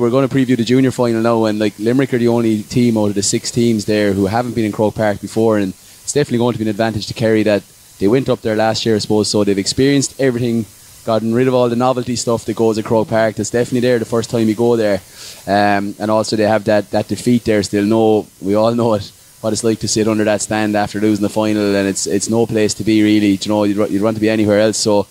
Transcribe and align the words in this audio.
We're 0.00 0.08
going 0.08 0.26
to 0.26 0.34
preview 0.34 0.56
the 0.56 0.64
junior 0.64 0.90
final 0.92 1.20
now, 1.20 1.44
and 1.44 1.58
like 1.58 1.78
Limerick 1.78 2.14
are 2.14 2.18
the 2.18 2.28
only 2.28 2.62
team 2.62 2.96
out 2.96 3.10
of 3.10 3.14
the 3.14 3.22
six 3.22 3.50
teams 3.50 3.84
there 3.84 4.14
who 4.14 4.28
haven't 4.28 4.54
been 4.54 4.64
in 4.64 4.72
Croke 4.72 4.94
Park 4.94 5.20
before, 5.20 5.58
and 5.58 5.74
it's 5.74 6.14
definitely 6.14 6.38
going 6.38 6.54
to 6.54 6.58
be 6.58 6.64
an 6.64 6.70
advantage 6.70 7.06
to 7.08 7.12
Kerry 7.12 7.42
that 7.42 7.62
they 7.98 8.08
went 8.08 8.30
up 8.30 8.40
there 8.40 8.56
last 8.56 8.86
year, 8.86 8.94
I 8.94 8.98
suppose. 8.98 9.28
So 9.28 9.44
they've 9.44 9.58
experienced 9.58 10.18
everything, 10.18 10.64
gotten 11.04 11.34
rid 11.34 11.48
of 11.48 11.54
all 11.54 11.68
the 11.68 11.76
novelty 11.76 12.16
stuff 12.16 12.46
that 12.46 12.56
goes 12.56 12.78
at 12.78 12.86
Croke 12.86 13.08
Park. 13.08 13.34
That's 13.34 13.50
definitely 13.50 13.80
there 13.80 13.98
the 13.98 14.06
first 14.06 14.30
time 14.30 14.48
you 14.48 14.54
go 14.54 14.74
there, 14.74 15.02
um, 15.46 15.94
and 15.98 16.10
also 16.10 16.34
they 16.34 16.44
have 16.44 16.64
that 16.64 16.90
that 16.92 17.08
defeat 17.08 17.44
there. 17.44 17.62
Still, 17.62 17.84
know 17.84 18.26
we 18.40 18.54
all 18.54 18.74
know 18.74 18.94
it 18.94 19.12
what 19.42 19.52
it's 19.52 19.64
like 19.64 19.80
to 19.80 19.88
sit 19.88 20.08
under 20.08 20.24
that 20.24 20.40
stand 20.40 20.76
after 20.76 20.98
losing 20.98 21.22
the 21.22 21.28
final, 21.28 21.76
and 21.76 21.86
it's 21.86 22.06
it's 22.06 22.30
no 22.30 22.46
place 22.46 22.72
to 22.74 22.84
be 22.84 23.02
really. 23.02 23.32
You 23.32 23.48
know, 23.50 23.64
you'd, 23.64 23.90
you'd 23.90 24.02
want 24.02 24.16
to 24.16 24.20
be 24.22 24.30
anywhere 24.30 24.60
else. 24.60 24.78
So 24.78 25.06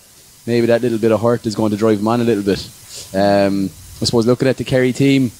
maybe 0.48 0.66
that 0.66 0.82
little 0.82 0.98
bit 0.98 1.12
of 1.12 1.20
hurt 1.20 1.46
is 1.46 1.54
going 1.54 1.70
to 1.70 1.76
drive 1.76 1.98
them 1.98 2.08
on 2.08 2.20
a 2.20 2.24
little 2.24 2.42
bit. 2.42 2.68
Um, 3.14 3.70
I 4.00 4.04
suppose 4.04 4.26
looking 4.26 4.48
at 4.48 4.56
the 4.56 4.64
Kerry 4.64 4.92
team, 4.92 5.30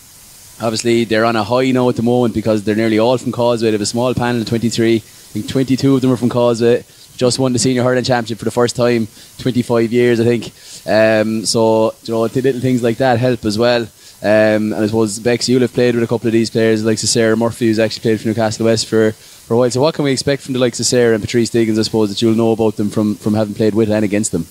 obviously 0.61 1.05
they're 1.05 1.25
on 1.25 1.37
a 1.37 1.45
high 1.45 1.71
now 1.71 1.89
at 1.89 1.96
the 1.96 2.03
moment 2.03 2.35
because 2.35 2.63
they're 2.63 2.77
nearly 2.77 2.99
all 2.99 3.17
from 3.17 3.32
Causeway. 3.32 3.68
They 3.68 3.73
have 3.73 3.81
a 3.81 3.87
small 3.87 4.13
panel 4.14 4.43
of 4.43 4.49
23. 4.49 4.96
I 4.96 4.99
think 5.01 5.49
22 5.49 5.95
of 5.95 6.03
them 6.03 6.13
are 6.13 6.17
from 6.17 6.29
Causeway. 6.29 6.85
Just 7.17 7.39
won 7.39 7.53
the 7.53 7.59
senior 7.59 7.82
hurling 7.82 8.04
championship 8.04 8.39
for 8.39 8.45
the 8.45 8.51
first 8.51 8.77
time, 8.77 9.09
25 9.39 9.93
years 9.93 10.21
I 10.21 10.25
think. 10.25 10.46
Um, 10.87 11.46
so 11.46 11.95
you 12.03 12.13
know, 12.13 12.23
little 12.23 12.61
things 12.61 12.82
like 12.82 12.99
that 12.99 13.18
help 13.18 13.45
as 13.45 13.59
well. 13.59 13.82
Um, 14.23 14.75
and 14.75 14.75
I 14.75 14.87
suppose 14.87 15.18
Bex, 15.18 15.49
you'll 15.49 15.63
have 15.63 15.73
played 15.73 15.95
with 15.95 16.04
a 16.04 16.07
couple 16.07 16.27
of 16.27 16.35
these 16.35 16.51
players, 16.51 16.85
like 16.85 16.99
Sarah 16.99 17.37
Murphy, 17.37 17.68
who's 17.68 17.79
actually 17.79 18.03
played 18.03 18.21
for 18.21 18.29
Newcastle 18.29 18.67
West 18.67 18.87
for, 18.87 19.13
for 19.13 19.54
a 19.54 19.57
while. 19.57 19.71
So 19.71 19.81
what 19.81 19.95
can 19.95 20.04
we 20.04 20.13
expect 20.13 20.43
from 20.43 20.53
the 20.53 20.59
likes 20.59 20.79
of 20.79 20.85
Sarah 20.85 21.15
and 21.15 21.23
Patrice 21.23 21.49
Diggins? 21.49 21.79
I 21.79 21.82
suppose 21.82 22.11
that 22.11 22.21
you'll 22.21 22.35
know 22.35 22.53
about 22.53 22.77
them 22.77 22.90
from, 22.90 23.15
from 23.15 23.32
having 23.32 23.54
played 23.54 23.75
with 23.75 23.90
and 23.90 24.04
against 24.04 24.32
them. 24.32 24.46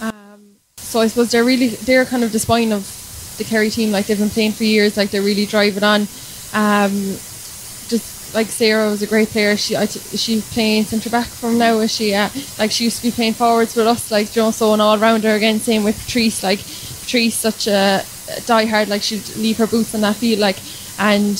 Um, 0.00 0.56
so 0.76 1.00
I 1.00 1.06
suppose 1.06 1.30
they're 1.30 1.44
really 1.44 1.68
they're 1.68 2.04
kind 2.04 2.24
of 2.24 2.32
the 2.32 2.40
spine 2.40 2.72
of 2.72 2.84
the 3.42 3.48
Kerry 3.48 3.70
team. 3.70 3.92
Like 3.92 4.06
they've 4.06 4.18
been 4.18 4.30
playing 4.30 4.52
for 4.52 4.64
years. 4.64 4.96
Like 4.96 5.10
they're 5.10 5.22
really 5.22 5.46
driving 5.46 5.82
on. 5.84 6.02
Um, 6.54 6.92
just 7.88 8.34
like 8.34 8.48
Sarah 8.48 8.88
was 8.88 9.02
a 9.02 9.06
great 9.06 9.28
player. 9.28 9.56
She 9.56 9.76
I 9.76 9.86
t- 9.86 10.16
she 10.16 10.40
playing 10.40 10.84
centre 10.84 11.10
back 11.10 11.26
from 11.26 11.58
now. 11.58 11.78
Is 11.80 11.94
she? 11.94 12.14
Uh, 12.14 12.28
like 12.58 12.70
she 12.70 12.84
used 12.84 12.98
to 12.98 13.08
be 13.08 13.10
playing 13.10 13.34
forwards 13.34 13.76
with 13.76 13.86
us. 13.86 14.10
Like 14.10 14.34
you 14.36 14.42
know, 14.42 14.50
so 14.50 14.74
an 14.74 14.80
all 14.80 14.98
rounder 14.98 15.34
again. 15.34 15.58
Same 15.58 15.84
with 15.84 15.98
Patrice. 16.04 16.42
Like 16.42 16.60
Patrice, 17.00 17.34
such 17.34 17.66
a 17.66 18.04
die 18.46 18.66
hard. 18.66 18.88
Like 18.88 19.02
she'd 19.02 19.26
leave 19.36 19.58
her 19.58 19.66
boots 19.66 19.94
on 19.94 20.02
that 20.02 20.16
field. 20.16 20.40
Like 20.40 20.58
and 20.98 21.36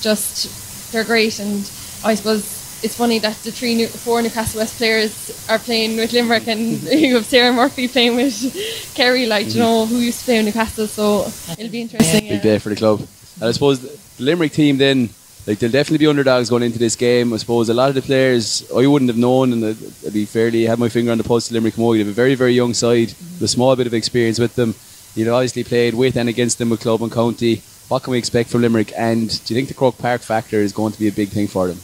just 0.00 0.92
they're 0.92 1.04
great. 1.04 1.38
And 1.38 1.70
I 2.04 2.14
suppose 2.14 2.55
it's 2.82 2.96
funny 2.96 3.18
that 3.20 3.36
the 3.36 3.50
three 3.50 3.74
new, 3.74 3.86
four 3.86 4.20
Newcastle 4.22 4.60
West 4.60 4.76
players 4.76 5.46
are 5.48 5.58
playing 5.58 5.96
with 5.96 6.12
Limerick, 6.12 6.46
and 6.46 6.82
you 6.82 7.16
have 7.16 7.26
Sarah 7.26 7.52
Murphy 7.52 7.88
playing 7.88 8.16
with 8.16 8.92
Kerry. 8.94 9.26
Like 9.26 9.54
you 9.54 9.60
know 9.60 9.86
who 9.86 9.98
used 9.98 10.20
to 10.20 10.24
play 10.26 10.38
with 10.38 10.46
Newcastle, 10.46 10.86
so 10.86 11.26
it'll 11.52 11.70
be 11.70 11.82
interesting. 11.82 12.28
Big 12.28 12.42
day 12.42 12.58
for 12.58 12.68
the 12.68 12.76
club. 12.76 13.00
And 13.40 13.48
I 13.48 13.52
suppose 13.52 13.80
the 13.80 14.22
Limerick 14.22 14.52
team 14.52 14.78
then. 14.78 15.10
Like 15.46 15.60
they'll 15.60 15.70
definitely 15.70 15.98
be 15.98 16.08
underdogs 16.08 16.50
going 16.50 16.64
into 16.64 16.80
this 16.80 16.96
game. 16.96 17.32
I 17.32 17.36
suppose 17.36 17.68
a 17.68 17.74
lot 17.74 17.88
of 17.88 17.94
the 17.94 18.02
players 18.02 18.68
I 18.72 18.84
wouldn't 18.84 19.08
have 19.08 19.16
known, 19.16 19.52
and 19.52 19.64
I'd 19.64 20.12
be 20.12 20.24
fairly 20.24 20.64
have 20.64 20.80
my 20.80 20.88
finger 20.88 21.12
on 21.12 21.18
the 21.18 21.24
pulse 21.24 21.48
of 21.48 21.54
Limerick 21.54 21.74
Camogie. 21.74 21.98
They 21.98 21.98
have 22.00 22.08
a 22.08 22.12
very 22.12 22.34
very 22.34 22.52
young 22.52 22.74
side, 22.74 23.08
with 23.08 23.42
a 23.42 23.48
small 23.48 23.76
bit 23.76 23.86
of 23.86 23.94
experience 23.94 24.40
with 24.40 24.56
them. 24.56 24.74
You've 25.14 25.32
obviously 25.32 25.62
played 25.62 25.94
with 25.94 26.16
and 26.16 26.28
against 26.28 26.58
them 26.58 26.70
with 26.70 26.80
club 26.80 27.00
and 27.00 27.12
county. 27.12 27.62
What 27.88 28.02
can 28.02 28.10
we 28.10 28.18
expect 28.18 28.50
from 28.50 28.62
Limerick? 28.62 28.92
And 28.96 29.28
do 29.44 29.54
you 29.54 29.58
think 29.58 29.68
the 29.68 29.74
Croke 29.74 29.98
Park 29.98 30.20
factor 30.20 30.56
is 30.56 30.72
going 30.72 30.92
to 30.92 30.98
be 30.98 31.06
a 31.06 31.12
big 31.12 31.28
thing 31.28 31.46
for 31.46 31.68
them? 31.68 31.78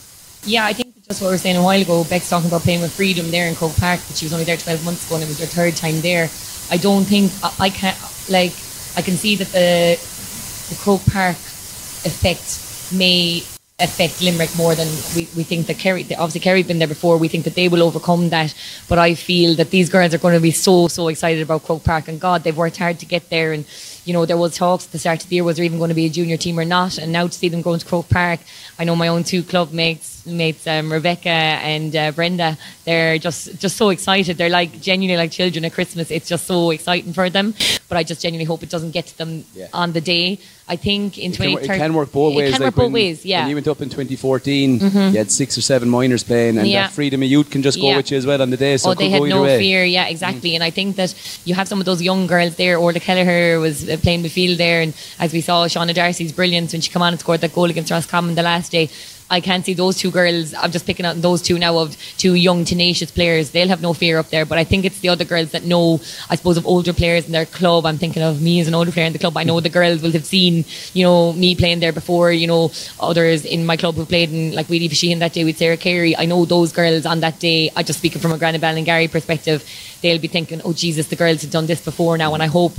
Yeah, 0.45 0.65
I 0.65 0.73
think 0.73 0.93
just 1.05 1.21
what 1.21 1.29
we 1.29 1.35
were 1.35 1.39
saying 1.39 1.57
a 1.57 1.63
while 1.63 1.81
ago. 1.81 2.05
Beck's 2.05 2.29
talking 2.29 2.49
about 2.49 2.63
playing 2.63 2.81
with 2.81 2.93
freedom 2.93 3.31
there 3.31 3.49
in 3.49 3.55
Croke 3.55 3.77
Park, 3.77 4.01
but 4.09 4.17
she 4.17 4.27
was 4.27 4.33
only 4.33 4.45
there 4.45 4.57
12 4.57 4.85
months 4.85 5.07
ago 5.07 5.17
and 5.17 5.25
it 5.25 5.29
was 5.29 5.39
her 5.39 5.47
third 5.47 5.77
time 5.77 6.01
there. 6.01 6.29
I 6.71 6.79
don't 6.79 7.05
think 7.05 7.31
I, 7.43 7.67
I 7.67 7.71
can 7.71 7.95
like 8.29 8.53
I 8.97 9.03
can 9.03 9.15
see 9.15 9.37
that 9.37 9.49
the 9.49 9.99
the 10.69 10.81
Croke 10.83 11.05
Park 11.07 11.37
effect 12.05 12.93
may 12.93 13.43
affect 13.79 14.21
Limerick 14.23 14.57
more 14.57 14.75
than 14.75 14.87
we, 15.17 15.29
we 15.37 15.43
think 15.43 15.67
that 15.67 15.79
Kerry 15.79 16.03
obviously 16.15 16.41
Kerry've 16.41 16.69
been 16.69 16.79
there 16.79 16.89
before 16.89 17.19
we 17.19 17.29
think 17.29 17.45
that 17.45 17.55
they 17.55 17.69
will 17.69 17.83
overcome 17.83 18.29
that 18.31 18.55
but 18.89 18.99
I 18.99 19.15
feel 19.15 19.55
that 19.57 19.71
these 19.71 19.89
girls 19.89 20.15
are 20.15 20.19
going 20.19 20.35
to 20.35 20.41
be 20.41 20.51
so 20.51 20.89
so 20.89 21.09
excited 21.09 21.43
about 21.43 21.65
Croke 21.65 21.83
Park 21.83 22.07
and 22.09 22.21
God 22.21 22.45
they've 22.45 22.57
worked 22.57 22.77
hard 22.77 23.01
to 23.01 23.07
get 23.07 23.29
there 23.31 23.53
and 23.53 23.65
you 24.05 24.13
know 24.13 24.25
there 24.25 24.37
was 24.37 24.57
talks 24.57 24.87
at 24.87 24.93
the 24.93 24.99
start 24.99 25.23
of 25.23 25.29
the 25.29 25.37
year 25.37 25.45
was 25.45 25.57
there 25.57 25.65
even 25.65 25.79
going 25.79 25.89
to 25.89 25.95
be 25.95 26.07
a 26.07 26.11
junior 26.11 26.37
team 26.37 26.59
or 26.61 26.65
not 26.65 26.99
and 26.99 27.11
now 27.11 27.27
to 27.27 27.33
see 27.33 27.49
them 27.49 27.63
going 27.63 27.81
to 27.81 27.87
Croke 27.87 28.09
Park 28.09 28.41
I 28.79 28.85
know 28.85 28.95
my 28.95 29.09
own 29.09 29.25
two 29.25 29.43
club 29.43 29.73
mates 29.73 30.12
mates 30.27 30.67
um, 30.67 30.93
Rebecca 30.93 31.29
and 31.29 31.95
uh, 31.97 32.13
Brenda 32.13 32.57
they're 32.85 33.19
just 33.19 33.59
just 33.59 33.77
so 33.77 33.89
excited 33.91 34.37
they're 34.39 34.49
like 34.49 34.81
genuinely 34.81 35.17
like 35.17 35.31
children 35.33 35.65
at 35.65 35.73
Christmas 35.73 36.11
it's 36.11 36.29
just 36.29 36.47
so 36.47 36.71
exciting 36.71 37.13
for 37.13 37.29
them 37.31 37.55
but 37.89 37.99
I 37.99 38.03
just 38.05 38.23
genuinely 38.23 38.45
hope 38.45 38.63
it 38.63 38.71
doesn't 38.71 38.93
get 38.93 39.07
to 39.09 39.19
them 39.19 39.45
Yeah. 39.55 39.69
on 39.73 39.93
the 39.93 40.01
day 40.01 40.39
I 40.69 40.77
think 40.77 41.19
in 41.19 41.33
It 41.33 41.37
can, 41.37 41.47
2030 41.51 41.75
it 41.75 41.79
can 41.83 41.95
work 41.95 42.13
both 42.13 42.35
ways. 42.37 42.49
it 42.49 42.53
can 42.53 42.61
like 42.63 42.67
work 42.69 42.75
both 42.77 42.83
when- 42.85 42.93
ways 42.93 43.25
yeah 43.27 43.41
When 43.41 43.49
you 43.51 43.57
went 43.57 43.69
up 43.69 43.83
in 43.83 43.89
2014, 43.91 44.79
you 45.13 45.19
had 45.19 45.31
six 45.31 45.59
or 45.59 45.61
seven 45.61 45.89
minors 45.89 46.23
playing, 46.23 46.57
and 46.59 46.67
Yeah. 46.69 46.83
that 46.87 46.93
freedom 46.93 47.23
of 47.23 47.29
youth 47.29 47.51
can 47.51 47.63
just 47.63 47.79
go 47.81 47.89
Yeah. 47.89 47.97
with 47.97 48.11
you 48.13 48.17
as 48.17 48.25
well 48.27 48.41
on 48.41 48.51
the 48.51 48.57
day. 48.57 48.77
So 48.77 48.91
oh, 48.91 48.95
they 48.95 49.11
had 49.11 49.23
no 49.23 49.43
way. 49.43 49.59
fear. 49.59 49.85
Yeah, 49.85 50.07
exactly. 50.07 50.55
And 50.55 50.63
I 50.63 50.71
think 50.71 50.97
that 50.97 51.15
you 51.45 51.55
have 51.55 51.67
some 51.69 51.81
of 51.81 51.85
those 51.87 52.01
young 52.01 52.27
girls 52.29 52.55
there. 52.57 52.79
Orla 52.79 53.01
Kelleher 53.01 53.59
was 53.61 53.89
uh, 53.89 53.97
playing 54.01 54.23
midfield 54.23 54.57
there, 54.57 54.81
and 54.83 54.95
as 55.19 55.33
we 55.33 55.41
saw, 55.41 55.67
Shauna 55.67 55.95
Darcy's 55.95 56.33
brilliance 56.33 56.73
when 56.73 56.81
she 56.81 56.91
came 56.91 57.03
on 57.03 57.13
and 57.13 57.21
scored 57.21 57.41
that 57.41 57.53
goal 57.55 57.69
against 57.69 57.91
Roscommon 57.91 58.35
the 58.37 58.43
last 58.43 58.71
day. 58.73 58.89
I 59.33 59.41
can't 59.41 59.65
see 59.65 59.73
those 59.73 59.97
two 59.97 60.11
girls. 60.11 60.53
I'm 60.53 60.71
just 60.71 60.85
picking 60.85 61.07
out 61.07 61.17
those 61.23 61.41
two 61.41 61.59
now 61.59 61.79
of 61.79 61.97
two 62.19 62.35
young, 62.35 62.67
tenacious 62.67 63.11
players. 63.11 63.51
They'll 63.51 63.69
have 63.69 63.81
no 63.81 63.95
fear 63.95 64.19
up 64.19 64.29
there. 64.29 64.45
But 64.45 64.59
I 64.59 64.65
think 64.65 64.85
it's 64.85 65.01
the 65.01 65.09
other 65.09 65.25
girls 65.25 65.53
that 65.53 65.65
know, 65.65 66.03
I 66.29 66.37
suppose, 66.37 66.59
of 66.59 66.67
older 66.67 66.93
players 66.93 67.25
in 67.25 67.33
their 67.33 67.47
club. 67.47 67.87
I'm 67.87 67.97
thinking 67.97 68.23
of 68.23 68.43
me 68.43 68.61
as 68.61 68.69
an 68.69 68.75
older 68.75 68.93
player 68.93 69.07
in 69.07 69.15
the 69.15 69.19
club. 69.19 69.35
I 69.39 69.45
know 69.45 69.59
the 69.61 69.71
girls 69.71 70.03
will 70.03 70.13
have 70.13 70.27
seen, 70.27 70.67
you 70.93 71.03
know, 71.03 71.33
me 71.33 71.55
playing 71.57 71.81
there 71.81 71.95
before. 71.95 72.31
You 72.31 72.47
know, 72.47 72.73
others 73.01 73.47
in 73.47 73.65
my 73.65 73.79
club 73.79 73.95
who 73.95 74.05
played 74.05 74.31
in, 74.31 74.55
like 74.55 74.69
Weedy 74.69 74.91
Sheehan 74.91 75.21
that 75.21 75.33
day 75.33 75.45
with 75.45 75.57
Sarah 75.57 75.79
Carey. 75.79 76.15
I 76.15 76.27
know 76.27 76.45
those 76.45 76.71
girls 76.71 77.07
on 77.07 77.21
that 77.21 77.39
day. 77.39 77.71
I 77.75 77.83
just 77.83 78.01
speaking 78.01 78.21
from 78.21 78.33
a 78.33 78.39
Granny 78.39 78.59
and 78.63 78.85
Gary 78.85 79.09
perspective. 79.09 79.67
They'll 80.03 80.21
be 80.21 80.29
thinking, 80.29 80.61
oh 80.63 80.75
Jesus, 80.75 81.09
the 81.09 81.17
girls 81.17 81.41
have 81.41 81.51
done 81.51 81.65
this 81.65 81.83
before 81.83 82.19
now, 82.19 82.35
and 82.35 82.43
I 82.43 82.49
hope 82.49 82.75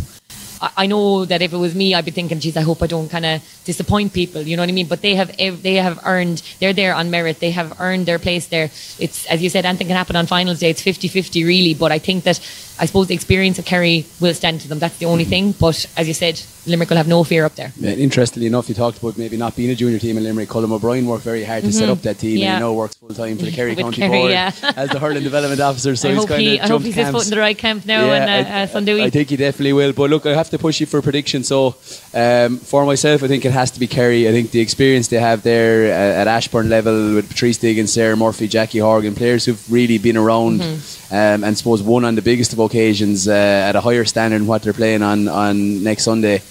I 0.77 0.85
know 0.85 1.25
that 1.25 1.41
if 1.41 1.51
it 1.51 1.57
was 1.57 1.75
me, 1.75 1.93
I'd 1.93 2.05
be 2.05 2.11
thinking, 2.11 2.39
geez, 2.39 2.55
I 2.55 2.61
hope 2.61 2.81
I 2.81 2.87
don't 2.87 3.09
kind 3.09 3.25
of 3.25 3.43
disappoint 3.65 4.13
people. 4.13 4.41
You 4.41 4.55
know 4.55 4.61
what 4.61 4.69
I 4.69 4.73
mean? 4.73 4.87
But 4.87 5.01
they 5.01 5.15
have 5.15 5.35
they 5.35 5.75
have 5.75 5.99
earned, 6.05 6.41
they're 6.59 6.71
there 6.71 6.95
on 6.95 7.11
merit. 7.11 7.39
They 7.39 7.51
have 7.51 7.79
earned 7.81 8.05
their 8.05 8.19
place 8.19 8.47
there. 8.47 8.71
It's, 8.97 9.25
as 9.25 9.43
you 9.43 9.49
said, 9.49 9.65
anything 9.65 9.87
can 9.87 9.97
happen 9.97 10.15
on 10.15 10.25
finals 10.25 10.59
day. 10.59 10.69
It's 10.69 10.81
50-50 10.81 11.45
really. 11.45 11.73
But 11.73 11.91
I 11.91 11.99
think 11.99 12.23
that, 12.23 12.39
I 12.79 12.85
suppose 12.85 13.07
the 13.07 13.13
experience 13.13 13.59
of 13.59 13.65
Kerry 13.65 14.05
will 14.21 14.33
stand 14.33 14.61
to 14.61 14.69
them. 14.69 14.79
That's 14.79 14.97
the 14.97 15.05
only 15.05 15.25
thing. 15.25 15.51
But 15.51 15.85
as 15.97 16.07
you 16.07 16.13
said, 16.13 16.41
Limerick 16.65 16.89
will 16.89 16.97
have 16.97 17.07
no 17.07 17.23
fear 17.23 17.45
up 17.45 17.55
there. 17.55 17.71
Yeah, 17.77 17.91
interestingly 17.91 18.47
enough, 18.47 18.69
you 18.69 18.75
talked 18.75 18.97
about 18.99 19.17
maybe 19.17 19.35
not 19.37 19.55
being 19.55 19.69
a 19.69 19.75
junior 19.75 19.99
team 19.99 20.17
in 20.17 20.23
Limerick. 20.23 20.47
Colin 20.49 20.71
O'Brien 20.71 21.05
worked 21.05 21.23
very 21.23 21.43
hard 21.43 21.63
to 21.63 21.71
set 21.73 21.89
up 21.89 22.01
that 22.03 22.19
team, 22.19 22.33
Mm-hmm. 22.33 22.39
Yeah. 22.43 22.53
and 22.55 22.63
he 22.63 22.69
now 22.69 22.73
works 22.73 22.95
full 22.95 23.09
time 23.09 23.37
for 23.37 23.45
the 23.45 23.51
Kerry 23.57 23.75
County 23.75 23.97
Kerry, 23.97 24.09
Board 24.09 24.31
yeah. 24.31 24.51
as 24.77 24.89
the 24.89 24.99
hurling 24.99 25.23
development 25.31 25.59
officer. 25.61 25.95
So 25.95 26.07
I 26.09 26.11
he's 26.13 26.19
hope, 26.21 26.29
kind 26.29 26.41
he, 26.41 26.57
of 26.59 26.63
I 26.65 26.67
hope 26.69 26.81
he's 26.83 26.95
his 26.95 27.09
foot 27.09 27.25
in 27.25 27.29
the 27.31 27.39
right 27.39 27.57
camp 27.57 27.85
now 27.85 28.05
Yeah, 28.05 28.13
and 28.13 28.47
uh, 28.47 28.49
I- 28.49 28.61
uh, 28.63 28.67
Sunday 28.67 29.03
I 29.03 29.09
think 29.09 29.29
he 29.29 29.35
definitely 29.35 29.73
will. 29.73 29.91
But 29.93 30.09
look, 30.09 30.25
I 30.25 30.33
have 30.33 30.49
to 30.51 30.57
push 30.57 30.79
you 30.79 30.85
for 30.85 30.99
a 30.99 31.01
prediction. 31.03 31.43
So, 31.43 31.75
um, 32.13 32.57
for 32.57 32.85
myself, 32.85 33.23
I 33.23 33.27
think 33.27 33.43
it 33.45 33.51
has 33.51 33.71
to 33.71 33.79
be 33.79 33.87
Kerry. 33.87 34.27
I 34.29 34.31
think 34.31 34.51
the 34.51 34.61
experience 34.61 35.09
they 35.09 35.19
have 35.19 35.43
there 35.43 35.91
uh, 35.93 36.21
at 36.21 36.27
Ashbourne 36.27 36.69
level 36.69 37.15
with 37.15 37.27
Patrice 37.29 37.57
Diggins, 37.57 37.91
Sarah 37.91 38.15
Murphy, 38.15 38.47
Jackie 38.47 38.79
Horgan, 38.79 39.15
players 39.15 39.45
who've 39.45 39.71
really 39.71 39.97
been 39.97 40.17
around 40.17 40.61
Mm-hmm. 40.61 41.13
um, 41.15 41.43
and 41.43 41.57
suppose 41.57 41.81
won 41.83 42.05
on 42.05 42.15
the 42.15 42.21
biggest 42.21 42.53
of 42.53 42.59
occasions 42.59 43.27
uh, 43.27 43.31
at 43.69 43.75
a 43.75 43.81
higher 43.81 44.05
standard 44.05 44.39
than 44.39 44.47
what 44.47 44.61
they're 44.63 44.73
playing 44.73 45.01
on, 45.01 45.27
on 45.27 45.83
next 45.83 46.03
Sunday. 46.03 46.41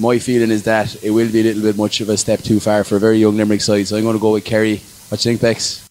My 0.00 0.18
feeling 0.18 0.50
is 0.50 0.62
that 0.62 1.04
it 1.04 1.10
will 1.10 1.30
be 1.30 1.40
a 1.40 1.44
little 1.44 1.60
bit 1.60 1.76
much 1.76 2.00
of 2.00 2.08
a 2.08 2.16
step 2.16 2.40
too 2.40 2.58
far 2.58 2.84
for 2.84 2.96
a 2.96 2.98
very 2.98 3.18
young 3.18 3.36
Limerick 3.36 3.60
side. 3.60 3.86
So 3.86 3.98
I'm 3.98 4.02
going 4.02 4.16
to 4.16 4.20
go 4.20 4.32
with 4.32 4.46
Kerry. 4.46 4.78
What 5.10 5.20
do 5.20 5.28
you 5.28 5.36
think, 5.36 5.42
Bex? 5.42 5.86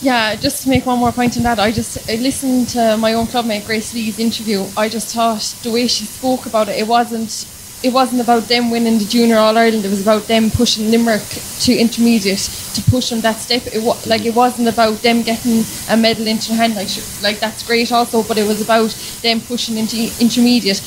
Yeah, 0.00 0.34
just 0.34 0.64
to 0.64 0.68
make 0.68 0.84
one 0.84 0.98
more 0.98 1.12
point 1.12 1.36
on 1.36 1.44
that, 1.44 1.60
I 1.60 1.70
just 1.70 2.10
I 2.10 2.16
listened 2.16 2.70
to 2.70 2.96
my 2.96 3.14
own 3.14 3.26
clubmate 3.26 3.64
Grace 3.64 3.94
Lee's 3.94 4.18
interview. 4.18 4.66
I 4.76 4.88
just 4.88 5.14
thought 5.14 5.42
the 5.62 5.70
way 5.70 5.86
she 5.86 6.06
spoke 6.06 6.46
about 6.46 6.68
it, 6.70 6.76
it 6.76 6.88
wasn't 6.88 7.30
it 7.84 7.92
wasn't 7.92 8.20
about 8.20 8.44
them 8.48 8.70
winning 8.70 8.98
the 8.98 9.04
junior 9.04 9.36
All 9.36 9.56
Ireland. 9.56 9.84
It 9.84 9.90
was 9.90 10.02
about 10.02 10.22
them 10.22 10.50
pushing 10.50 10.90
Limerick 10.90 11.22
to 11.60 11.76
intermediate 11.76 12.50
to 12.74 12.82
push 12.90 13.10
them 13.10 13.20
that 13.20 13.36
step. 13.36 13.62
It 13.66 13.82
wa- 13.84 13.98
like 14.06 14.24
it 14.24 14.34
wasn't 14.34 14.68
about 14.68 14.94
them 15.02 15.22
getting 15.22 15.62
a 15.88 15.96
medal 15.96 16.26
into 16.26 16.52
hand. 16.52 16.74
Like 16.74 16.88
like 17.22 17.38
that's 17.38 17.64
great 17.64 17.92
also, 17.92 18.24
but 18.24 18.38
it 18.38 18.46
was 18.48 18.60
about 18.60 18.90
them 19.22 19.40
pushing 19.40 19.78
into 19.78 20.10
intermediate 20.20 20.80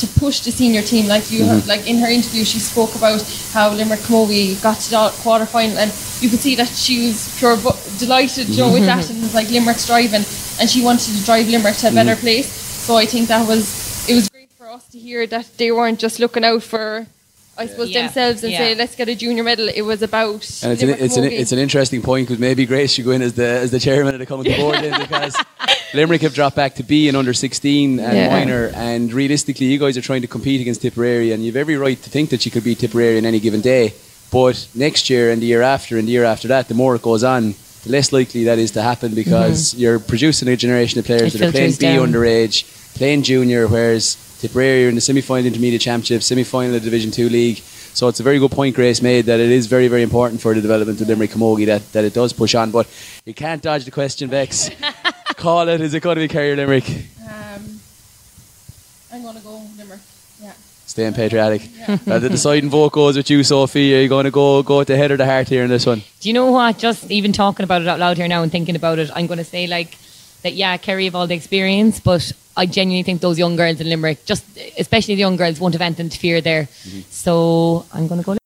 to 0.00 0.06
push 0.18 0.40
the 0.40 0.50
senior 0.50 0.82
team. 0.82 1.06
Like 1.06 1.30
you, 1.30 1.44
heard, 1.44 1.66
like 1.66 1.86
in 1.86 1.98
her 1.98 2.08
interview, 2.08 2.44
she 2.44 2.58
spoke 2.58 2.94
about 2.94 3.22
how 3.52 3.70
Limerick 3.72 4.00
Camogie 4.00 4.60
got 4.62 4.78
to 4.80 4.90
the 4.90 5.12
quarter 5.22 5.46
final, 5.46 5.78
and 5.78 5.90
you 6.20 6.28
could 6.28 6.40
see 6.40 6.54
that 6.56 6.68
she 6.68 7.06
was 7.06 7.36
pure 7.38 7.56
bu- 7.56 7.78
delighted, 7.98 8.48
you 8.48 8.58
know, 8.58 8.72
with 8.72 8.82
mm-hmm. 8.82 9.00
that, 9.00 9.10
and 9.10 9.18
it 9.18 9.22
was 9.22 9.34
like 9.34 9.50
Limerick's 9.50 9.86
driving, 9.86 10.24
and 10.60 10.68
she 10.68 10.82
wanted 10.82 11.14
to 11.16 11.24
drive 11.24 11.48
Limerick 11.48 11.76
to 11.76 11.88
a 11.88 11.92
better 11.92 12.12
mm-hmm. 12.12 12.20
place. 12.20 12.50
So 12.50 12.96
I 12.96 13.06
think 13.06 13.28
that 13.28 13.46
was 13.46 14.08
it 14.08 14.14
was 14.14 14.28
great 14.28 14.50
for 14.52 14.68
us 14.68 14.88
to 14.88 14.98
hear 14.98 15.26
that 15.26 15.56
they 15.58 15.70
weren't 15.70 15.98
just 15.98 16.18
looking 16.18 16.44
out 16.44 16.62
for. 16.62 17.06
I 17.58 17.66
suppose 17.66 17.90
Yeah. 17.90 18.02
themselves 18.02 18.42
and 18.42 18.52
Yeah. 18.52 18.58
say 18.58 18.74
let's 18.74 18.94
get 18.94 19.08
a 19.10 19.14
junior 19.14 19.44
medal. 19.44 19.68
It 19.68 19.82
was 19.82 20.00
about 20.00 20.48
And 20.62 20.72
it's 20.72 20.82
an, 20.82 20.88
it's 20.90 21.16
an, 21.18 21.24
it's 21.24 21.52
an 21.52 21.58
interesting 21.58 22.00
point 22.00 22.26
because 22.26 22.40
maybe 22.40 22.64
Grace 22.64 22.92
should 22.92 23.04
go 23.04 23.10
in 23.10 23.20
as 23.20 23.34
the 23.34 23.46
as 23.46 23.70
the 23.70 23.78
chairman 23.78 24.14
of 24.14 24.20
the 24.20 24.24
county 24.24 24.56
board 24.60 24.76
then 24.76 24.98
because 24.98 25.36
Limerick 25.92 26.22
have 26.22 26.34
dropped 26.34 26.56
back 26.56 26.76
to 26.76 26.82
B 26.82 27.08
in 27.08 27.16
under 27.16 27.34
16 27.34 27.98
and 27.98 28.16
Yeah. 28.16 28.28
minor, 28.28 28.70
and 28.74 29.12
realistically, 29.12 29.66
you 29.66 29.78
guys 29.78 29.96
are 29.96 30.02
trying 30.02 30.22
to 30.22 30.28
compete 30.28 30.60
against 30.60 30.82
Tipperary, 30.82 31.32
and 31.32 31.44
you've 31.44 31.56
every 31.56 31.76
right 31.76 32.00
to 32.02 32.10
think 32.10 32.30
that 32.30 32.44
you 32.44 32.52
could 32.52 32.64
beat 32.64 32.78
Tipperary 32.78 33.18
in 33.18 33.26
any 33.26 33.40
given 33.40 33.60
day. 33.60 33.94
But 34.30 34.66
next 34.74 35.10
year 35.10 35.30
and 35.30 35.42
the 35.42 35.46
year 35.46 35.62
after 35.62 35.98
and 35.98 36.06
the 36.06 36.12
year 36.12 36.24
after 36.24 36.46
that, 36.48 36.68
the 36.68 36.74
more 36.74 36.94
it 36.94 37.02
goes 37.02 37.24
on, 37.24 37.54
the 37.84 37.90
less 37.90 38.12
likely 38.12 38.44
that 38.44 38.58
is 38.58 38.70
to 38.72 38.82
happen 38.82 39.14
because 39.14 39.72
mm-hmm. 39.72 39.80
you're 39.80 39.98
producing 39.98 40.48
a 40.48 40.56
generation 40.56 41.00
of 41.00 41.06
players 41.06 41.34
It 41.34 41.38
that 41.38 41.48
are 41.48 41.52
playing 41.52 41.72
B 41.72 41.76
down. 41.78 42.12
underage, 42.12 42.64
playing 42.94 43.22
junior, 43.22 43.66
whereas 43.66 44.16
Tipperary 44.40 44.86
are 44.86 44.88
in 44.88 44.94
the 44.94 45.00
semi-final 45.00 45.46
intermediate 45.46 45.82
championship, 45.82 46.22
semi-final 46.22 46.74
of 46.74 46.82
the 46.82 46.90
Division 46.90 47.10
Two 47.10 47.28
league. 47.28 47.58
So 47.92 48.06
it's 48.06 48.20
a 48.20 48.22
very 48.22 48.38
good 48.38 48.52
point 48.52 48.76
Grace 48.76 49.02
made 49.02 49.26
that 49.26 49.40
it 49.40 49.50
is 49.50 49.66
very, 49.66 49.88
very 49.88 50.02
important 50.02 50.40
for 50.40 50.54
the 50.54 50.60
development 50.60 51.00
of 51.00 51.08
Limerick 51.08 51.30
Camogie 51.30 51.66
that, 51.66 51.92
that 51.92 52.04
it 52.04 52.14
does 52.14 52.32
push 52.32 52.54
on. 52.54 52.70
But 52.70 52.86
you 53.24 53.34
can't 53.34 53.60
dodge 53.60 53.84
the 53.84 53.90
question, 53.90 54.30
Bex. 54.30 54.70
Call 55.40 55.66
it. 55.70 55.80
Is 55.80 55.94
it 55.94 56.02
going 56.02 56.16
to 56.16 56.20
be 56.20 56.28
Kerry 56.28 56.52
or 56.52 56.56
Limerick? 56.56 56.86
Um, 56.86 57.80
I'm 59.10 59.22
gonna 59.22 59.40
go 59.40 59.62
Limerick. 59.78 60.00
Yeah. 60.38 60.52
Staying 60.84 61.14
patriotic. 61.14 61.62
Yeah. 61.78 61.96
Uh, 62.06 62.18
the 62.18 62.28
deciding 62.28 62.68
vote 62.68 62.92
goes 62.92 63.16
with 63.16 63.30
you, 63.30 63.42
Sophie. 63.42 63.96
Are 63.96 64.02
you 64.02 64.08
going 64.10 64.26
to 64.26 64.30
go 64.30 64.62
go 64.62 64.78
with 64.78 64.88
the 64.88 64.98
head 64.98 65.10
or 65.10 65.16
the 65.16 65.24
heart 65.24 65.48
here 65.48 65.64
in 65.64 65.70
this 65.70 65.86
one? 65.86 66.02
Do 66.20 66.28
you 66.28 66.34
know 66.34 66.50
what? 66.52 66.76
Just 66.76 67.10
even 67.10 67.32
talking 67.32 67.64
about 67.64 67.80
it 67.80 67.88
out 67.88 67.98
loud 67.98 68.18
here 68.18 68.28
now 68.28 68.42
and 68.42 68.52
thinking 68.52 68.76
about 68.76 68.98
it, 68.98 69.10
I'm 69.14 69.26
going 69.26 69.38
to 69.38 69.44
say 69.44 69.66
like 69.66 69.96
that. 70.42 70.52
Yeah, 70.52 70.76
Kerry 70.76 71.06
have 71.06 71.14
all 71.14 71.26
the 71.26 71.34
experience, 71.34 72.00
but 72.00 72.32
I 72.54 72.66
genuinely 72.66 73.04
think 73.04 73.22
those 73.22 73.38
young 73.38 73.56
girls 73.56 73.80
in 73.80 73.88
Limerick, 73.88 74.26
just 74.26 74.44
especially 74.78 75.14
the 75.14 75.20
young 75.20 75.36
girls, 75.36 75.58
won't 75.58 75.72
have 75.72 75.80
anything 75.80 76.10
to 76.10 76.18
fear 76.18 76.42
there. 76.42 76.66
So 77.08 77.86
I'm 77.94 78.08
going 78.08 78.20
to 78.20 78.26
go. 78.26 78.39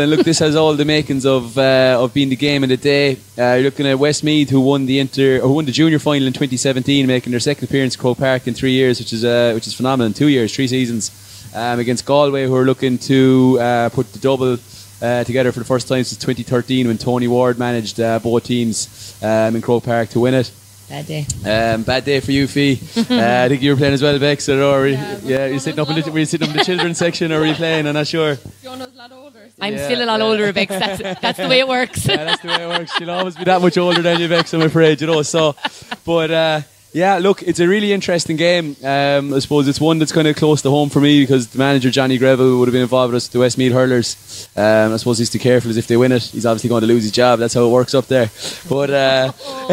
And 0.00 0.12
look, 0.12 0.24
this 0.24 0.38
has 0.38 0.54
all 0.54 0.74
the 0.74 0.84
makings 0.84 1.26
of 1.26 1.58
uh, 1.58 1.96
of 1.98 2.14
being 2.14 2.28
the 2.28 2.36
game 2.36 2.62
of 2.62 2.68
the 2.68 2.76
day. 2.76 3.16
Uh, 3.36 3.54
you're 3.54 3.64
looking 3.64 3.84
at 3.84 3.98
Westmeath, 3.98 4.48
who 4.48 4.60
won 4.60 4.86
the 4.86 5.00
inter, 5.00 5.40
who 5.40 5.52
won 5.52 5.64
the 5.64 5.72
junior 5.72 5.98
final 5.98 6.24
in 6.28 6.32
2017, 6.32 7.04
making 7.04 7.32
their 7.32 7.40
second 7.40 7.64
appearance 7.64 7.96
at 7.96 8.00
Croke 8.00 8.18
Park 8.18 8.46
in 8.46 8.54
three 8.54 8.70
years, 8.70 9.00
which 9.00 9.12
is 9.12 9.24
uh, 9.24 9.50
which 9.56 9.66
is 9.66 9.74
phenomenal. 9.74 10.12
Two 10.12 10.28
years, 10.28 10.54
three 10.54 10.68
seasons, 10.68 11.10
um, 11.52 11.80
against 11.80 12.04
Galway, 12.06 12.46
who 12.46 12.54
are 12.54 12.64
looking 12.64 12.96
to 13.10 13.58
uh, 13.60 13.88
put 13.88 14.12
the 14.12 14.20
double. 14.20 14.58
Uh, 15.00 15.22
together 15.22 15.52
for 15.52 15.60
the 15.60 15.64
first 15.64 15.86
time 15.86 16.02
since 16.02 16.18
2013 16.18 16.88
when 16.88 16.98
Tony 16.98 17.28
Ward 17.28 17.56
managed 17.56 18.00
uh, 18.00 18.18
both 18.18 18.42
teams 18.42 19.16
um, 19.22 19.54
in 19.54 19.62
Croke 19.62 19.84
Park 19.84 20.08
to 20.08 20.18
win 20.18 20.34
it. 20.34 20.50
Bad 20.88 21.06
day. 21.06 21.26
Um, 21.46 21.82
bad 21.84 22.04
day 22.04 22.18
for 22.18 22.32
you, 22.32 22.48
Fee. 22.48 22.80
uh, 22.96 23.44
I 23.44 23.48
think 23.48 23.62
you 23.62 23.70
were 23.70 23.76
playing 23.76 23.94
as 23.94 24.02
well, 24.02 24.18
Bex. 24.18 24.48
Or, 24.48 24.60
or 24.60 24.88
Yeah, 24.88 25.18
yeah, 25.22 25.46
you're 25.46 25.60
sitting 25.60 25.78
up 25.78 25.88
in 25.88 26.00
the, 26.00 26.10
were 26.10 26.18
you 26.18 26.24
sitting 26.24 26.48
up 26.48 26.52
in 26.52 26.58
the 26.58 26.64
children's 26.64 26.98
section, 26.98 27.30
or 27.30 27.38
were 27.38 27.46
you 27.46 27.54
playing? 27.54 27.86
I'm 27.86 27.94
not 27.94 28.08
sure. 28.08 28.34
Fiona's 28.34 28.92
a 28.92 28.96
lot 28.96 29.12
older. 29.12 29.14
so- 29.14 29.17
I'm 29.60 29.74
Yeah, 29.74 29.84
still 29.86 30.02
a 30.02 30.06
lot 30.06 30.20
yeah. 30.20 30.26
older, 30.26 30.52
Bex. 30.52 30.70
That's, 30.70 31.20
that's 31.20 31.38
the 31.38 31.48
way 31.48 31.58
it 31.60 31.68
works. 31.68 32.06
yeah, 32.08 32.24
that's 32.24 32.42
the 32.42 32.48
way 32.48 32.62
it 32.62 32.68
works. 32.68 32.92
She'll 32.96 33.10
always 33.10 33.34
be 33.36 33.44
that 33.44 33.60
much 33.60 33.76
older 33.76 34.02
than 34.02 34.20
you, 34.20 34.28
Bex, 34.28 34.54
I'm 34.54 34.62
afraid, 34.62 35.00
you 35.00 35.06
know. 35.08 35.22
So, 35.22 35.56
but 36.04 36.30
uh, 36.30 36.60
yeah, 36.98 37.18
look, 37.18 37.44
it's 37.44 37.60
a 37.60 37.68
really 37.68 37.92
interesting 37.92 38.36
game. 38.36 38.74
Um, 38.82 39.32
I 39.32 39.38
suppose 39.38 39.68
it's 39.68 39.80
one 39.80 40.00
that's 40.00 40.10
kind 40.10 40.26
of 40.26 40.34
close 40.34 40.62
to 40.62 40.70
home 40.70 40.88
for 40.88 41.00
me 41.00 41.22
because 41.22 41.46
the 41.46 41.58
manager, 41.58 41.92
Johnny 41.92 42.18
Greville, 42.18 42.58
would 42.58 42.66
have 42.66 42.72
been 42.72 42.82
involved 42.82 43.12
with 43.12 43.22
us, 43.22 43.28
the 43.28 43.38
Westmeath 43.38 43.72
Hurlers. 43.72 44.48
Um, 44.56 44.92
I 44.92 44.96
suppose 44.96 45.18
he's 45.18 45.30
too 45.30 45.38
careful 45.38 45.70
as 45.70 45.76
if 45.76 45.86
they 45.86 45.96
win 45.96 46.10
it, 46.10 46.24
he's 46.24 46.44
obviously 46.44 46.68
going 46.68 46.80
to 46.80 46.88
lose 46.88 47.04
his 47.04 47.12
job. 47.12 47.38
That's 47.38 47.54
how 47.54 47.64
it 47.66 47.70
works 47.70 47.94
up 47.94 48.06
there. 48.06 48.28
But 48.68 48.90
uh, 48.90 49.30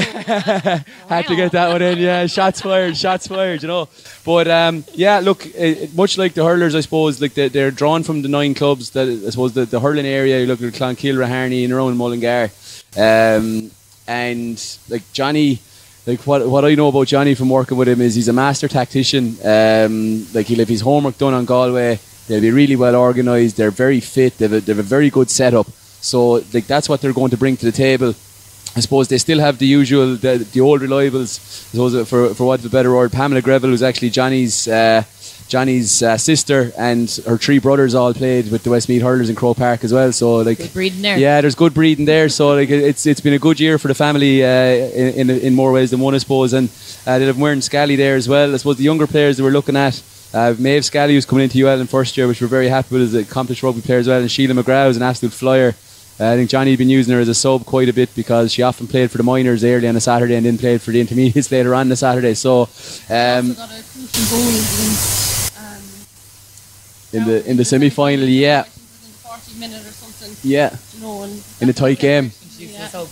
had 1.10 1.26
to 1.26 1.36
get 1.36 1.52
that 1.54 1.70
one 1.70 1.82
in, 1.82 1.98
yeah. 1.98 2.28
Shots 2.28 2.62
fired, 2.62 2.96
shots 2.96 3.26
fired, 3.26 3.64
you 3.64 3.70
know. 3.70 3.90
But 4.24 4.48
um, 4.48 4.86
yeah, 4.94 5.20
look, 5.20 5.48
it, 5.48 5.96
much 5.96 6.20
like 6.20 6.36
the 6.36 6.46
hurlers, 6.46 6.76
I 6.76 6.82
suppose, 6.82 7.20
like 7.20 7.34
they, 7.34 7.48
they're 7.48 7.72
drawn 7.72 8.04
from 8.04 8.22
the 8.22 8.30
nine 8.30 8.54
clubs 8.54 8.92
that 8.92 9.08
I 9.08 9.32
suppose 9.32 9.54
the, 9.54 9.66
the 9.66 9.80
hurling 9.80 10.06
area. 10.06 10.42
You 10.42 10.46
look 10.46 10.62
at 10.62 10.74
Clonkill, 10.74 11.16
Raharney, 11.16 11.64
and 11.64 11.74
around 11.74 11.98
Mullingar, 11.98 12.52
um, 12.96 13.72
and 14.08 14.78
like 14.90 15.12
Johnny. 15.12 15.60
Like 16.08 16.22
what 16.28 16.48
what 16.48 16.64
I 16.64 16.76
know 16.76 16.90
about 16.90 17.08
Johnny 17.08 17.34
from 17.34 17.50
working 17.50 17.78
with 17.78 17.88
him 17.88 18.00
is 18.00 18.14
he's 18.16 18.28
a 18.28 18.34
master 18.34 18.68
tactician. 18.68 19.38
Um, 19.44 20.28
like 20.34 20.46
he'll 20.48 20.60
have 20.60 20.70
his 20.70 20.82
homework 20.82 21.18
done 21.18 21.34
on 21.34 21.46
Galway. 21.46 22.00
They'll 22.28 22.42
be 22.42 22.52
really 22.52 22.76
well 22.76 22.96
organised. 22.96 23.58
They're 23.58 23.72
very 23.72 24.00
fit. 24.00 24.38
They've 24.38 24.54
a, 24.54 24.60
they've 24.60 24.80
a 24.80 24.84
very 24.84 25.10
good 25.10 25.30
setup. 25.30 25.68
So 26.02 26.44
like 26.54 26.68
that's 26.68 26.88
what 26.88 27.02
they're 27.02 27.14
going 27.14 27.32
to 27.32 27.38
bring 27.38 27.58
to 27.58 27.66
the 27.66 27.72
table. 27.72 28.14
I 28.76 28.82
suppose 28.82 29.08
they 29.08 29.18
still 29.18 29.40
have 29.40 29.58
the 29.58 29.66
usual, 29.66 30.16
the, 30.16 30.38
the 30.38 30.60
old 30.60 30.82
reliables. 30.82 31.40
Suppose 31.72 32.08
for 32.08 32.34
for 32.36 32.46
want 32.46 32.60
of 32.60 32.68
a 32.68 32.70
better 32.70 32.94
word, 32.94 33.12
Pamela 33.12 33.42
Greville, 33.42 33.70
who's 33.72 33.84
actually 33.84 34.10
Johnny's 34.12 34.68
uh, 34.68 35.04
Johnny's 35.48 36.02
uh, 36.02 36.18
sister, 36.18 36.72
and 36.78 37.10
her 37.28 37.38
three 37.38 37.60
brothers 37.60 37.94
all 37.94 38.14
played 38.14 38.52
with 38.52 38.64
the 38.64 38.70
Westmeath 38.72 39.02
Hurlers 39.04 39.30
in 39.30 39.36
Croke 39.36 39.58
Park 39.58 39.84
as 39.84 39.94
well. 39.94 40.12
So 40.12 40.38
like, 40.38 40.58
Good 40.58 40.74
breeding 40.74 41.02
there. 41.02 41.18
yeah, 41.18 41.40
there's 41.42 41.56
good 41.56 41.74
breeding 41.74 42.06
there. 42.06 42.30
So 42.30 42.54
like, 42.56 42.70
it's 42.70 43.06
it's 43.06 43.22
been 43.22 43.34
a 43.34 43.40
good 43.40 43.60
year 43.60 43.78
for 43.78 43.88
the 43.88 43.94
family 43.94 44.44
uh, 44.44 44.48
in, 44.48 45.30
in 45.30 45.40
in 45.40 45.54
more 45.56 45.72
ways 45.72 45.92
than 45.92 46.00
one, 46.00 46.16
I 46.16 46.18
suppose. 46.18 46.54
And 46.54 46.70
uh, 47.06 47.20
they 47.20 47.26
have 47.26 47.36
Muireann 47.36 47.62
Scally 47.62 47.96
there 47.96 48.16
as 48.16 48.28
well. 48.28 48.54
I 48.54 48.58
suppose 48.58 48.78
the 48.78 48.84
younger 48.84 49.08
players 49.08 49.38
that 49.38 49.44
we're 49.44 49.52
looking 49.52 49.78
at. 49.78 50.02
Uh, 50.34 50.54
Maeve 50.60 50.84
Scally, 50.84 51.14
who's 51.14 51.26
coming 51.26 51.44
into 51.46 51.66
UL 51.66 51.80
in 51.80 51.88
first 51.88 52.18
year, 52.18 52.28
which 52.28 52.42
we're 52.42 52.48
very 52.48 52.68
happy 52.68 52.88
with, 52.92 53.04
is 53.04 53.14
an 53.14 53.22
accomplished 53.22 53.64
rugby 53.64 53.80
player 53.82 54.00
as 54.00 54.08
well. 54.08 54.20
And 54.20 54.30
Sheila 54.30 54.54
McGrath 54.54 54.90
is 54.90 54.98
an 54.98 55.04
absolute 55.04 55.32
flyer. 55.32 55.76
Uh, 56.20 56.32
I 56.32 56.36
think 56.36 56.50
Johnny 56.50 56.72
had 56.72 56.80
been 56.80 56.90
using 56.90 57.14
her 57.14 57.20
as 57.22 57.28
a 57.30 57.36
sub 57.36 57.66
quite 57.66 57.88
a 57.88 57.94
bit 57.94 58.14
because 58.16 58.52
she 58.52 58.62
often 58.62 58.88
played 58.88 59.12
for 59.12 59.18
the 59.18 59.24
minors 59.24 59.64
early 59.64 59.88
on 59.88 59.96
a 59.96 60.02
Saturday 60.02 60.36
and 60.36 60.46
then 60.46 60.58
played 60.58 60.82
for 60.82 60.92
the 60.92 61.00
intermediates 61.00 61.52
later 61.54 61.74
on 61.76 61.88
the 61.90 61.96
Saturday. 61.96 62.34
So 62.34 62.62
um, 62.62 63.50
also 63.50 63.54
got 63.54 63.70
a 63.70 63.84
crucial 63.84 64.38
goal 64.38 65.66
in, 67.16 67.26
the 67.26 67.50
in 67.50 67.58
the 67.58 67.66
semi 67.66 67.90
final, 67.90 68.26
yeah, 68.26 68.62
I 68.62 68.64
think 68.64 68.78
it 68.78 68.92
was 68.92 69.06
in 69.08 69.56
40 69.56 69.60
minute 69.60 69.86
or 69.86 69.92
something. 69.92 70.36
yeah, 70.44 70.76
in 71.62 71.70
a 71.70 71.74
tight 71.74 72.00
game. 72.00 72.32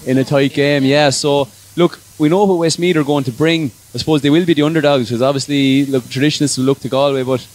In 0.05 0.17
a 0.17 0.23
tight 0.23 0.53
game. 0.53 0.83
Yeah. 0.83 1.09
So 1.09 1.47
look, 1.75 1.99
we 2.17 2.29
know 2.29 2.45
what 2.45 2.57
Westmeath 2.57 2.95
are 2.95 3.03
going 3.03 3.25
to 3.25 3.31
bring. 3.31 3.71
I 3.93 3.97
suppose 3.97 4.21
they 4.21 4.29
will 4.29 4.45
be 4.45 4.53
the 4.53 4.63
underdogs 4.63 5.09
because 5.09 5.21
obviously 5.21 5.85
look, 5.85 6.07
traditionalists 6.09 6.57
will 6.57 6.65
look 6.65 6.79
to 6.79 6.89
Galway, 6.89 7.23
but. 7.23 7.45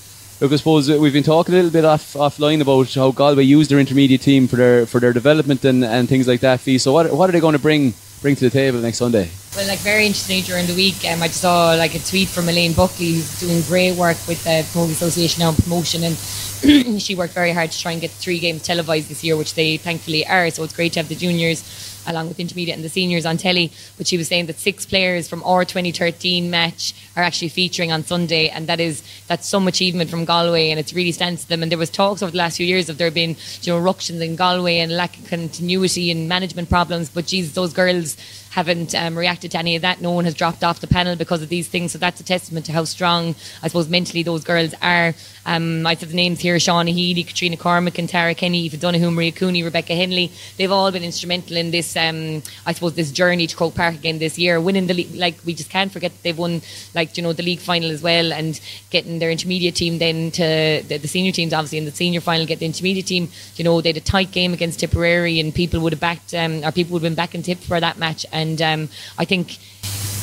Look, 0.40 0.52
I 0.52 0.56
suppose 0.56 0.88
we've 0.88 1.12
been 1.12 1.24
talking 1.24 1.52
a 1.52 1.56
little 1.56 1.72
bit 1.72 1.84
off 1.84 2.12
offline 2.12 2.60
about 2.60 2.94
how 2.94 3.10
Galway 3.10 3.42
use 3.42 3.66
their 3.66 3.80
intermediate 3.80 4.20
team 4.20 4.46
for 4.46 4.54
their 4.54 4.86
for 4.86 5.00
their 5.00 5.12
development 5.12 5.64
and, 5.64 5.84
and 5.84 6.08
things 6.08 6.28
like 6.28 6.38
that. 6.42 6.60
Fee. 6.60 6.78
So 6.78 6.92
what 6.92 7.12
what 7.12 7.28
are 7.28 7.32
they 7.32 7.40
going 7.40 7.54
to 7.54 7.58
bring 7.58 7.92
bring 8.20 8.36
to 8.36 8.44
the 8.44 8.50
table 8.50 8.80
next 8.80 8.98
Sunday? 8.98 9.30
Well, 9.56 9.66
like 9.66 9.78
very 9.80 10.06
interesting 10.06 10.42
during 10.42 10.66
the 10.66 10.74
week. 10.74 11.04
Um, 11.04 11.22
I 11.22 11.28
just 11.28 11.40
saw 11.40 11.74
like 11.74 11.94
a 11.94 11.98
tweet 11.98 12.28
from 12.28 12.48
Elaine 12.48 12.72
Buckley, 12.72 13.14
who's 13.14 13.40
doing 13.40 13.62
great 13.62 13.96
work 13.96 14.16
with 14.28 14.42
the 14.44 14.66
Promoting 14.72 14.92
Association 14.92 15.42
on 15.42 15.54
promotion, 15.56 16.04
and 16.04 16.16
she 17.02 17.14
worked 17.14 17.34
very 17.34 17.52
hard 17.52 17.70
to 17.70 17.78
try 17.78 17.92
and 17.92 18.00
get 18.00 18.10
three 18.10 18.38
games 18.38 18.62
televised 18.62 19.08
this 19.08 19.24
year, 19.24 19.36
which 19.36 19.54
they 19.54 19.76
thankfully 19.76 20.26
are. 20.26 20.50
So 20.50 20.62
it's 20.64 20.74
great 20.74 20.92
to 20.94 21.00
have 21.00 21.08
the 21.08 21.16
juniors 21.16 21.62
along 22.06 22.28
with 22.28 22.40
intermediate 22.40 22.76
and 22.76 22.84
the 22.84 22.88
seniors 22.88 23.26
on 23.26 23.36
telly. 23.36 23.72
But 23.96 24.06
she 24.06 24.16
was 24.16 24.28
saying 24.28 24.46
that 24.46 24.58
six 24.58 24.86
players 24.86 25.28
from 25.28 25.42
our 25.44 25.64
2013 25.64 26.50
match 26.50 26.94
are 27.16 27.22
actually 27.22 27.48
featuring 27.48 27.92
on 27.92 28.04
Sunday, 28.04 28.48
and 28.48 28.66
that 28.66 28.80
is 28.80 29.02
that's 29.26 29.48
some 29.48 29.66
achievement 29.68 30.10
from 30.10 30.24
Galway, 30.24 30.70
and 30.70 30.78
it's 30.78 30.92
really 30.94 31.12
stands 31.12 31.42
to 31.42 31.48
them. 31.48 31.62
And 31.62 31.70
there 31.70 31.78
was 31.78 31.90
talks 31.90 32.22
over 32.22 32.30
the 32.30 32.38
last 32.38 32.56
few 32.56 32.66
years 32.66 32.88
of 32.88 32.98
there 32.98 33.10
being 33.10 33.36
you 33.62 33.72
know 33.72 33.78
ructions 33.78 34.20
in 34.20 34.36
Galway 34.36 34.78
and 34.78 34.96
lack 34.96 35.18
of 35.18 35.26
continuity 35.26 36.10
and 36.10 36.28
management 36.28 36.68
problems. 36.68 37.08
But 37.08 37.26
geez, 37.26 37.54
those 37.54 37.72
girls 37.72 38.16
haven't 38.50 38.94
um, 38.94 39.16
reacted 39.16 39.52
to 39.52 39.58
any 39.58 39.76
of 39.76 39.82
that. 39.82 40.00
No 40.00 40.10
one 40.10 40.24
has 40.24 40.34
dropped 40.34 40.64
off 40.64 40.80
the 40.80 40.86
panel 40.86 41.16
because 41.16 41.42
of 41.42 41.48
these 41.48 41.68
things. 41.68 41.92
So 41.92 41.98
that's 41.98 42.20
a 42.20 42.24
testament 42.24 42.66
to 42.66 42.72
how 42.72 42.84
strong, 42.84 43.34
I 43.62 43.68
suppose, 43.68 43.88
mentally 43.88 44.22
those 44.22 44.44
girls 44.44 44.74
are. 44.82 45.14
Um, 45.48 45.86
I 45.86 45.94
have 45.94 46.10
the 46.10 46.14
names 46.14 46.40
here: 46.40 46.56
Shauna 46.56 46.92
Healy, 46.92 47.24
Katrina 47.24 47.56
Cormack, 47.56 47.98
and 47.98 48.06
Tara 48.06 48.34
Kenny, 48.34 48.66
Aoife 48.66 48.78
Donoghue, 48.78 49.10
Maria 49.10 49.32
Cooney, 49.32 49.62
Rebecca 49.62 49.94
Henley. 49.94 50.30
They've 50.58 50.70
all 50.70 50.92
been 50.92 51.02
instrumental 51.02 51.56
in 51.56 51.70
this. 51.70 51.96
Um, 51.96 52.42
I 52.66 52.72
suppose 52.74 52.94
this 52.94 53.10
journey 53.10 53.46
to 53.46 53.56
Croke 53.56 53.74
Park 53.74 53.94
again 53.94 54.18
this 54.18 54.38
year, 54.38 54.60
winning 54.60 54.88
the 54.88 54.94
league. 54.94 55.14
Like 55.14 55.36
we 55.46 55.54
just 55.54 55.70
can't 55.70 55.90
forget 55.90 56.12
they've 56.22 56.36
won, 56.36 56.60
like 56.94 57.16
you 57.16 57.22
know, 57.22 57.32
the 57.32 57.42
league 57.42 57.60
final 57.60 57.90
as 57.90 58.02
well, 58.02 58.30
and 58.30 58.60
getting 58.90 59.20
their 59.20 59.30
intermediate 59.30 59.76
team 59.76 59.98
then 59.98 60.30
to 60.32 60.82
the, 60.86 60.98
the 60.98 61.08
senior 61.08 61.32
teams, 61.32 61.54
obviously 61.54 61.78
in 61.78 61.86
the 61.86 61.92
senior 61.92 62.20
final, 62.20 62.44
get 62.44 62.58
the 62.58 62.66
intermediate 62.66 63.06
team. 63.06 63.30
You 63.56 63.64
know, 63.64 63.80
they 63.80 63.88
had 63.88 63.96
a 63.96 64.00
tight 64.00 64.32
game 64.32 64.52
against 64.52 64.80
Tipperary, 64.80 65.40
and 65.40 65.54
people 65.54 65.80
would 65.80 65.94
have 65.94 66.00
backed, 66.00 66.34
um, 66.34 66.62
or 66.62 66.72
people 66.72 66.92
would 66.92 67.02
have 67.02 67.10
been 67.10 67.14
backing 67.16 67.42
Tip 67.42 67.58
for 67.58 67.80
that 67.80 67.96
match. 67.96 68.26
And 68.32 68.60
um, 68.60 68.90
I 69.16 69.24
think 69.24 69.56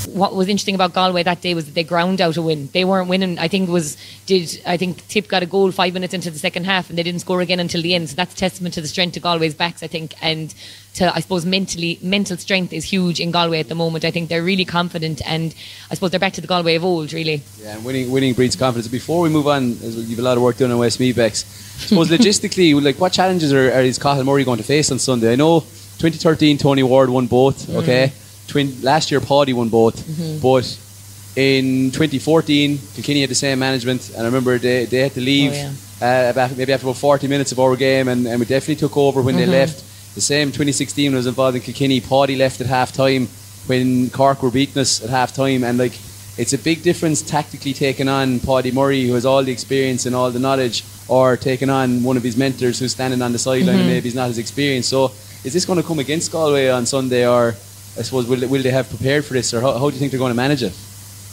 what 0.07 0.35
was 0.35 0.47
interesting 0.47 0.75
about 0.75 0.93
Galway 0.93 1.23
that 1.23 1.41
day 1.41 1.53
was 1.53 1.65
that 1.65 1.75
they 1.75 1.83
ground 1.83 2.21
out 2.21 2.37
a 2.37 2.41
win. 2.41 2.69
They 2.73 2.85
weren't 2.85 3.09
winning. 3.09 3.37
I 3.39 3.47
think 3.47 3.69
it 3.69 3.71
was 3.71 3.97
did 4.25 4.61
I 4.65 4.77
think 4.77 5.07
Tip 5.07 5.27
got 5.27 5.43
a 5.43 5.45
goal 5.45 5.71
five 5.71 5.93
minutes 5.93 6.13
into 6.13 6.31
the 6.31 6.39
second 6.39 6.65
half 6.65 6.89
and 6.89 6.97
they 6.97 7.03
didn't 7.03 7.21
score 7.21 7.41
again 7.41 7.59
until 7.59 7.81
the 7.81 7.95
end. 7.95 8.09
So 8.09 8.15
that's 8.15 8.33
a 8.33 8.37
testament 8.37 8.73
to 8.75 8.81
the 8.81 8.87
strength 8.87 9.17
of 9.17 9.23
Galway's 9.23 9.53
backs, 9.53 9.83
I 9.83 9.87
think, 9.87 10.13
and 10.21 10.53
to 10.95 11.13
I 11.13 11.19
suppose 11.19 11.45
mentally 11.45 11.99
mental 12.01 12.37
strength 12.37 12.73
is 12.73 12.85
huge 12.85 13.19
in 13.19 13.31
Galway 13.31 13.59
at 13.59 13.69
the 13.69 13.75
moment. 13.75 14.05
I 14.05 14.11
think 14.11 14.29
they're 14.29 14.43
really 14.43 14.65
confident 14.65 15.21
and 15.25 15.53
I 15.89 15.95
suppose 15.95 16.11
they're 16.11 16.19
back 16.19 16.33
to 16.33 16.41
the 16.41 16.47
Galway 16.47 16.75
of 16.75 16.83
old, 16.83 17.13
really. 17.13 17.41
Yeah, 17.61 17.75
and 17.75 17.85
winning 17.85 18.11
winning 18.11 18.33
breeds 18.33 18.55
confidence. 18.55 18.87
Before 18.87 19.21
we 19.21 19.29
move 19.29 19.47
on, 19.47 19.71
as 19.71 20.09
you've 20.09 20.19
a 20.19 20.21
lot 20.21 20.37
of 20.37 20.43
work 20.43 20.57
done 20.57 20.71
on 20.71 20.77
Westmeath 20.77 21.15
Bex. 21.15 21.43
I 21.43 21.87
suppose 21.87 22.09
logistically, 22.17 22.81
like 22.81 22.99
what 22.99 23.11
challenges 23.11 23.51
are, 23.53 23.71
are 23.71 23.81
is 23.81 23.99
Cathal 23.99 24.23
Murray 24.23 24.43
going 24.43 24.57
to 24.57 24.63
face 24.63 24.91
on 24.91 24.99
Sunday? 24.99 25.33
I 25.33 25.35
know 25.35 25.61
2013 25.99 26.57
Tony 26.57 26.83
Ward 26.83 27.09
won 27.09 27.27
both. 27.27 27.67
Mm. 27.67 27.75
Okay, 27.83 28.13
Twin, 28.47 28.81
last 28.81 29.11
year 29.11 29.19
Paudie 29.19 29.53
won 29.53 29.69
both, 29.69 29.97
mm-hmm. 29.97 30.39
but 30.39 30.65
in 31.35 31.91
2014 31.91 32.79
Kilkenny 32.93 33.21
had 33.21 33.29
the 33.29 33.35
same 33.35 33.59
management, 33.59 34.09
and 34.09 34.21
I 34.21 34.25
remember 34.25 34.57
they, 34.57 34.85
they 34.85 34.99
had 34.99 35.13
to 35.13 35.21
oh, 35.21 35.23
leave 35.23 35.51
Oh, 35.53 35.75
uh, 36.01 36.29
about, 36.29 36.55
maybe 36.57 36.73
after 36.73 36.85
about 36.85 36.97
40 36.97 37.27
minutes 37.27 37.51
of 37.51 37.59
our 37.59 37.75
game, 37.75 38.07
and, 38.07 38.27
and 38.27 38.39
we 38.39 38.45
definitely 38.45 38.75
took 38.75 38.97
over 38.97 39.21
when 39.21 39.35
they 39.35 39.43
mm-hmm. 39.43 39.51
left. 39.51 39.83
The 40.15 40.21
same 40.21 40.47
2016 40.47 41.11
when 41.11 41.15
I 41.15 41.17
was 41.17 41.27
involved 41.27 41.57
in 41.57 41.61
Kilkenny. 41.61 41.99
Paudie 41.99 42.37
left 42.37 42.61
at 42.61 42.67
half 42.67 42.93
time 42.93 43.27
when 43.67 44.09
Cork 44.09 44.41
were 44.41 44.51
beating 44.51 44.81
us 44.81 45.03
at 45.03 45.09
half 45.09 45.33
time, 45.33 45.63
and 45.63 45.77
like 45.77 45.93
it's 46.37 46.53
a 46.53 46.57
big 46.57 46.83
difference 46.83 47.21
tactically 47.21 47.73
taking 47.73 48.07
on 48.07 48.39
Paudie 48.39 48.71
Murray, 48.71 49.05
who 49.05 49.13
has 49.13 49.25
all 49.25 49.43
the 49.43 49.51
experience 49.51 50.05
and 50.05 50.15
all 50.15 50.31
the 50.31 50.39
knowledge, 50.39 50.83
or 51.07 51.37
taking 51.37 51.69
on 51.69 52.03
one 52.03 52.17
of 52.17 52.23
his 52.23 52.37
mentors 52.37 52.79
who's 52.79 52.91
standing 52.91 53.21
on 53.21 53.31
the 53.31 53.39
sideline 53.39 53.75
and 53.75 53.79
mm-hmm. 53.79 53.89
maybe 53.89 54.03
he's 54.03 54.15
not 54.15 54.29
as 54.29 54.37
experienced. 54.37 54.89
So, 54.89 55.11
is 55.43 55.53
this 55.53 55.65
going 55.65 55.81
to 55.81 55.87
come 55.87 55.99
against 55.99 56.31
Galway 56.31 56.69
on 56.69 56.85
Sunday, 56.85 57.27
or 57.27 57.55
I 57.97 58.01
suppose 58.01 58.27
will, 58.27 58.47
will 58.47 58.61
they 58.61 58.71
have 58.71 58.89
prepared 58.89 59.23
for 59.23 59.33
this, 59.33 59.53
or 59.53 59.61
how, 59.61 59.71
how 59.73 59.89
do 59.89 59.93
you 59.95 59.99
think 59.99 60.11
they're 60.11 60.19
going 60.19 60.31
to 60.33 60.35
manage 60.35 60.63
it? 60.63 60.73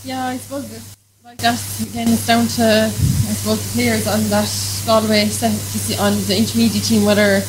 Yeah, 0.04 0.26
I 0.26 0.36
suppose 0.36 0.70
it's 0.72 0.96
like 1.24 1.38
that 1.38 1.58
again. 1.82 2.08
It's 2.08 2.26
down 2.26 2.46
to 2.58 2.86
I 2.86 3.32
suppose 3.34 3.58
the 3.62 3.72
players 3.74 4.06
on 4.06 4.22
that 4.30 4.50
Galway 4.86 5.26
set- 5.26 5.98
on 5.98 6.14
the 6.26 6.36
intermediate 6.38 6.84
team 6.84 7.04
whether 7.04 7.42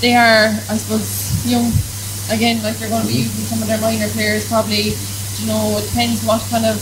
they 0.00 0.14
are 0.14 0.52
I 0.68 0.76
suppose 0.76 1.06
young. 1.48 1.72
Again, 2.28 2.60
like 2.62 2.76
they're 2.76 2.90
going 2.90 3.06
to 3.06 3.08
be 3.08 3.22
using 3.22 3.44
some 3.46 3.62
of 3.62 3.68
their 3.68 3.80
minor 3.80 4.08
players 4.08 4.48
probably. 4.48 4.92
You 5.38 5.46
know, 5.46 5.78
it 5.78 5.86
depends 5.88 6.24
what 6.24 6.42
kind 6.50 6.66
of. 6.66 6.76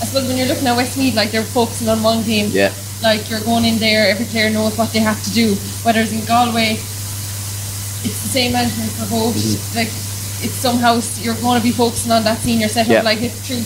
I 0.00 0.04
suppose 0.08 0.26
when 0.26 0.36
you're 0.36 0.48
looking 0.48 0.66
at 0.66 0.76
Westmeath, 0.76 1.14
like 1.14 1.30
they're 1.30 1.44
focusing 1.44 1.88
on 1.88 2.02
one 2.02 2.24
game. 2.24 2.50
Yeah. 2.50 2.72
Like 3.02 3.30
you're 3.30 3.40
going 3.40 3.64
in 3.64 3.78
there, 3.78 4.08
every 4.08 4.26
player 4.26 4.50
knows 4.50 4.76
what 4.76 4.92
they 4.92 4.98
have 5.00 5.22
to 5.24 5.30
do. 5.30 5.54
Whether 5.84 6.00
it's 6.00 6.12
in 6.12 6.24
Galway, 6.24 6.80
it's 8.02 8.20
the 8.24 8.32
same 8.32 8.52
management 8.52 8.90
for 8.92 9.08
both. 9.08 9.36
Mm-hmm. 9.36 9.76
Like 9.76 9.92
it's 10.42 10.54
somehow 10.54 11.00
you're 11.20 11.40
going 11.40 11.60
to 11.60 11.62
be 11.62 11.72
focusing 11.72 12.12
on 12.12 12.24
that 12.24 12.38
senior 12.38 12.68
setup. 12.68 12.90
Yeah. 12.90 13.02
Like 13.02 13.20
it's 13.20 13.46
true. 13.46 13.62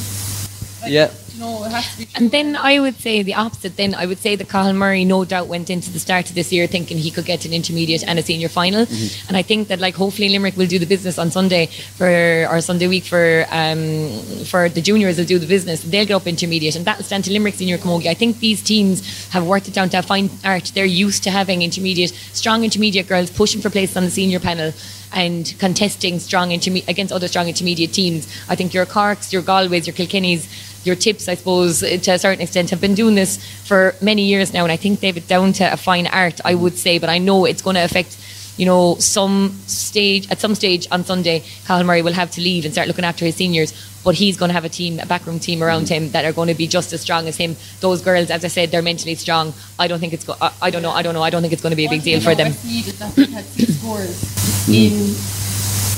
Like, 0.83 0.93
Yeah. 0.93 1.11
You 1.45 1.51
know, 1.51 1.65
it 1.65 1.73
has 1.73 1.93
to 1.93 1.99
be 1.99 2.05
true. 2.07 2.15
And 2.17 2.31
then 2.31 2.57
I 2.57 2.81
would 2.81 2.97
say 2.97 3.23
the 3.23 3.35
opposite. 3.35 3.77
Then 3.77 3.95
I 3.95 4.07
would 4.07 4.19
say 4.19 4.37
that 4.37 4.49
Colin 4.49 4.77
Murray, 4.77 5.05
no 5.05 5.25
doubt, 5.25 5.47
went 5.47 5.71
into 5.71 5.91
the 5.91 5.99
start 5.99 6.29
of 6.29 6.35
this 6.35 6.53
year 6.53 6.67
thinking 6.67 6.99
he 6.99 7.11
could 7.11 7.25
get 7.25 7.45
an 7.45 7.53
intermediate 7.53 8.05
and 8.07 8.19
a 8.19 8.23
senior 8.23 8.49
final. 8.49 8.87
Mm-hmm. 8.87 9.29
And 9.29 9.37
I 9.37 9.43
think 9.43 9.69
that 9.69 9.81
like 9.81 9.95
hopefully 9.95 10.29
Limerick 10.29 10.57
will 10.57 10.67
do 10.67 10.79
the 10.79 10.87
business 10.87 11.19
on 11.19 11.31
Sunday 11.31 11.67
for 11.67 12.47
or 12.51 12.61
Sunday 12.61 12.89
week 12.89 13.05
for 13.05 13.47
um, 13.51 14.21
for 14.45 14.69
the 14.69 14.81
juniors. 14.81 15.17
They'll 15.17 15.27
do 15.27 15.39
the 15.39 15.47
business. 15.47 15.83
They'll 15.83 16.07
get 16.07 16.15
up 16.15 16.27
intermediate, 16.27 16.77
and 16.77 16.85
that'll 16.85 17.05
stand 17.05 17.25
to 17.25 17.33
Limerick 17.33 17.55
senior 17.55 17.79
camogie. 17.79 18.07
I 18.07 18.15
think 18.15 18.39
these 18.39 18.63
teams 18.63 19.29
have 19.29 19.47
worked 19.47 19.69
it 19.69 19.75
down 19.75 19.89
to 19.91 19.99
a 19.99 20.03
fine 20.03 20.31
art. 20.45 20.73
They're 20.75 20.85
used 20.85 21.23
to 21.25 21.31
having 21.31 21.63
intermediate, 21.63 22.11
strong 22.33 22.65
intermediate 22.65 23.09
girls 23.09 23.31
pushing 23.31 23.61
for 23.61 23.71
places 23.71 23.97
on 23.97 24.05
the 24.05 24.11
senior 24.11 24.41
panel 24.41 24.73
and 25.15 25.55
contesting 25.59 26.19
strong 26.19 26.51
interme- 26.51 26.87
against 26.89 27.13
other 27.13 27.29
strong 27.29 27.47
intermediate 27.49 27.93
teams. 27.93 28.27
I 28.49 28.57
think 28.57 28.75
your 28.75 28.85
Corks, 28.85 29.33
your 29.33 29.43
Galways, 29.43 29.87
your 29.87 29.95
Kilkennys, 29.95 30.49
your 30.85 30.97
tips, 30.97 31.29
I 31.29 31.35
suppose, 31.35 31.81
to 31.81 32.11
a 32.11 32.19
certain 32.19 32.43
extent, 32.43 32.71
have 32.71 32.81
been 32.81 32.95
doing 32.95 33.15
this 33.15 33.39
for 33.65 33.95
many 34.01 34.23
years 34.23 34.53
now, 34.53 34.63
and 34.65 34.73
I 34.73 34.77
think 34.77 35.01
they've 35.01 35.17
it 35.17 35.27
down 35.29 35.53
to 35.55 35.73
a 35.73 35.77
fine 35.77 36.07
art, 36.07 36.41
I 36.45 36.55
would 36.55 36.77
say. 36.77 36.99
But 36.99 37.09
I 37.09 37.19
know 37.19 37.45
it's 37.45 37.63
going 37.63 37.77
to 37.77 37.85
affect, 37.85 38.17
you 38.57 38.67
know, 38.67 38.97
some 38.97 39.59
stage 39.67 40.31
at 40.31 40.41
some 40.41 40.55
stage 40.55 40.87
on 40.91 41.05
Sunday, 41.05 41.43
Colin 41.67 41.87
Murray 41.87 42.03
will 42.03 42.13
have 42.13 42.31
to 42.33 42.41
leave 42.41 42.65
and 42.65 42.73
start 42.73 42.89
looking 42.89 43.05
after 43.05 43.25
his 43.25 43.37
seniors. 43.37 43.73
But 44.05 44.17
he's 44.17 44.37
going 44.37 44.51
to 44.51 44.53
have 44.53 44.67
a 44.67 44.69
team, 44.69 45.01
a 45.01 45.07
backroom 45.07 45.39
team 45.39 45.63
around 45.63 45.85
mm-hmm. 45.85 46.05
him 46.05 46.11
that 46.11 46.27
are 46.27 46.33
going 46.33 46.49
to 46.49 46.55
be 46.55 46.67
just 46.67 46.93
as 46.93 47.01
strong 47.01 47.27
as 47.27 47.39
him. 47.39 47.57
Those 47.81 48.03
girls, 48.03 48.31
as 48.31 48.45
I 48.45 48.49
said, 48.49 48.71
they're 48.71 48.83
mentally 48.83 49.15
strong. 49.15 49.55
I 49.79 49.89
don't 49.89 49.99
think 49.99 50.13
it's. 50.13 50.25
Go- 50.25 50.37
I, 50.41 50.53
I 50.61 50.71
don't 50.71 50.83
know. 50.83 50.91
I 50.91 51.03
don't 51.03 51.15
know. 51.15 51.23
I 51.23 51.31
don't 51.31 51.41
think 51.41 51.55
it's 51.55 51.63
going 51.63 51.73
to 51.73 51.77
be 51.77 51.87
a 51.87 51.91
big 51.91 52.03
deal 52.03 52.21
for 52.21 52.35
them. 52.35 52.49
Westmeath 52.49 52.99
that 52.99 53.31
had 53.31 53.45
six 53.47 53.79
scores 53.79 54.21
mm. 54.69 54.75
in 54.75 55.44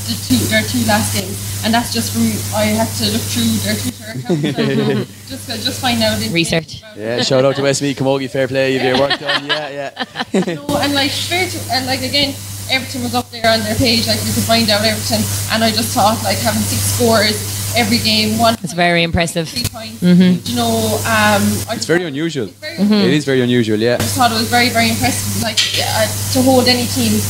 the 0.09 0.17
two 0.27 0.39
their 0.49 0.63
two 0.63 0.83
last 0.87 1.15
games, 1.15 1.37
and 1.65 1.75
that's 1.75 1.93
just 1.93 2.13
from 2.13 2.23
I 2.55 2.65
had 2.75 2.89
to 2.99 3.05
look 3.13 3.23
through 3.23 3.51
their 3.67 3.77
Twitter 3.77 4.09
accounts 4.15 4.59
and 4.59 5.07
just 5.29 5.47
just 5.65 5.81
find 5.81 6.03
out 6.03 6.19
Research. 6.33 6.83
Yeah, 6.97 7.23
shout 7.23 7.45
out 7.45 7.57
to 7.57 7.63
Westmeath 7.63 7.99
Camogie, 7.99 8.31
fair 8.31 8.49
play, 8.49 8.75
you've 8.75 8.83
your 8.83 8.99
work 8.99 9.19
done. 9.19 9.47
Yeah, 9.47 9.69
yeah. 9.71 10.55
No, 10.55 10.79
and 10.79 10.95
like 10.95 11.11
fair 11.11 11.49
to, 11.49 11.59
and 11.73 11.87
like 11.87 12.03
again, 12.03 12.35
Everton 12.71 13.03
was 13.03 13.15
up 13.15 13.31
there 13.31 13.47
on 13.49 13.61
their 13.61 13.75
page, 13.77 14.07
like 14.07 14.19
you 14.25 14.33
could 14.33 14.45
find 14.45 14.69
out 14.71 14.85
Everton, 14.85 15.23
and 15.53 15.63
I 15.65 15.71
just 15.71 15.95
thought 15.95 16.23
like 16.25 16.39
having 16.39 16.63
six 16.63 16.83
scores 16.97 17.57
every 17.77 17.99
game, 17.99 18.39
one. 18.39 18.55
It's 18.63 18.73
very 18.73 19.03
impressive. 19.03 19.49
Three 19.49 19.65
points. 19.71 20.03
You 20.03 20.57
know, 20.57 20.99
um, 21.07 21.43
It's 21.77 21.85
very 21.87 22.05
unusual. 22.05 22.47
It's 22.49 22.59
very 22.59 23.05
It 23.05 23.13
is 23.13 23.25
very 23.25 23.43
unusual, 23.43 23.79
yeah. 23.79 23.95
I 23.95 23.99
just 23.99 24.17
thought 24.17 24.31
it 24.33 24.39
was 24.41 24.49
very, 24.49 24.71
very 24.71 24.89
impressive. 24.91 25.43
Like 25.43 25.61
uh, 25.83 26.07
to 26.33 26.43
hold 26.43 26.67
any 26.69 26.87
team 26.87 27.21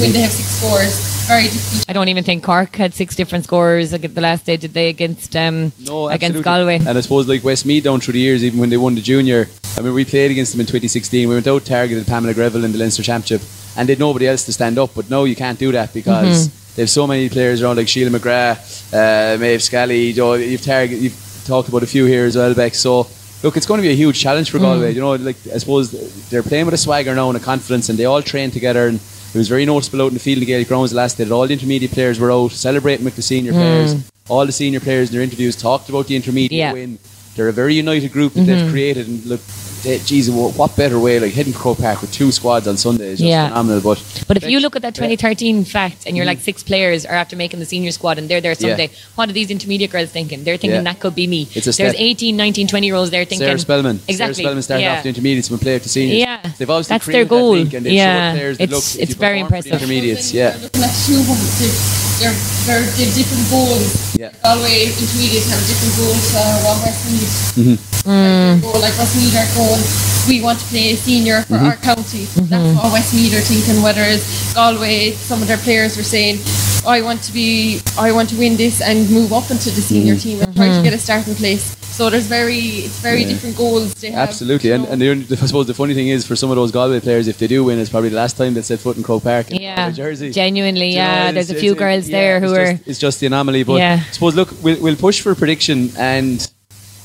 when 0.00 0.12
they 0.12 0.20
have 0.20 0.32
six 0.32 0.48
scores, 0.58 1.13
very 1.26 1.44
difficult. 1.44 1.84
I 1.88 1.92
don't 1.92 2.08
even 2.08 2.24
think 2.24 2.44
Cork 2.44 2.76
had 2.76 2.94
six 2.94 3.14
different 3.16 3.44
scores 3.44 3.92
like, 3.92 4.12
the 4.14 4.20
last 4.20 4.44
day. 4.46 4.56
Did 4.56 4.72
they 4.74 4.88
against 4.88 5.34
um, 5.36 5.72
No, 5.80 6.08
against. 6.08 6.42
Galway? 6.42 6.76
And 6.76 6.96
I 6.96 7.00
suppose 7.00 7.26
like 7.28 7.42
Westmeath 7.44 7.84
down 7.84 8.00
through 8.00 8.12
the 8.14 8.20
years, 8.20 8.44
even 8.44 8.58
when 8.60 8.70
they 8.70 8.76
won 8.76 8.94
the 8.94 9.00
junior, 9.00 9.48
I 9.76 9.80
mean, 9.80 9.94
we 9.94 10.04
played 10.04 10.30
against 10.30 10.52
them 10.52 10.60
in 10.60 10.66
2016. 10.66 11.28
We 11.28 11.34
went 11.34 11.46
out 11.46 11.64
targeted 11.64 12.06
Pamela 12.06 12.34
Greville 12.34 12.64
in 12.64 12.72
the 12.72 12.78
Leinster 12.78 13.02
Championship, 13.02 13.42
and 13.76 13.88
they'd 13.88 13.98
nobody 13.98 14.28
else 14.28 14.44
to 14.46 14.52
stand 14.52 14.78
up. 14.78 14.90
But 14.94 15.10
no, 15.10 15.24
you 15.24 15.36
can't 15.36 15.58
do 15.58 15.72
that 15.72 15.92
because 15.92 16.48
Mm-hmm. 16.48 16.76
they 16.76 16.82
have 16.82 16.90
so 16.90 17.06
many 17.06 17.28
players 17.28 17.62
around, 17.62 17.76
like 17.76 17.88
Sheila 17.88 18.16
McGrath, 18.18 18.92
uh, 18.92 19.38
Maeve 19.38 19.62
Scally. 19.62 20.12
Joe, 20.12 20.34
you've 20.34 20.62
target, 20.62 20.98
you've 20.98 21.42
talked 21.46 21.68
about 21.68 21.82
a 21.82 21.86
few 21.86 22.04
here 22.06 22.24
as 22.26 22.36
well, 22.36 22.54
Beck. 22.54 22.74
So. 22.74 23.06
Look, 23.44 23.58
it's 23.58 23.66
going 23.66 23.76
to 23.76 23.82
be 23.82 23.92
a 23.92 23.94
huge 23.94 24.18
challenge 24.18 24.50
for 24.50 24.58
Galway. 24.58 24.92
Mm. 24.92 24.94
You 24.94 25.00
know, 25.02 25.14
like 25.16 25.36
I 25.54 25.58
suppose 25.58 25.90
they're 26.30 26.42
playing 26.42 26.64
with 26.64 26.72
a 26.72 26.78
swagger 26.78 27.14
now 27.14 27.28
and 27.28 27.36
a 27.36 27.40
confidence, 27.40 27.90
and 27.90 27.98
they 27.98 28.06
all 28.06 28.22
train 28.22 28.50
together. 28.50 28.88
And 28.88 28.98
it 28.98 29.38
was 29.38 29.48
very 29.48 29.66
noticeable 29.66 30.00
out 30.00 30.08
in 30.08 30.14
the 30.14 30.20
field 30.20 30.38
in 30.38 30.46
Gaelic 30.46 30.66
grounds 30.66 30.94
last 30.94 31.18
day 31.18 31.24
that 31.24 31.34
all 31.34 31.46
the 31.46 31.52
intermediate 31.52 31.92
players 31.92 32.18
were 32.18 32.32
out 32.32 32.52
celebrating 32.52 33.04
with 33.04 33.16
the 33.16 33.22
senior 33.22 33.52
players. 33.52 34.10
All 34.30 34.46
the 34.46 34.52
senior 34.52 34.80
players 34.80 35.10
in 35.10 35.14
their 35.16 35.22
interviews 35.22 35.56
talked 35.56 35.90
about 35.90 36.06
the 36.06 36.16
intermediate 36.16 36.52
Yeah. 36.58 36.72
win. 36.72 36.98
They're 37.36 37.48
a 37.48 37.52
very 37.52 37.74
united 37.74 38.12
group 38.12 38.32
that 38.32 38.46
they've 38.46 38.70
created, 38.70 39.08
and 39.08 39.26
look, 39.26 39.40
they, 39.84 39.98
geez, 40.00 40.30
what, 40.30 40.56
what 40.56 40.74
better 40.76 40.98
way? 40.98 41.20
Like 41.20 41.32
hitting 41.32 41.52
to 41.52 41.58
Croke 41.58 41.78
Park 41.78 42.00
with 42.00 42.12
two 42.12 42.32
squads 42.32 42.66
on 42.66 42.76
Sunday 42.76 43.08
is 43.12 43.18
just 43.18 43.28
Yeah. 43.28 43.48
phenomenal. 43.48 43.80
But 43.82 44.02
But 44.26 44.36
if 44.38 44.44
you 44.48 44.58
look 44.60 44.76
at 44.76 44.82
that 44.82 44.94
2013 44.94 45.64
fact 45.64 46.06
and 46.06 46.16
you're 46.16 46.26
like 46.26 46.40
six 46.40 46.62
players 46.62 47.04
are 47.06 47.14
after 47.14 47.36
making 47.36 47.60
the 47.60 47.66
senior 47.66 47.90
squad 47.92 48.18
and 48.18 48.28
they're 48.28 48.40
there 48.40 48.52
Yeah. 48.58 48.68
Sunday, 48.68 48.90
what 49.14 49.28
are 49.28 49.32
these 49.32 49.50
intermediate 49.50 49.90
girls 49.92 50.10
thinking? 50.10 50.42
They're 50.44 50.56
thinking 50.56 50.80
Yeah. 50.84 50.90
that 50.92 51.00
could 51.00 51.14
be 51.14 51.26
me. 51.26 51.42
It's 51.54 51.66
a 51.66 51.72
There's 51.72 51.92
step. 51.92 51.94
18, 51.96 52.36
19, 52.36 52.66
20 52.66 52.86
year 52.86 52.96
olds 52.96 53.10
there 53.10 53.24
thinking. 53.24 53.46
Sarah 53.46 53.58
Spellman, 53.58 54.00
Exactly. 54.08 54.14
Sarah 54.16 54.34
Spellman 54.34 54.62
started 54.62 54.82
yeah. 54.84 54.96
off 54.96 55.02
the 55.02 55.08
intermediates 55.10 55.50
and 55.50 55.60
played 55.60 55.82
to 55.82 55.88
seniors. 55.88 56.18
Yeah. 56.18 56.40
they've 56.58 56.70
obviously 56.70 56.94
That's 56.94 57.06
their 57.06 57.12
created 57.12 57.28
that 57.28 57.34
goal. 57.36 57.50
link 57.52 57.74
and 57.74 57.86
Yeah. 57.86 58.32
showed 58.32 58.38
players 58.38 58.58
that 58.58 58.64
It's- 58.64 58.94
look, 58.96 59.02
it's 59.02 59.14
very 59.14 59.42
perform 59.42 59.50
the 59.50 59.68
impressive. 59.68 59.72
Intermediates, 59.82 60.32
yeah. 60.32 60.56
You're 60.56 60.60
looking 60.62 60.82
at 60.82 61.58
two. 61.58 61.72
They're, 62.20 62.30
they're, 62.30 62.32
they're, 62.66 62.86
they're 62.96 63.14
different 63.14 63.50
goals. 63.50 64.16
Yeah. 64.16 64.30
Galway 64.42 64.86
intermediates 64.86 65.50
have 65.50 65.60
different 65.66 65.94
goals 65.98 66.22
to 66.32 66.38
what 66.64 66.76
Westmeath. 66.86 67.54
Mm-hmm. 67.58 67.93
Like, 68.04 68.60
their 68.60 68.60
goal, 68.60 68.80
like 68.80 68.96
Westmeath 68.98 69.34
are 69.36 69.50
going, 69.56 69.82
we 70.28 70.42
want 70.42 70.58
to 70.60 70.64
play 70.66 70.92
a 70.92 70.96
senior 70.96 71.42
for 71.42 71.54
Mm-hmm. 71.54 71.66
our 71.66 71.76
county. 71.76 72.24
That's 72.48 72.76
what 72.76 72.92
Westmeath 72.92 73.34
are 73.36 73.40
thinking. 73.40 73.82
Whether 73.82 74.02
it's 74.04 74.52
Galway, 74.54 75.12
some 75.12 75.40
of 75.42 75.48
their 75.48 75.58
players 75.58 75.96
were 75.96 76.02
saying, 76.02 76.38
I 76.86 77.00
want 77.02 77.22
to 77.22 77.32
be, 77.32 77.80
I 77.98 78.12
want 78.12 78.28
to 78.30 78.36
win 78.38 78.56
this 78.56 78.80
and 78.82 79.08
move 79.10 79.32
up 79.32 79.50
into 79.50 79.70
the 79.70 79.80
senior 79.80 80.14
Mm-hmm. 80.14 80.28
team 80.28 80.42
and 80.42 80.54
try 80.56 80.68
to 80.76 80.82
get 80.82 80.92
a 80.92 80.98
starting 80.98 81.34
place. 81.34 81.76
So 81.94 82.10
there's 82.10 82.26
very, 82.26 82.58
it's 82.86 82.98
very 82.98 83.24
different 83.24 83.56
goals 83.56 83.94
they 83.94 84.10
have. 84.10 84.28
Absolutely, 84.28 84.70
you 84.70 84.74
and, 84.74 84.84
know. 85.00 85.12
and 85.12 85.26
the, 85.28 85.38
I 85.40 85.46
suppose 85.46 85.66
the 85.68 85.74
funny 85.74 85.94
thing 85.94 86.08
is 86.08 86.26
for 86.26 86.34
some 86.34 86.50
of 86.50 86.56
those 86.56 86.72
Galway 86.72 86.98
players, 87.00 87.28
if 87.28 87.38
they 87.38 87.46
do 87.46 87.62
win, 87.64 87.78
it's 87.78 87.88
probably 87.88 88.08
the 88.08 88.16
last 88.16 88.36
time 88.36 88.52
they 88.54 88.62
set 88.62 88.80
foot 88.80 88.96
in 88.96 89.02
Croke 89.04 89.22
Park 89.22 89.50
in 89.52 89.62
Yeah. 89.62 89.90
Jersey. 89.92 90.32
Genuinely, 90.32 90.80
Do 90.80 90.86
you 90.86 90.92
yeah. 90.96 91.28
it's- 91.28 91.34
There's 91.34 91.50
a 91.50 91.52
it's- 91.52 91.60
few 91.62 91.72
it- 91.72 91.78
girls 91.78 92.08
yeah, 92.08 92.18
there 92.18 92.40
who 92.40 92.46
it's 92.52 92.58
are. 92.58 92.72
Just, 92.74 92.88
it's 92.88 92.98
just 92.98 93.20
the 93.20 93.26
anomaly, 93.28 93.62
but 93.62 93.76
Yeah. 93.76 94.00
I 94.04 94.10
suppose 94.10 94.34
look, 94.34 94.50
we'll, 94.60 94.80
we'll 94.82 94.96
push 94.96 95.20
for 95.20 95.30
a 95.30 95.36
prediction, 95.36 95.90
and 95.96 96.50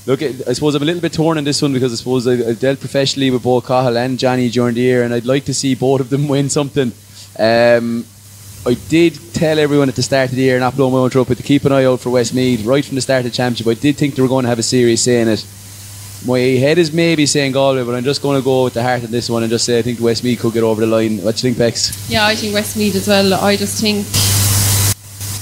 look, 0.10 0.24
I 0.24 0.54
suppose 0.54 0.74
I'm 0.74 0.82
a 0.82 0.86
little 0.86 1.02
bit 1.02 1.14
torn 1.14 1.38
on 1.38 1.44
this 1.44 1.62
one 1.62 1.72
because 1.72 1.94
I 1.94 1.96
suppose 1.96 2.28
I, 2.28 2.54
dealt 2.54 2.80
professionally 2.80 3.30
with 3.30 3.44
both 3.44 3.68
Cathal 3.68 3.96
and 3.96 4.18
Johnny 4.18 4.50
during 4.50 4.74
the 4.74 4.82
year, 4.82 5.04
and 5.04 5.14
I'd 5.14 5.26
like 5.26 5.46
to 5.46 5.54
see 5.54 5.76
both 5.76 6.02
of 6.02 6.10
them 6.10 6.28
win 6.34 6.50
something. 6.50 6.92
Um, 7.38 8.06
I 8.66 8.74
did 8.90 9.18
tell 9.34 9.60
everyone 9.60 9.88
at 9.88 9.96
the 9.96 10.02
start 10.02 10.30
of 10.30 10.36
the 10.36 10.42
year, 10.42 10.60
not 10.60 10.76
blowing 10.76 10.94
my 10.94 11.00
own 11.00 11.12
trumpet, 11.12 11.38
to 11.38 11.44
keep 11.44 11.64
an 11.64 11.72
eye 11.72 11.86
out 11.86 12.00
for 12.00 12.10
Westmeath 12.10 12.66
right 12.66 12.84
from 12.84 12.96
the 12.96 13.02
start 13.02 13.20
of 13.20 13.32
the 13.32 13.38
championship. 13.38 13.68
I 13.68 13.80
did 13.80 13.98
think 13.98 14.16
they 14.16 14.22
were 14.24 14.28
going 14.28 14.44
to 14.44 14.50
have 14.50 14.60
a 14.60 14.64
serious 14.64 15.04
say 15.04 15.22
in 15.22 15.28
it. 15.28 15.46
My 16.26 16.40
head 16.40 16.80
is 16.80 16.92
maybe 16.92 17.26
saying 17.28 17.54
Galway, 17.54 17.84
but 17.86 17.96
I'm 17.96 18.04
just 18.04 18.22
going 18.22 18.38
to 18.38 18.44
go 18.44 18.66
with 18.66 18.74
the 18.74 18.84
heart 18.84 19.04
in 19.04 19.12
this 19.12 19.30
one 19.30 19.44
and 19.44 19.50
just 19.50 19.64
say 19.64 19.78
I 19.78 19.84
think 19.84 20.02
Westmeath 20.02 20.42
could 20.42 20.54
get 20.54 20.64
over 20.64 20.82
the 20.82 20.88
line. 20.88 21.20
What 21.20 21.38
do 21.38 21.48
you 21.48 21.54
think, 21.54 21.58
Bex? 21.60 22.10
Yeah, 22.10 22.26
I 22.26 22.36
think 22.36 22.56
Westmeath 22.56 22.96
as 22.96 23.08
well. 23.08 23.36
I 23.36 23.56
just 23.56 23.80
think 23.80 24.06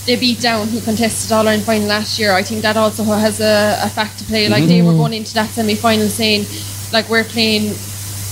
they 0.08 0.16
beat 0.16 0.40
down 0.40 0.68
who 0.70 0.80
contested 0.82 1.32
All 1.32 1.46
Ireland 1.48 1.64
final 1.64 1.88
last 1.88 2.18
year. 2.18 2.32
I 2.34 2.42
think 2.42 2.62
that 2.64 2.78
also 2.78 3.04
has 3.04 3.40
a, 3.40 3.78
a 3.84 3.90
fact 3.90 4.18
to 4.20 4.24
play. 4.26 4.48
Like 4.50 4.64
they 4.66 4.82
were 4.82 4.90
Mm-hmm. 4.92 4.98
going 5.04 5.14
into 5.14 5.34
that 5.36 5.50
semi 5.50 5.76
final 5.76 6.08
saying, 6.08 6.46
like 6.92 7.08
we're 7.10 7.24
playing 7.26 7.64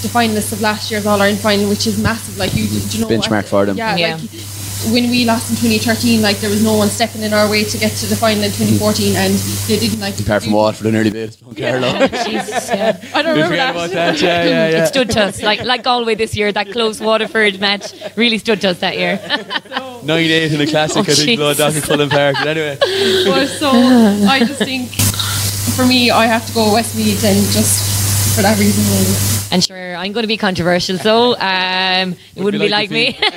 the 0.03 0.09
finalists 0.09 0.51
of 0.53 0.61
last 0.61 0.89
year's 0.89 1.05
All 1.05 1.21
Ireland 1.21 1.39
final, 1.41 1.67
which 1.69 1.85
is 1.85 2.01
massive. 2.01 2.37
Like 2.37 2.53
you, 2.55 2.65
do 2.67 2.97
you 2.97 3.03
know, 3.03 3.09
Benchmark 3.11 3.29
what- 3.31 3.45
for 3.53 3.65
them. 3.65 3.77
Yeah, 3.77 3.95
Yeah. 3.97 4.15
like 4.15 4.29
when 4.93 5.09
we 5.09 5.25
lost 5.25 5.49
in 5.49 5.55
2013, 5.55 6.21
like 6.21 6.37
there 6.39 6.49
was 6.49 6.63
no 6.63 6.75
one 6.75 6.89
stepping 6.89 7.21
in 7.23 7.33
our 7.33 7.49
way 7.49 7.63
to 7.63 7.77
get 7.77 7.91
to 7.97 8.05
the 8.05 8.15
final 8.15 8.43
in 8.43 8.51
2014, 8.51 9.15
and 9.15 9.33
they 9.67 9.79
didn't 9.79 9.99
like. 9.99 10.19
Apart 10.19 10.43
from 10.43 10.53
Waterford 10.53 10.87
and 10.87 10.95
early 10.97 11.09
bit, 11.11 11.37
Carlow. 11.57 12.07
Jesus, 12.25 12.69
yeah. 12.69 12.97
I 13.13 13.21
don't 13.21 13.33
remember 13.35 13.55
that. 13.55 13.71
about 13.71 13.89
that, 13.91 14.21
yeah, 14.21 14.43
yeah, 14.43 14.69
yeah. 14.69 14.83
It 14.83 14.87
stood 14.87 15.09
to 15.11 15.23
us 15.25 15.41
like 15.41 15.63
like 15.63 15.83
Galway 15.83 16.15
this 16.15 16.35
year. 16.35 16.51
That 16.51 16.71
close 16.71 16.99
Waterford 17.01 17.59
match 17.59 17.93
really 18.15 18.37
stood 18.37 18.61
to 18.61 18.69
us 18.69 18.79
that 18.79 18.97
year. 18.97 19.19
9 20.03 20.09
8 20.09 20.53
in 20.53 20.61
a 20.61 20.67
classic, 20.67 20.97
Oh, 20.97 21.11
I 21.11 21.13
think, 21.15 21.39
blood 21.39 21.57
down 21.57 21.69
in 21.69 21.73
Jesus. 21.75 21.89
Cullen 21.89 22.09
Park. 22.09 22.35
But 22.37 22.47
anyway, 22.47 22.77
But 23.25 23.47
so 23.47 23.69
I 23.71 24.39
just 24.39 24.59
think, 24.59 24.89
for 25.75 25.85
me, 25.85 26.11
I 26.11 26.25
have 26.27 26.45
to 26.47 26.53
go 26.53 26.73
Westmeath, 26.73 27.23
and 27.23 27.37
just 27.51 28.35
for 28.35 28.41
that 28.43 28.59
reason. 28.59 28.83
alone. 28.85 29.51
And 29.51 29.63
sure, 29.63 29.95
I'm 29.95 30.11
going 30.11 30.23
to 30.23 30.27
be 30.27 30.37
controversial, 30.37 30.97
so 30.97 31.33
um, 31.39 32.15
it 32.35 32.43
wouldn't 32.43 32.61
be 32.61 32.69
like 32.69 32.91
me. 32.91 33.17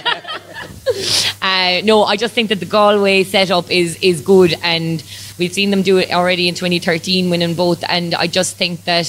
uh, 1.41 1.81
no, 1.85 2.05
I 2.05 2.17
just 2.17 2.35
think 2.35 2.49
that 2.49 2.61
the 2.61 2.67
Galway 2.67 3.25
setup 3.25 3.71
is 3.71 3.97
is 4.03 4.21
good, 4.21 4.55
and 4.63 5.03
we've 5.39 5.53
seen 5.53 5.71
them 5.71 5.83
do 5.83 5.99
it 5.99 6.11
already 6.11 6.49
in 6.49 6.55
2013, 6.55 7.31
winning 7.31 7.55
both. 7.55 7.85
And 7.89 8.15
I 8.15 8.27
just 8.27 8.57
think 8.57 8.85
that 8.85 9.07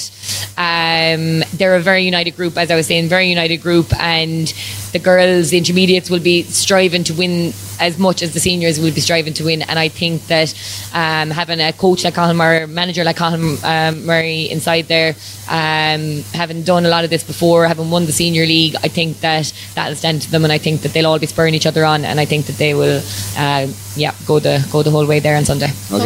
um, 0.56 1.42
they're 1.54 1.76
a 1.76 1.80
very 1.80 2.04
united 2.04 2.36
group, 2.36 2.56
as 2.56 2.70
I 2.70 2.76
was 2.76 2.86
saying, 2.86 3.08
very 3.08 3.28
united 3.28 3.58
group, 3.58 3.92
and 3.98 4.52
the 4.92 4.98
girls, 4.98 5.50
the 5.50 5.58
intermediates, 5.58 6.10
will 6.10 6.20
be 6.20 6.42
striving 6.44 7.04
to 7.04 7.14
win 7.14 7.52
as 7.80 7.98
much 7.98 8.22
as 8.22 8.34
the 8.34 8.40
seniors 8.40 8.78
will 8.78 8.92
be 8.92 9.00
striving 9.00 9.32
to 9.34 9.44
win. 9.44 9.62
And 9.62 9.78
I 9.78 9.88
think 9.88 10.26
that 10.26 10.52
um, 10.92 11.30
having 11.30 11.60
a 11.60 11.72
coach 11.72 12.04
like 12.04 12.14
Colin 12.14 12.36
Murray, 12.36 12.66
manager 12.66 13.04
like 13.04 13.16
Colin 13.16 13.56
um, 13.64 14.04
Murray 14.04 14.50
inside 14.50 14.86
there, 14.88 15.14
um, 15.48 16.22
having 16.34 16.62
done 16.62 16.84
a 16.84 16.88
lot 16.88 17.04
of 17.04 17.10
this 17.10 17.24
before, 17.24 17.66
having 17.66 17.90
won 17.90 18.06
the 18.06 18.12
senior 18.12 18.44
league, 18.46 18.76
I 18.82 18.88
think 18.88 19.20
that 19.20 19.52
that'll 19.74 19.96
stand 19.96 20.22
to 20.22 20.30
them, 20.30 20.44
and 20.44 20.52
I 20.52 20.58
think 20.58 20.82
that 20.82 20.92
they'll 20.92 21.06
all 21.06 21.18
be 21.18 21.26
spurring 21.26 21.54
each 21.54 21.66
other 21.66 21.84
on, 21.84 22.04
and 22.04 22.20
I 22.20 22.24
think 22.24 22.46
that 22.46 22.56
they 22.56 22.74
will, 22.74 23.02
uh, 23.36 23.66
yeah, 23.96 24.14
go 24.26 24.38
the 24.38 24.66
go 24.70 24.82
the 24.82 24.90
whole 24.90 25.06
way 25.06 25.20
there 25.20 25.36
on 25.36 25.44
Sunday. 25.44 25.68
So 25.68 25.96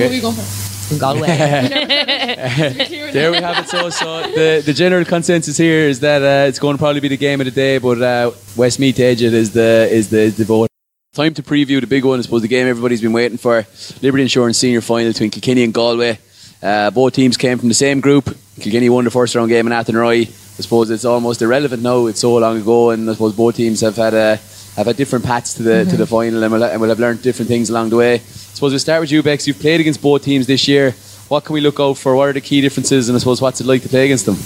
who 0.89 1.05
are 1.05 1.15
we 1.15 1.21
going 1.21 1.25
for? 1.25 1.27
Galway. 1.27 1.27
there 3.13 3.31
we 3.31 3.39
have 3.39 3.65
it. 3.65 3.69
So, 3.69 3.91
so 3.91 4.23
the, 4.23 4.63
the 4.65 4.73
general 4.73 5.05
consensus 5.05 5.57
here 5.57 5.89
is 5.89 6.01
that 6.01 6.23
uh, 6.23 6.49
it's 6.49 6.59
going 6.59 6.77
to 6.77 6.79
probably 6.79 7.01
be 7.01 7.09
the 7.09 7.17
game 7.17 7.41
of 7.41 7.47
the 7.47 7.51
day, 7.51 7.79
but 7.79 8.01
uh, 8.01 8.31
Westmeath 8.57 8.99
Edge 9.01 9.23
it 9.23 9.35
is 9.35 9.53
the 9.53 9.89
is 9.91 10.11
the 10.11 10.21
is 10.21 10.37
the 10.37 10.45
vote. 10.45 10.69
Time 11.13 11.35
to 11.35 11.43
preview 11.43 11.81
the 11.81 11.87
big 11.87 12.05
one. 12.05 12.19
I 12.19 12.23
suppose 12.23 12.43
the 12.43 12.49
game 12.49 12.67
everybody's 12.67 13.01
been 13.01 13.13
waiting 13.13 13.39
for. 13.39 13.65
Liberty 14.03 14.23
Insurance 14.23 14.59
Senior 14.59 14.81
Final 14.81 15.13
between 15.13 15.31
Kilkenny 15.31 15.63
and 15.63 15.73
Galway. 15.73 16.19
Uh, 16.63 16.91
both 16.91 17.13
teams 17.13 17.37
came 17.37 17.59
from 17.59 17.69
the 17.69 17.75
same 17.75 18.01
group. 18.01 18.37
Kilkenny 18.59 18.89
won 18.89 19.05
the 19.05 19.11
first 19.11 19.35
round 19.35 19.49
game 19.51 19.67
in 19.67 19.73
Athenry. 19.73 20.23
I 20.23 20.63
suppose 20.63 20.91
it's 20.91 21.05
almost 21.05 21.43
irrelevant 21.43 21.83
now. 21.83 22.07
It's 22.07 22.21
so 22.21 22.35
long 22.37 22.59
ago, 22.59 22.91
and 22.91 23.09
I 23.09 23.13
suppose 23.13 23.35
both 23.35 23.57
teams 23.57 23.81
have 23.83 23.97
had 23.97 24.15
a 24.15 24.37
have 24.77 24.87
had 24.87 24.97
different 24.97 25.25
paths 25.25 25.55
to 25.55 25.63
the 25.63 25.71
mm-hmm. 25.71 25.91
to 25.91 25.97
the 25.97 26.07
final, 26.07 26.43
and 26.43 26.53
we'll, 26.53 26.65
and 26.65 26.81
we'll 26.81 26.91
have 26.91 27.01
learned 27.01 27.23
different 27.23 27.49
things 27.49 27.71
along 27.71 27.91
the 27.91 27.97
way. 27.97 28.23
I 28.55 28.57
suppose 28.57 28.71
we'll 28.71 28.79
start 28.79 29.01
with 29.01 29.11
you, 29.11 29.21
Bex. 29.21 29.49
You've 29.49 29.59
played 29.59 29.81
against 29.81 30.01
both 30.01 30.23
teams 30.23 30.47
this 30.47 30.69
year. 30.69 30.95
What 31.27 31.45
can 31.45 31.55
we 31.55 31.61
look 31.61 31.81
out 31.81 31.95
for? 31.95 32.15
What 32.15 32.29
are 32.29 32.33
the 32.33 32.41
key 32.41 32.61
differences, 32.61 33.09
and 33.09 33.17
I 33.17 33.19
suppose 33.19 33.43
what's 33.43 33.61
it 33.61 33.67
like 33.67 33.83
to 33.83 33.89
play 33.89 34.05
against 34.05 34.27
them? 34.27 34.37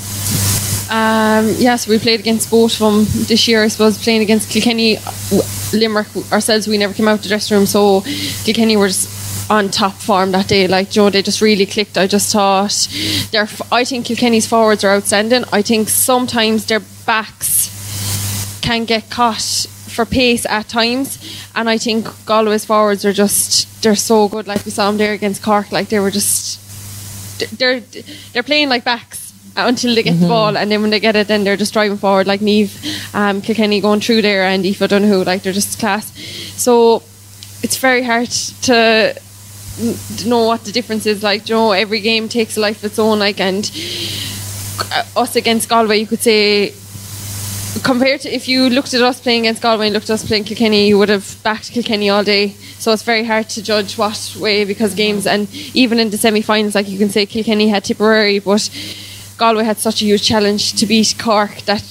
Um, 0.90 1.54
yes, 1.58 1.86
we 1.86 1.98
played 1.98 2.20
against 2.20 2.50
both 2.50 2.72
of 2.72 2.78
them 2.78 3.04
this 3.26 3.46
year. 3.46 3.64
I 3.64 3.68
suppose 3.68 4.02
playing 4.02 4.22
against 4.22 4.48
Kilkenny, 4.48 4.96
Limerick 5.74 6.06
ourselves, 6.32 6.66
we 6.66 6.78
never 6.78 6.94
came 6.94 7.06
out 7.06 7.20
the 7.20 7.28
dressing 7.28 7.58
room, 7.58 7.66
so 7.66 8.00
Kilkenny 8.44 8.78
were 8.78 8.88
on 9.50 9.68
top 9.68 9.92
form 9.92 10.32
that 10.32 10.48
day. 10.48 10.66
Like 10.66 10.88
Joe, 10.88 11.10
they 11.10 11.20
just 11.20 11.42
really 11.42 11.66
clicked. 11.66 11.98
I 11.98 12.06
just 12.06 12.32
thought. 12.32 12.88
I 13.70 13.84
think 13.84 14.06
Kilkenny's 14.06 14.46
forwards 14.46 14.84
are 14.84 14.94
outstanding. 14.96 15.44
I 15.52 15.60
think 15.60 15.90
sometimes 15.90 16.64
their 16.64 16.80
backs 17.04 18.58
can 18.62 18.86
get 18.86 19.10
caught 19.10 19.66
for 19.88 20.04
pace 20.04 20.46
at 20.46 20.68
times, 20.68 21.18
and 21.54 21.68
I 21.68 21.78
think 21.78 22.06
Galway's 22.26 22.64
forwards 22.64 23.04
are 23.04 23.12
just 23.12 23.82
they're 23.82 23.96
so 23.96 24.28
good. 24.28 24.46
Like 24.46 24.64
we 24.64 24.70
saw 24.70 24.88
them 24.88 24.98
there 24.98 25.12
against 25.12 25.42
Cork, 25.42 25.72
like 25.72 25.88
they 25.88 26.00
were 26.00 26.10
just 26.10 26.60
they're 27.58 27.80
they're 28.32 28.42
playing 28.42 28.68
like 28.68 28.84
backs 28.84 29.32
until 29.56 29.94
they 29.94 30.02
get 30.02 30.14
mm-hmm. 30.14 30.22
the 30.22 30.28
ball, 30.28 30.56
and 30.56 30.70
then 30.70 30.82
when 30.82 30.90
they 30.90 31.00
get 31.00 31.16
it, 31.16 31.26
then 31.28 31.44
they're 31.44 31.56
just 31.56 31.72
driving 31.72 31.98
forward 31.98 32.26
like 32.26 32.40
Niamh, 32.40 33.14
um, 33.14 33.40
Kilkenny 33.42 33.80
going 33.80 34.00
through 34.00 34.22
there, 34.22 34.44
and 34.44 34.64
Aoife 34.64 34.88
Donoghue, 34.88 35.24
like 35.24 35.42
they're 35.42 35.52
just 35.52 35.78
class. 35.78 36.12
So 36.56 37.02
it's 37.62 37.76
very 37.76 38.02
hard 38.02 38.30
to 38.62 39.18
know 40.26 40.46
what 40.46 40.64
the 40.64 40.72
difference 40.72 41.06
is. 41.06 41.22
Like, 41.22 41.48
you 41.48 41.54
know, 41.54 41.72
every 41.72 42.00
game 42.00 42.28
takes 42.28 42.56
a 42.56 42.60
life 42.60 42.78
of 42.78 42.84
its 42.90 42.98
own. 42.98 43.18
Like, 43.18 43.40
and 43.40 43.70
uh, 44.92 45.04
us 45.16 45.36
against 45.36 45.68
Galway, 45.68 45.98
you 45.98 46.06
could 46.06 46.20
say. 46.20 46.74
Compared 47.82 48.20
to 48.22 48.34
if 48.34 48.48
you 48.48 48.70
looked 48.70 48.94
at 48.94 49.02
us 49.02 49.20
playing 49.20 49.42
against 49.42 49.62
Galway 49.62 49.86
and 49.86 49.94
looked 49.94 50.10
at 50.10 50.14
us 50.14 50.26
playing 50.26 50.44
Kilkenny, 50.44 50.88
you 50.88 50.98
would 50.98 51.08
have 51.08 51.38
backed 51.42 51.70
Kilkenny 51.70 52.08
all 52.10 52.24
day. 52.24 52.50
So 52.78 52.92
it's 52.92 53.02
very 53.02 53.24
hard 53.24 53.48
to 53.50 53.62
judge 53.62 53.98
what 53.98 54.36
way 54.40 54.64
because 54.64 54.94
games 54.94 55.26
and 55.26 55.52
even 55.74 55.98
in 55.98 56.10
the 56.10 56.18
semi-finals, 56.18 56.74
like 56.74 56.88
you 56.88 56.98
can 56.98 57.08
say 57.08 57.26
Kilkenny 57.26 57.68
had 57.68 57.84
Tipperary, 57.84 58.38
but 58.38 58.70
Galway 59.36 59.64
had 59.64 59.78
such 59.78 60.02
a 60.02 60.04
huge 60.04 60.22
challenge 60.22 60.74
to 60.74 60.86
beat 60.86 61.14
Cork 61.18 61.56
that 61.62 61.82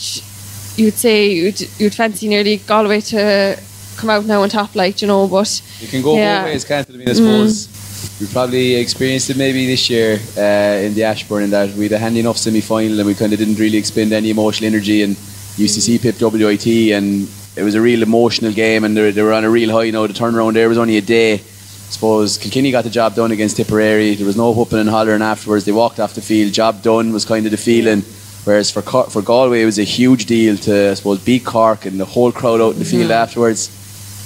you'd 0.78 0.94
say 0.94 1.32
you'd, 1.32 1.80
you'd 1.80 1.96
fancy 1.96 2.28
nearly 2.28 2.58
Galway 2.58 3.02
to 3.02 3.60
come 3.98 4.10
out 4.10 4.26
now 4.26 4.42
on 4.44 4.50
top, 4.50 4.76
like 4.76 5.02
you 5.02 5.08
know. 5.08 5.28
But 5.28 5.62
you 5.80 5.88
can 5.88 6.02
go 6.02 6.16
yeah. 6.16 6.44
both 6.44 6.52
ways, 6.52 6.66
can't 6.66 6.90
it? 6.90 6.94
I 6.94 6.98
mean, 6.98 7.10
I 7.10 7.14
suppose 7.14 7.68
mm. 7.68 8.22
we 8.22 8.28
probably 8.28 8.76
experienced 8.76 9.30
it 9.30 9.38
maybe 9.38 9.66
this 9.66 9.90
year 9.90 10.20
uh, 10.38 10.86
in 10.86 10.94
the 10.94 11.04
Ashbourne 11.04 11.44
in 11.44 11.50
that 11.50 11.74
we 11.76 11.84
had 11.84 11.94
a 11.94 11.98
handy 11.98 12.20
enough 12.20 12.38
semi 12.38 12.62
final 12.62 13.00
and 13.00 13.08
we 13.08 13.16
kind 13.16 13.34
of 13.34 13.40
didn't 13.40 13.60
really 13.60 13.78
expend 13.78 14.14
any 14.14 14.30
emotional 14.30 14.68
energy 14.68 15.04
and 15.04 15.18
UCC 15.58 16.02
Pip 16.02 16.16
WIT 16.22 16.68
and 16.94 17.28
it 17.56 17.64
was 17.64 17.76
a 17.76 17.82
real 17.82 18.04
emotional 18.04 18.54
game 18.54 18.84
and 18.84 18.96
they, 18.96 19.12
they 19.12 19.22
were 19.22 19.34
on 19.34 19.44
a 19.44 19.50
real 19.50 19.72
high. 19.72 19.84
You 19.84 19.92
know, 19.92 20.08
the 20.08 20.14
turnaround 20.14 20.54
there 20.54 20.70
was 20.70 20.78
only 20.78 20.98
a 20.98 21.02
day 21.02 21.42
I 21.88 21.90
suppose 21.90 22.38
Kilkenny 22.38 22.72
got 22.72 22.84
the 22.84 22.90
job 22.90 23.16
done 23.16 23.32
against 23.32 23.56
Tipperary. 23.56 24.16
There 24.16 24.26
was 24.26 24.36
no 24.36 24.52
whooping 24.52 24.78
and 24.78 24.90
hollering 24.90 25.22
afterwards. 25.22 25.64
They 25.64 25.72
walked 25.72 26.02
off 26.02 26.16
the 26.16 26.22
field. 26.22 26.52
Job 26.52 26.82
done 26.82 27.14
was 27.14 27.24
kind 27.24 27.46
of 27.46 27.52
the 27.52 27.58
feeling. 27.58 28.02
Whereas 28.44 28.70
for 28.70 28.82
for 28.82 29.22
Galway, 29.22 29.62
it 29.62 29.66
was 29.66 29.80
a 29.80 29.84
huge 29.84 30.26
deal 30.26 30.58
to 30.58 30.92
I 30.92 30.94
suppose 30.96 31.24
beat 31.24 31.46
Cork 31.46 31.86
and 31.86 31.98
the 31.98 32.04
whole 32.04 32.34
crowd 32.34 32.60
out 32.60 32.74
in 32.74 32.80
the 32.80 32.86
field 32.86 33.12
mm. 33.12 33.22
afterwards. 33.24 33.70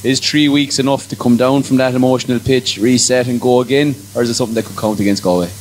Is 0.04 0.20
three 0.20 0.50
weeks 0.50 0.80
enough 0.80 1.08
to 1.10 1.15
come 1.15 1.38
down 1.38 1.62
from 1.62 1.78
that 1.78 1.94
emotional 1.94 2.39
pitch, 2.39 2.80
reset, 2.80 3.28
and 3.28 3.39
go 3.39 3.62
again, 3.62 3.94
or 4.15 4.24
is 4.24 4.32
it 4.32 4.34
something 4.34 4.56
that 4.56 4.65
could 4.65 4.78
count 4.78 5.00
against 5.00 5.22
Galway? 5.22 5.52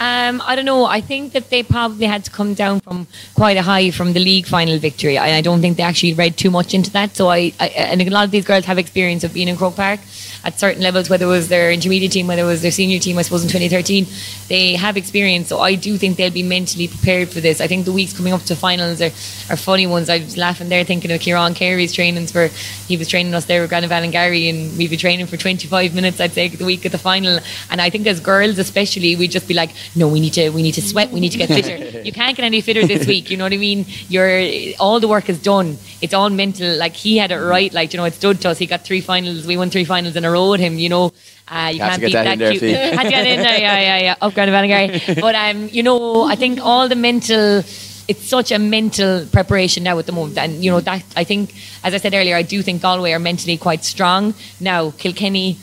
Um, 0.00 0.40
I 0.44 0.54
don't 0.54 0.64
know. 0.64 0.84
I 0.84 1.00
think 1.00 1.32
that 1.32 1.50
they 1.50 1.62
probably 1.62 2.06
had 2.06 2.24
to 2.24 2.30
come 2.30 2.54
down 2.54 2.80
from 2.80 3.08
quite 3.34 3.56
a 3.56 3.62
high 3.62 3.90
from 3.90 4.12
the 4.12 4.20
league 4.20 4.46
final 4.46 4.78
victory, 4.78 5.18
I 5.18 5.40
don't 5.40 5.60
think 5.60 5.76
they 5.76 5.82
actually 5.82 6.14
read 6.14 6.36
too 6.36 6.50
much 6.50 6.72
into 6.72 6.90
that. 6.92 7.16
So 7.16 7.28
I, 7.28 7.52
I 7.58 7.68
and 7.68 8.00
a 8.00 8.10
lot 8.10 8.24
of 8.24 8.30
these 8.30 8.44
girls 8.44 8.64
have 8.66 8.78
experience 8.78 9.24
of 9.24 9.34
being 9.34 9.48
in 9.48 9.56
Croke 9.56 9.76
Park 9.76 10.00
at 10.44 10.58
certain 10.58 10.82
levels, 10.82 11.10
whether 11.10 11.26
it 11.26 11.28
was 11.28 11.48
their 11.48 11.70
intermediate 11.70 12.12
team, 12.12 12.26
whether 12.26 12.42
it 12.42 12.46
was 12.46 12.62
their 12.62 12.70
senior 12.70 12.98
team, 12.98 13.18
I 13.18 13.22
suppose 13.22 13.42
in 13.42 13.48
2013, 13.48 14.06
they 14.48 14.74
have 14.74 14.96
experience. 14.96 15.48
So 15.48 15.60
I 15.60 15.74
do 15.74 15.96
think 15.98 16.16
they'll 16.16 16.30
be 16.30 16.42
mentally 16.42 16.88
prepared 16.88 17.28
for 17.28 17.40
this. 17.40 17.60
I 17.60 17.66
think 17.66 17.84
the 17.84 17.92
weeks 17.92 18.16
coming 18.16 18.32
up 18.32 18.42
to 18.44 18.56
finals 18.56 19.00
are, 19.00 19.12
are 19.50 19.56
funny 19.56 19.86
ones. 19.86 20.08
I 20.08 20.18
was 20.18 20.36
laughing 20.36 20.68
there 20.68 20.84
thinking 20.84 21.10
of 21.10 21.20
Kieran 21.20 21.54
Carey's 21.54 21.92
trainings 21.92 22.32
for 22.32 22.48
he 22.88 22.96
was 22.96 23.08
training 23.08 23.34
us 23.34 23.44
there 23.44 23.60
with 23.60 23.70
Granaval 23.70 24.02
and 24.02 24.12
Gary, 24.12 24.48
and 24.48 24.76
we'd 24.78 24.90
be 24.90 24.96
training 24.96 25.26
for 25.26 25.36
25 25.36 25.94
minutes, 25.94 26.20
I'd 26.20 26.32
say, 26.32 26.48
the 26.48 26.64
week 26.64 26.84
of 26.84 26.92
the 26.92 26.98
final. 26.98 27.38
And 27.70 27.80
I 27.80 27.90
think 27.90 28.06
as 28.06 28.20
girls, 28.20 28.58
especially, 28.58 29.16
we'd 29.16 29.30
just 29.30 29.48
be 29.48 29.54
like, 29.54 29.70
no, 29.94 30.08
we 30.08 30.20
need 30.20 30.34
to, 30.34 30.50
we 30.50 30.62
need 30.62 30.72
to 30.72 30.82
sweat, 30.82 31.10
we 31.10 31.20
need 31.20 31.32
to 31.32 31.38
get 31.38 31.48
fitter. 31.48 32.00
you 32.02 32.12
can't 32.12 32.36
get 32.36 32.44
any 32.44 32.60
fitter 32.60 32.86
this 32.86 33.06
week. 33.06 33.30
You 33.30 33.36
know 33.36 33.44
what 33.44 33.52
I 33.52 33.58
mean? 33.58 33.84
You're 34.08 34.74
all 34.78 35.00
the 35.00 35.08
work 35.08 35.28
is 35.28 35.40
done. 35.40 35.78
It's 36.00 36.14
all 36.14 36.30
mental. 36.30 36.76
Like 36.76 36.94
he 36.94 37.18
had 37.18 37.32
it 37.32 37.38
right. 37.38 37.72
Like 37.72 37.92
you 37.92 37.98
know, 37.98 38.04
it's 38.04 38.16
stood 38.16 38.40
to 38.42 38.50
us. 38.50 38.58
He 38.58 38.66
got 38.66 38.82
three 38.82 39.00
finals. 39.00 39.46
We 39.46 39.56
won 39.56 39.70
three 39.70 39.84
finals 39.84 40.16
in 40.16 40.24
a 40.24 40.27
row 40.30 40.50
with 40.50 40.60
him. 40.60 40.78
You 40.78 40.88
know, 40.88 41.12
uh, 41.48 41.70
you 41.72 41.80
can't 41.80 42.00
beat 42.00 42.12
that, 42.12 42.38
that 42.38 42.58
cute. 42.58 42.62
Had 42.62 43.02
to 43.02 43.10
get 43.10 43.26
in 43.26 43.40
there, 43.40 43.58
yeah, 43.58 43.80
yeah, 43.80 43.98
yeah. 43.98 44.14
Up 44.20 44.36
and 44.36 44.68
Gary. 44.68 45.02
But 45.20 45.34
um, 45.34 45.68
you 45.68 45.82
know, 45.82 46.24
I 46.24 46.34
think 46.34 46.60
all 46.60 46.88
the 46.88 46.96
mental 46.96 47.62
it's 48.08 48.26
such 48.26 48.50
a 48.52 48.58
mental 48.58 49.26
preparation 49.26 49.84
now 49.84 49.98
at 49.98 50.06
the 50.06 50.12
moment. 50.12 50.38
And, 50.38 50.64
you 50.64 50.70
know, 50.70 50.80
that 50.80 51.04
I 51.14 51.24
think, 51.24 51.54
as 51.84 51.92
I 51.92 51.98
said 51.98 52.14
earlier, 52.14 52.36
I 52.36 52.42
do 52.42 52.62
think 52.62 52.80
Galway 52.80 53.12
are 53.12 53.18
mentally 53.18 53.58
quite 53.58 53.84
strong. 53.84 54.32
Now, 54.60 54.92
Kilkenny 54.92 55.58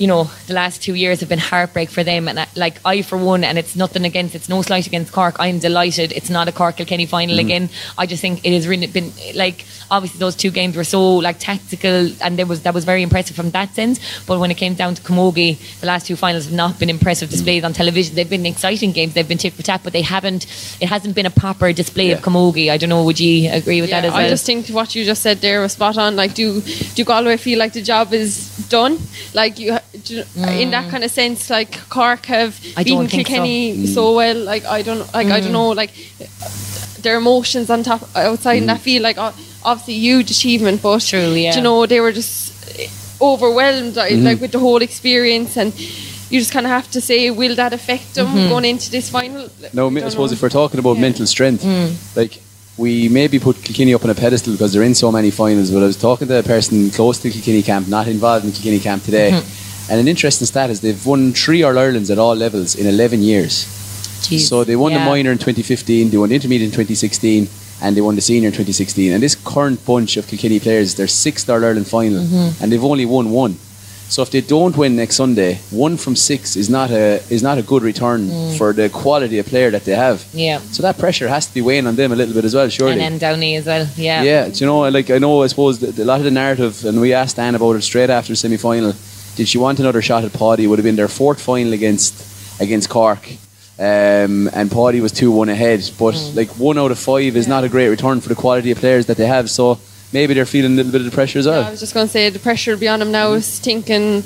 you 0.00 0.06
know, 0.06 0.24
the 0.46 0.54
last 0.54 0.82
two 0.82 0.94
years 0.94 1.20
have 1.20 1.28
been 1.28 1.38
heartbreak 1.38 1.90
for 1.90 2.02
them. 2.02 2.26
And 2.26 2.40
I, 2.40 2.46
like 2.56 2.80
I, 2.86 3.02
for 3.02 3.18
one, 3.18 3.44
and 3.44 3.58
it's 3.58 3.76
nothing 3.76 4.06
against, 4.06 4.34
it's 4.34 4.48
no 4.48 4.62
slight 4.62 4.86
against 4.86 5.12
Cork. 5.12 5.36
I'm 5.38 5.58
delighted 5.58 6.12
it's 6.12 6.30
not 6.30 6.48
a 6.48 6.52
Cork 6.52 6.78
Kilkenny 6.78 7.04
final 7.04 7.36
mm. 7.36 7.40
again. 7.40 7.68
I 7.98 8.06
just 8.06 8.22
think 8.22 8.40
it 8.42 8.54
has 8.54 8.66
really 8.66 8.86
been 8.86 9.12
like 9.34 9.66
obviously 9.90 10.18
those 10.18 10.36
two 10.36 10.50
games 10.50 10.74
were 10.74 10.84
so 10.84 11.16
like 11.16 11.38
tactical, 11.38 12.10
and 12.22 12.38
there 12.38 12.46
was 12.46 12.62
that 12.62 12.72
was 12.72 12.86
very 12.86 13.02
impressive 13.02 13.36
from 13.36 13.50
that 13.50 13.74
sense. 13.74 14.00
But 14.26 14.40
when 14.40 14.50
it 14.50 14.56
came 14.56 14.74
down 14.74 14.94
to 14.94 15.02
Camogie, 15.02 15.58
the 15.80 15.86
last 15.86 16.06
two 16.06 16.16
finals 16.16 16.46
have 16.46 16.54
not 16.54 16.78
been 16.78 16.88
impressive 16.88 17.28
displays 17.28 17.62
mm. 17.62 17.66
on 17.66 17.72
television. 17.74 18.14
They've 18.14 18.30
been 18.30 18.46
exciting 18.46 18.92
games. 18.92 19.12
They've 19.12 19.28
been 19.28 19.36
tip 19.36 19.52
for 19.52 19.62
tap, 19.62 19.82
but 19.84 19.92
they 19.92 20.02
haven't. 20.02 20.46
It 20.80 20.88
hasn't 20.88 21.14
been 21.14 21.26
a 21.26 21.30
proper 21.30 21.74
display 21.74 22.08
yeah. 22.08 22.14
of 22.14 22.22
Camogie. 22.22 22.70
I 22.70 22.78
don't 22.78 22.88
know. 22.88 23.04
Would 23.04 23.20
you 23.20 23.50
agree 23.52 23.82
with 23.82 23.90
yeah, 23.90 24.00
that 24.00 24.06
as 24.08 24.14
well? 24.14 24.24
I 24.24 24.28
just 24.30 24.46
think 24.46 24.68
what 24.68 24.94
you 24.94 25.04
just 25.04 25.20
said 25.20 25.38
there 25.42 25.60
was 25.60 25.72
spot 25.72 25.98
on. 25.98 26.16
Like, 26.16 26.32
do 26.32 26.62
do 26.94 27.04
Galway 27.04 27.36
feel 27.36 27.58
like 27.58 27.74
the 27.74 27.82
job 27.82 28.14
is 28.14 28.48
done? 28.70 28.98
Like 29.34 29.58
you 29.58 29.78
mm. 29.92 30.60
in 30.60 30.70
that 30.70 30.86
mm. 30.86 30.90
kind 30.90 31.04
of 31.04 31.10
sense, 31.10 31.50
like 31.50 31.88
Cork 31.88 32.26
have 32.26 32.58
I 32.76 32.84
beaten 32.84 33.06
Kilkenny 33.06 33.86
so. 33.86 33.94
so. 33.94 34.16
well. 34.16 34.36
Like 34.36 34.64
I 34.64 34.82
don't, 34.82 35.00
like 35.12 35.28
mm. 35.28 35.32
I 35.32 35.40
don't 35.40 35.50
mm. 35.50 35.52
know, 35.52 35.68
like 35.70 35.92
their 37.02 37.16
emotions 37.16 37.70
on 37.70 37.82
top 37.82 38.02
outside, 38.16 38.58
mm. 38.58 38.62
and 38.62 38.70
I 38.70 38.78
feel 38.78 39.02
like 39.02 39.18
obviously 39.18 39.94
huge 39.94 40.30
achievement, 40.30 40.82
but 40.82 41.00
True, 41.02 41.32
yeah. 41.32 41.54
you 41.54 41.62
know 41.62 41.86
they 41.86 42.00
were 42.00 42.12
just 42.12 42.50
overwhelmed, 43.20 43.94
mm. 43.94 44.24
like 44.24 44.40
with 44.40 44.52
the 44.52 44.58
whole 44.58 44.82
experience 44.82 45.56
and 45.56 45.78
you 46.30 46.38
just 46.38 46.52
kind 46.52 46.64
of 46.64 46.70
have 46.70 46.90
to 46.92 47.00
say, 47.00 47.30
will 47.30 47.56
that 47.56 47.72
affect 47.72 48.14
them 48.14 48.28
mm-hmm. 48.28 48.48
going 48.48 48.64
into 48.64 48.90
this 48.90 49.10
final? 49.10 49.48
No, 49.72 49.90
I, 49.90 50.04
I 50.04 50.08
suppose 50.08 50.30
know. 50.30 50.34
if 50.34 50.42
we're 50.42 50.48
talking 50.48 50.78
about 50.78 50.94
yeah. 50.94 51.00
mental 51.02 51.26
strength, 51.26 51.64
mm. 51.64 52.16
like 52.16 52.40
we 52.76 53.08
maybe 53.08 53.38
put 53.38 53.56
Kilkenny 53.62 53.94
up 53.94 54.04
on 54.04 54.10
a 54.10 54.14
pedestal 54.14 54.52
because 54.52 54.72
they're 54.72 54.84
in 54.84 54.94
so 54.94 55.10
many 55.10 55.30
finals. 55.30 55.70
But 55.70 55.82
I 55.82 55.86
was 55.86 55.96
talking 55.96 56.28
to 56.28 56.38
a 56.38 56.42
person 56.42 56.90
close 56.90 57.18
to 57.18 57.30
Kilkenny 57.30 57.62
camp, 57.62 57.88
not 57.88 58.06
involved 58.06 58.44
in 58.44 58.52
Kilkenny 58.52 58.78
camp 58.78 59.02
today, 59.02 59.32
mm-hmm. 59.32 59.69
And 59.90 59.98
an 60.00 60.06
interesting 60.08 60.46
stat 60.46 60.70
is 60.70 60.80
they've 60.80 61.04
won 61.04 61.32
three 61.32 61.62
All 61.64 61.76
Irelands 61.76 62.10
at 62.10 62.18
all 62.18 62.34
levels 62.36 62.76
in 62.76 62.86
11 62.86 63.22
years. 63.22 63.64
Jeez. 64.22 64.48
So 64.48 64.62
they 64.64 64.76
won 64.76 64.92
yeah. 64.92 64.98
the 64.98 65.04
minor 65.10 65.32
in 65.32 65.38
2015, 65.38 66.10
they 66.10 66.16
won 66.16 66.28
the 66.28 66.34
intermediate 66.36 66.68
in 66.68 66.72
2016, 66.72 67.48
and 67.82 67.96
they 67.96 68.00
won 68.00 68.14
the 68.14 68.20
senior 68.20 68.48
in 68.48 68.52
2016. 68.52 69.12
And 69.12 69.22
this 69.22 69.34
current 69.34 69.84
bunch 69.84 70.16
of 70.16 70.26
Kilkenny 70.28 70.60
players, 70.60 70.94
they're 70.94 71.08
sixth 71.08 71.48
All 71.50 71.64
Ireland 71.64 71.86
final, 71.88 72.22
Mm-hmm. 72.22 72.62
and 72.62 72.70
they've 72.70 72.84
only 72.84 73.04
won 73.06 73.30
one. 73.32 73.56
So 74.08 74.22
if 74.22 74.30
they 74.32 74.40
don't 74.40 74.76
win 74.76 74.96
next 74.96 75.14
Sunday, 75.16 75.60
one 75.70 75.96
from 75.96 76.16
six 76.16 76.56
is 76.56 76.68
not 76.68 76.90
a 76.90 77.22
is 77.30 77.42
not 77.44 77.58
a 77.58 77.62
good 77.62 77.82
return 77.84 78.28
Mm. 78.28 78.58
for 78.58 78.72
the 78.72 78.88
quality 78.88 79.38
of 79.38 79.46
player 79.46 79.70
that 79.70 79.84
they 79.84 79.94
have. 79.94 80.24
Yeah. 80.34 80.58
So 80.72 80.82
that 80.82 80.98
pressure 80.98 81.28
has 81.28 81.46
to 81.46 81.54
be 81.54 81.60
weighing 81.62 81.86
on 81.86 81.94
them 81.94 82.10
a 82.12 82.16
little 82.16 82.34
bit 82.34 82.44
as 82.44 82.52
well, 82.54 82.68
surely. 82.68 82.92
And 82.94 83.00
then 83.00 83.18
Downey 83.18 83.54
as 83.54 83.66
well. 83.66 83.86
Yeah. 83.96 84.22
Yeah, 84.24 84.48
do 84.48 84.58
you 84.60 84.66
know, 84.66 84.80
like 84.90 85.10
I 85.10 85.18
know, 85.18 85.44
I 85.44 85.46
suppose 85.46 85.80
a 85.82 86.04
lot 86.04 86.18
of 86.18 86.24
the 86.24 86.32
narrative, 86.32 86.84
and 86.84 87.00
we 87.00 87.12
asked 87.14 87.38
Anne 87.38 87.54
about 87.54 87.76
it 87.76 87.82
straight 87.82 88.10
after 88.10 88.32
the 88.32 88.36
semi 88.36 88.56
final. 88.56 88.94
Did 89.40 89.48
she 89.48 89.56
want 89.56 89.80
another 89.80 90.02
shot 90.02 90.22
at 90.24 90.32
Paudie? 90.34 90.66
Would 90.68 90.78
have 90.78 90.84
been 90.84 90.96
their 90.96 91.08
fourth 91.08 91.40
final 91.40 91.72
against 91.72 92.12
against 92.60 92.90
Cork, 92.90 93.26
um, 93.78 94.50
and 94.52 94.70
Paudie 94.70 95.00
was 95.00 95.12
two 95.12 95.30
one 95.30 95.48
ahead. 95.48 95.80
But 95.98 96.12
Mm. 96.14 96.36
like 96.36 96.50
one 96.58 96.76
out 96.78 96.90
of 96.90 96.98
five 96.98 97.34
is 97.38 97.48
not 97.48 97.64
a 97.64 97.68
great 97.70 97.88
return 97.88 98.20
for 98.20 98.28
the 98.28 98.34
quality 98.34 98.70
of 98.70 98.76
players 98.78 99.06
that 99.06 99.16
they 99.16 99.24
have. 99.26 99.48
So 99.48 99.78
maybe 100.12 100.34
they're 100.34 100.44
feeling 100.44 100.72
a 100.72 100.76
little 100.76 100.92
bit 100.92 101.00
of 101.00 101.06
the 101.06 101.16
pressure 101.20 101.38
as 101.38 101.46
well. 101.46 101.64
I 101.64 101.70
was 101.70 101.80
just 101.80 101.94
going 101.94 102.06
to 102.06 102.12
say 102.12 102.28
the 102.28 102.38
pressure 102.38 102.72
will 102.72 102.80
be 102.80 102.88
on 102.88 102.98
them 102.98 103.12
now 103.12 103.32
is 103.32 103.58
thinking 103.60 104.24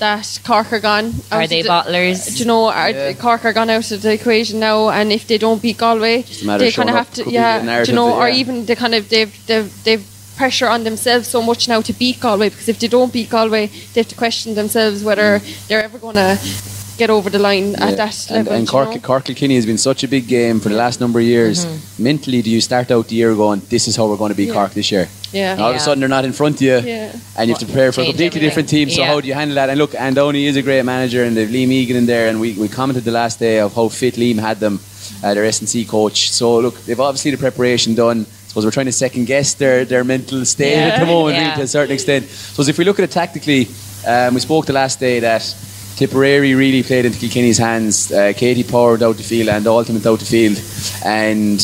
that 0.00 0.26
Cork 0.44 0.72
are 0.72 0.80
gone. 0.80 1.14
Are 1.30 1.46
they 1.46 1.62
the- 1.62 1.68
bottlers? 1.68 2.26
Do 2.34 2.38
you 2.40 2.44
know, 2.46 2.64
are, 2.66 2.90
Yeah. 2.90 3.12
Cork 3.12 3.44
are 3.44 3.52
gone 3.52 3.70
out 3.70 3.88
of 3.92 4.02
the 4.02 4.12
equation 4.12 4.58
now, 4.58 4.88
and 4.90 5.12
if 5.12 5.28
they 5.28 5.38
don't 5.38 5.62
beat 5.62 5.78
Galway, 5.78 6.24
they 6.58 6.72
kind 6.72 6.88
of 6.90 6.96
have 6.96 7.10
to, 7.14 7.22
Could 7.22 7.30
be 7.30 7.36
the 7.36 7.42
yeah, 7.42 7.84
do 7.84 7.90
you 7.92 7.94
know, 7.94 8.08
that- 8.08 8.16
or 8.22 8.28
even 8.28 8.66
they 8.66 8.74
kind 8.74 8.96
of 8.96 9.08
they've 9.08 9.32
they've 9.46 9.70
they've 9.84 10.04
pressure 10.38 10.68
on 10.74 10.80
themselves 10.88 11.24
so 11.34 11.40
much 11.50 11.62
now 11.72 11.80
to 11.88 11.92
beat 12.02 12.16
Galway 12.20 12.48
because 12.52 12.68
if 12.74 12.78
they 12.80 12.88
don't 12.96 13.12
beat 13.12 13.28
Galway, 13.36 13.64
they 13.92 14.00
have 14.02 14.08
to 14.14 14.18
question 14.24 14.54
themselves 14.54 15.02
whether 15.08 15.30
they're 15.66 15.82
ever 15.88 15.98
going 15.98 16.14
to 16.14 16.38
get 17.02 17.10
over 17.16 17.28
the 17.30 17.38
line 17.48 17.66
Yeah. 17.72 17.86
at 17.88 17.96
that 18.02 18.14
and, 18.28 18.36
level. 18.38 18.52
and 18.54 18.66
do 18.66 18.70
you 18.70 18.74
Cork, 18.76 18.90
know? 18.94 19.00
Cork 19.08 19.24
Kilkenny 19.28 19.54
has 19.60 19.66
been 19.66 19.78
such 19.90 20.00
a 20.06 20.08
big 20.16 20.24
game 20.26 20.56
for 20.62 20.68
the 20.68 20.78
last 20.84 20.96
number 21.00 21.18
of 21.22 21.26
years. 21.26 21.56
Mentally, 22.10 22.40
do 22.46 22.50
you 22.56 22.60
start 22.60 22.90
out 22.94 23.04
the 23.08 23.16
year 23.20 23.34
going, 23.44 23.60
"This 23.74 23.84
is 23.88 23.94
how 23.98 24.04
we're 24.08 24.16
going 24.22 24.32
to 24.36 24.40
beat 24.42 24.48
Yeah. 24.48 24.58
Cork 24.58 24.72
this 24.80 24.90
year"? 24.94 25.06
yeah, 25.32 25.52
And 25.52 25.60
all 25.62 25.70
of 25.70 25.76
a 25.76 25.80
sudden, 25.86 26.00
they're 26.00 26.16
not 26.18 26.24
in 26.30 26.32
front 26.40 26.56
of 26.56 26.62
you. 26.70 26.78
yeah. 26.78 27.12
and 27.36 27.44
you 27.48 27.52
have 27.54 27.60
to 27.66 27.70
prepare 27.70 27.90
for 27.92 28.00
a 28.00 28.04
completely 28.04 28.26
everything. 28.26 28.46
different 28.48 28.68
team. 28.76 28.86
So 28.90 29.00
Yeah. 29.00 29.06
how 29.10 29.20
do 29.22 29.26
you 29.30 29.34
handle 29.40 29.54
that? 29.60 29.68
And 29.70 29.78
look, 29.82 29.92
Ann 30.06 30.14
Downey 30.14 30.46
is 30.50 30.56
a 30.62 30.62
great 30.68 30.84
manager, 30.94 31.22
and 31.24 31.32
they've 31.36 31.52
Liam 31.56 31.70
Egan 31.80 31.96
in 32.02 32.06
there, 32.06 32.26
and 32.30 32.36
we, 32.44 32.48
we 32.62 32.66
commented 32.78 33.04
the 33.10 33.16
last 33.22 33.36
day 33.46 33.56
of 33.60 33.74
how 33.78 33.86
fit 34.00 34.14
Liam 34.22 34.38
had 34.48 34.58
them, 34.64 34.80
uh, 35.22 35.34
their 35.34 35.44
S 35.44 35.60
and 35.60 35.68
C 35.68 35.84
coach. 35.84 36.18
So 36.38 36.46
look, 36.64 36.76
they've 36.86 37.04
obviously 37.08 37.30
the 37.36 37.42
preparation 37.46 37.94
done. 37.94 38.26
Suppose 38.48 38.64
we're 38.64 38.70
trying 38.70 38.86
to 38.86 38.92
second 38.92 39.26
guess 39.26 39.54
their, 39.54 39.84
their 39.84 40.04
mental 40.04 40.44
state 40.44 40.74
at 40.74 41.00
the 41.00 41.06
moment, 41.06 41.36
Yeah. 41.36 41.44
really, 41.44 41.56
to 41.56 41.62
a 41.62 41.66
certain 41.68 41.92
extent. 41.94 42.26
So 42.28 42.62
if 42.62 42.78
we 42.78 42.84
look 42.84 42.98
at 42.98 43.04
it 43.04 43.10
tactically, 43.10 43.68
um, 44.06 44.34
we 44.34 44.40
spoke 44.40 44.66
the 44.66 44.72
last 44.72 44.98
day 44.98 45.20
that 45.20 45.42
Tipperary 45.96 46.54
really 46.54 46.82
played 46.82 47.04
into 47.04 47.18
Kilkenny's 47.18 47.58
hands. 47.58 48.10
Uh, 48.10 48.32
Katie 48.34 48.62
Power 48.64 48.94
out 49.04 49.16
the 49.16 49.22
field 49.22 49.48
and 49.48 49.66
Ultimate 49.66 50.06
out 50.06 50.18
the 50.20 50.24
field, 50.24 50.56
and 51.04 51.60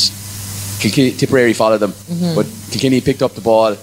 Kilkenny, 0.80 1.12
Tipperary 1.12 1.52
followed 1.54 1.78
them. 1.78 1.94
But 2.34 2.46
Kilkenny 2.70 3.00
picked 3.00 3.22
up 3.22 3.32
the 3.34 3.40
ball, 3.40 3.76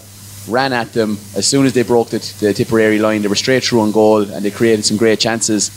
ran 0.47 0.71
at 0.73 0.93
them. 0.93 1.17
As 1.35 1.47
soon 1.47 1.65
as 1.65 1.73
they 1.73 1.83
broke 1.83 2.09
the, 2.09 2.19
the 2.39 2.53
Tipperary 2.53 2.99
line, 2.99 3.21
they 3.23 3.27
were 3.29 3.35
straight 3.35 3.63
through 3.63 3.81
on 3.81 3.91
goal 3.91 4.21
and 4.29 4.43
they 4.45 4.51
created 4.51 4.85
some 4.85 4.97
great 4.97 5.19
chances. 5.19 5.71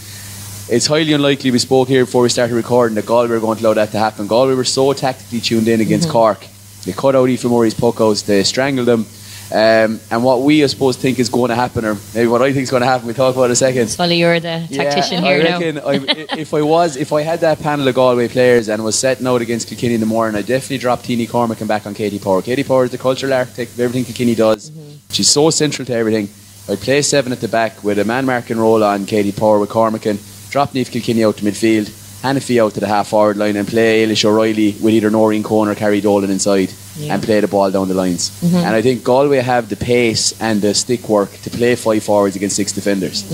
It's 0.68 0.86
highly 0.86 1.12
unlikely, 1.12 1.50
we 1.52 1.58
spoke 1.58 1.88
here 1.88 2.04
before 2.04 2.22
we 2.22 2.28
started 2.30 2.54
recording, 2.54 2.94
that 2.96 3.06
Galway 3.06 3.28
were 3.28 3.40
going 3.40 3.58
to 3.58 3.64
allow 3.64 3.74
that 3.74 3.92
to 3.92 3.98
happen. 3.98 4.26
Galway 4.26 4.54
were 4.54 4.64
so 4.64 4.92
tactically 4.92 5.40
tuned 5.40 5.68
in 5.68 5.80
against 5.80 6.08
Cork. 6.08 6.46
They 6.84 6.92
cut 6.92 7.14
out 7.14 7.28
Aoife 7.28 7.44
Murray's 7.44 7.74
puck 7.74 8.00
outs, 8.00 8.22
they 8.22 8.42
strangled 8.44 8.88
them. 8.88 9.06
Um, 9.52 10.00
and 10.10 10.24
what 10.24 10.40
we, 10.40 10.64
I 10.64 10.66
suppose, 10.66 10.96
think 10.96 11.18
is 11.18 11.28
going 11.28 11.50
to 11.50 11.54
happen, 11.54 11.84
or 11.84 11.96
maybe 12.14 12.26
what 12.28 12.40
I 12.42 12.46
think 12.52 12.62
is 12.62 12.70
going 12.70 12.80
to 12.80 12.86
happen, 12.86 13.06
we'll 13.06 13.14
talk 13.14 13.34
about 13.34 13.44
in 13.44 13.50
a 13.50 13.56
second. 13.56 13.88
Sully, 13.88 14.18
you're 14.18 14.40
the 14.40 14.66
tactician 14.72 15.22
Yeah, 15.22 15.30
here 15.36 15.40
I 15.40 15.48
now. 15.50 15.58
reckon 15.58 15.78
I, 15.78 16.38
if 16.40 16.54
I 16.54 16.62
was, 16.62 16.96
if 16.96 17.12
I 17.12 17.20
had 17.22 17.40
that 17.40 17.60
panel 17.60 17.86
of 17.86 17.94
Galway 17.94 18.28
players 18.28 18.68
and 18.70 18.82
was 18.82 18.98
setting 18.98 19.26
out 19.26 19.42
against 19.42 19.68
Kilkenny 19.68 19.94
in 19.94 20.00
the 20.00 20.06
morning, 20.06 20.36
I'd 20.36 20.46
definitely 20.46 20.78
drop 20.78 21.02
Teeny 21.02 21.26
Cormac 21.26 21.60
and 21.60 21.68
back 21.68 21.86
on 21.86 21.92
Katie 21.94 22.18
Power. 22.18 22.40
Katie 22.40 22.64
Power 22.64 22.84
is 22.84 22.90
the 22.90 22.98
cultural 22.98 23.34
architect 23.34 23.72
of 23.72 23.80
everything 23.80 24.04
Kilkenny 24.06 24.34
does. 24.34 24.72
She's 25.10 25.28
so 25.28 25.50
central 25.50 25.84
to 25.86 25.94
everything. 25.94 26.30
I'd 26.68 26.80
play 26.80 27.02
seven 27.02 27.30
at 27.30 27.40
the 27.42 27.48
back 27.48 27.84
with 27.84 27.98
a 27.98 28.04
man 28.04 28.24
marking 28.24 28.56
role 28.58 28.82
on 28.82 29.04
Katie 29.04 29.30
Power 29.30 29.58
with 29.58 29.68
Cormac 29.68 30.06
and 30.06 30.18
drop 30.50 30.72
Niamh 30.72 30.90
Kilkenny 30.90 31.22
out 31.22 31.36
to 31.36 31.44
midfield, 31.44 31.90
Hanniffy 32.24 32.58
out 32.58 32.72
to 32.74 32.80
the 32.80 32.86
half 32.86 33.08
forward 33.08 33.36
line 33.36 33.54
and 33.56 33.68
play 33.68 34.02
Ailish 34.06 34.24
O'Reilly 34.24 34.70
with 34.80 34.94
either 34.94 35.10
Noreen 35.10 35.42
Coen 35.42 35.70
or 35.70 35.74
Carrie 35.74 36.00
Dolan 36.00 36.30
inside 36.30 36.70
Yeah. 36.96 37.12
and 37.14 37.22
play 37.22 37.38
the 37.40 37.48
ball 37.48 37.70
down 37.70 37.86
the 37.88 37.94
lines. 37.94 38.30
And 38.42 38.74
I 38.78 38.80
think 38.80 39.04
Galway 39.04 39.40
have 39.40 39.68
the 39.68 39.76
pace 39.76 40.32
and 40.40 40.62
the 40.62 40.72
stick 40.74 41.06
work 41.08 41.30
to 41.42 41.50
play 41.50 41.74
five 41.76 42.02
forwards 42.02 42.34
against 42.36 42.56
six 42.56 42.72
defenders. 42.72 43.24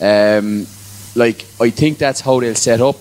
Um, 0.00 0.66
like 1.14 1.44
I 1.60 1.68
think 1.70 1.98
that's 1.98 2.20
how 2.22 2.40
they'll 2.40 2.54
set 2.54 2.80
up. 2.80 2.96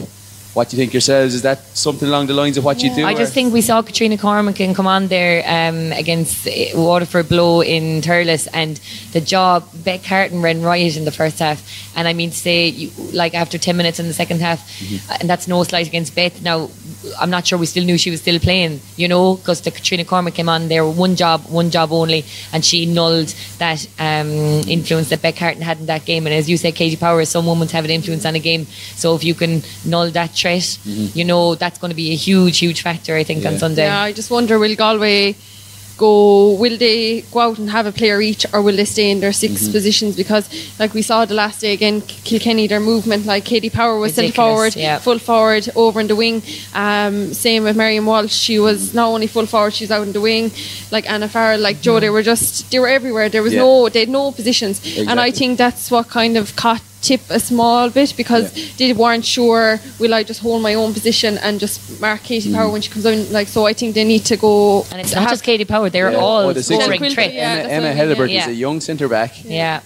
What 0.58 0.70
do 0.70 0.76
you 0.76 0.82
think 0.82 0.92
yourselves? 0.92 1.36
Is 1.36 1.44
that 1.44 1.60
something 1.78 2.08
along 2.08 2.26
the 2.26 2.34
lines 2.34 2.58
of 2.58 2.66
what 2.66 2.82
you 2.82 2.90
do? 2.96 3.06
I 3.06 3.14
just 3.14 3.32
or- 3.32 3.36
think 3.36 3.54
we 3.54 3.62
saw 3.62 3.84
Katrina 3.84 4.18
and 4.20 4.76
come 4.76 4.88
on 4.88 5.08
there 5.08 5.44
um, 5.46 5.92
against 5.92 6.48
uh, 6.48 6.52
Waterford 6.74 7.30
Blow 7.30 7.62
in 7.62 8.02
Thurles 8.02 8.48
and 8.52 8.80
the 9.12 9.22
job 9.22 9.70
Beth 9.76 10.04
Carton 10.04 10.42
ran 10.42 10.64
riot 10.64 10.98
in 10.98 11.06
the 11.06 11.12
first 11.12 11.38
half 11.38 11.62
and 11.96 12.08
I 12.08 12.14
mean 12.14 12.32
to 12.32 12.36
say 12.36 12.70
you, 12.70 12.90
like 13.14 13.36
after 13.36 13.60
10 13.60 13.78
minutes 13.78 14.00
in 14.00 14.08
the 14.08 14.14
second 14.14 14.42
half 14.42 14.58
Mm-hmm. 14.78 15.12
and 15.22 15.30
that's 15.30 15.48
no 15.48 15.64
slight 15.64 15.88
against 15.88 16.16
Beth 16.16 16.42
now 16.42 16.70
I'm 17.20 17.30
not 17.30 17.46
sure 17.46 17.60
we 17.60 17.66
still 17.66 17.84
knew 17.84 17.98
she 17.98 18.10
was 18.10 18.22
still 18.22 18.40
playing 18.40 18.82
you 18.96 19.08
know 19.08 19.36
because 19.36 19.62
the 19.62 19.72
Katrina 19.72 20.04
Cormack 20.04 20.34
came 20.34 20.50
on 20.50 20.68
there 20.68 20.86
one 20.86 21.16
job 21.16 21.46
one 21.50 21.70
job 21.70 21.92
only 21.92 22.26
and 22.52 22.66
she 22.66 22.86
nulled 22.86 23.34
that 23.60 23.88
um, 24.00 24.30
influence 24.68 25.10
that 25.10 25.22
Beth 25.22 25.36
Carton 25.36 25.62
had 25.62 25.80
in 25.80 25.86
that 25.88 26.06
game. 26.06 26.26
And 26.26 26.34
as 26.34 26.50
you 26.50 26.58
said 26.58 26.76
Katie 26.76 26.98
Power 26.98 27.24
some 27.26 27.46
women 27.46 27.68
have 27.70 27.86
an 27.86 27.92
influence 27.92 28.26
on 28.26 28.36
a 28.36 28.40
game. 28.40 28.66
So 28.96 29.16
if 29.16 29.24
you 29.24 29.36
can 29.36 29.64
null 29.86 30.10
that 30.12 30.32
threat 30.36 30.78
you 30.86 31.24
know 31.24 31.56
that's 31.56 31.78
going 31.80 31.90
to 31.90 31.96
be 31.96 32.12
a 32.12 32.16
huge 32.16 32.60
huge 32.60 32.82
factor 32.82 33.16
I 33.16 33.24
think 33.24 33.46
on 33.46 33.58
Sunday. 33.58 33.86
Yeah, 33.86 34.02
I 34.02 34.14
just 34.14 34.32
wonder 34.32 34.58
will 34.60 34.76
Galway 34.76 35.36
go 35.98 36.52
will 36.54 36.78
they 36.78 37.22
go 37.32 37.40
out 37.40 37.58
and 37.60 37.70
have 37.70 37.86
a 37.86 37.92
player 37.92 38.22
each 38.22 38.46
or 38.54 38.62
will 38.62 38.76
they 38.76 38.86
stay 38.86 39.10
in 39.12 39.20
their 39.20 39.34
6 39.34 39.54
Mm-hmm. 39.54 39.72
positions? 39.72 40.16
Because 40.16 40.46
like 40.80 40.94
we 40.94 41.02
saw 41.02 41.26
the 41.26 41.34
last 41.34 41.62
day 41.62 41.74
again 41.74 42.02
Kilkenny 42.02 42.68
their 42.68 42.80
movement 42.80 43.26
like 43.26 43.46
Katie 43.46 43.70
Power 43.70 43.98
was 44.00 44.14
sent 44.16 44.34
forward 44.36 44.76
yeah. 44.76 45.00
full 45.00 45.20
forward 45.20 45.68
over 45.76 46.00
in 46.00 46.08
the 46.08 46.16
wing. 46.16 46.42
Um, 46.74 47.34
same 47.34 47.64
with 47.64 47.76
Miriam 47.76 48.06
Walsh 48.06 48.34
she 48.34 48.60
was 48.60 48.94
not 48.94 49.08
only 49.08 49.28
full 49.28 49.46
forward 49.46 49.74
she's 49.74 49.92
out 49.92 50.06
in 50.08 50.14
the 50.14 50.22
wing. 50.22 50.52
Like 50.92 51.10
Anna 51.10 51.28
Farrell 51.28 51.60
like 51.60 51.82
Joe 51.82 52.00
they 52.00 52.10
were 52.10 52.24
just 52.24 52.70
they 52.72 52.80
were 52.80 52.88
everywhere. 52.88 53.30
There 53.30 53.44
was 53.44 53.54
Yeah. 53.54 53.62
no 53.62 53.90
they 53.90 54.02
had 54.02 54.10
no 54.10 54.32
positions. 54.32 54.82
And 54.98 55.20
I 55.20 55.32
think 55.32 55.58
that's 55.58 55.90
what 55.92 56.08
kind 56.10 56.38
of 56.38 56.56
caught 56.56 56.82
tip 57.02 57.22
a 57.30 57.40
small 57.40 57.90
bit 57.90 58.14
because 58.18 58.52
they 58.78 58.92
weren't 58.94 59.24
sure 59.26 59.80
will 60.00 60.14
I 60.14 60.24
just 60.24 60.42
hold 60.42 60.62
my 60.64 60.74
own 60.74 60.94
position 60.94 61.38
and 61.38 61.60
just 61.60 62.02
mark 62.02 62.24
Katie 62.24 62.50
Mm. 62.50 62.56
Power 62.56 62.70
when 62.72 62.82
she 62.82 62.90
comes 62.90 63.06
in 63.06 63.32
like 63.32 63.48
so 63.48 63.66
I 63.68 63.74
think 63.74 63.94
they 63.96 64.04
need 64.04 64.26
to 64.26 64.38
go 64.38 64.84
and 64.92 65.00
it's 65.02 65.14
not 65.14 65.30
just 65.30 65.44
Katie 65.44 65.66
Power 65.66 65.90
they're 65.90 66.12
Yeah. 66.12 66.18
all 66.18 66.48
Oh, 66.50 66.54
the 66.54 66.64
six- 66.64 66.84
scoring 66.84 67.00
Quilty, 67.02 67.14
threats 67.14 67.34
yeah. 67.34 67.42
Emma, 67.52 67.62
that's 67.64 67.72
Emma 67.74 67.88
what 67.88 67.92
I 67.92 68.06
mean, 68.06 68.16
Helebert 68.16 68.34
yeah. 68.34 68.42
is 68.42 68.48
a 68.48 68.54
young 68.56 68.82
centre 68.82 69.08
back. 69.08 69.32
yeah 69.46 69.80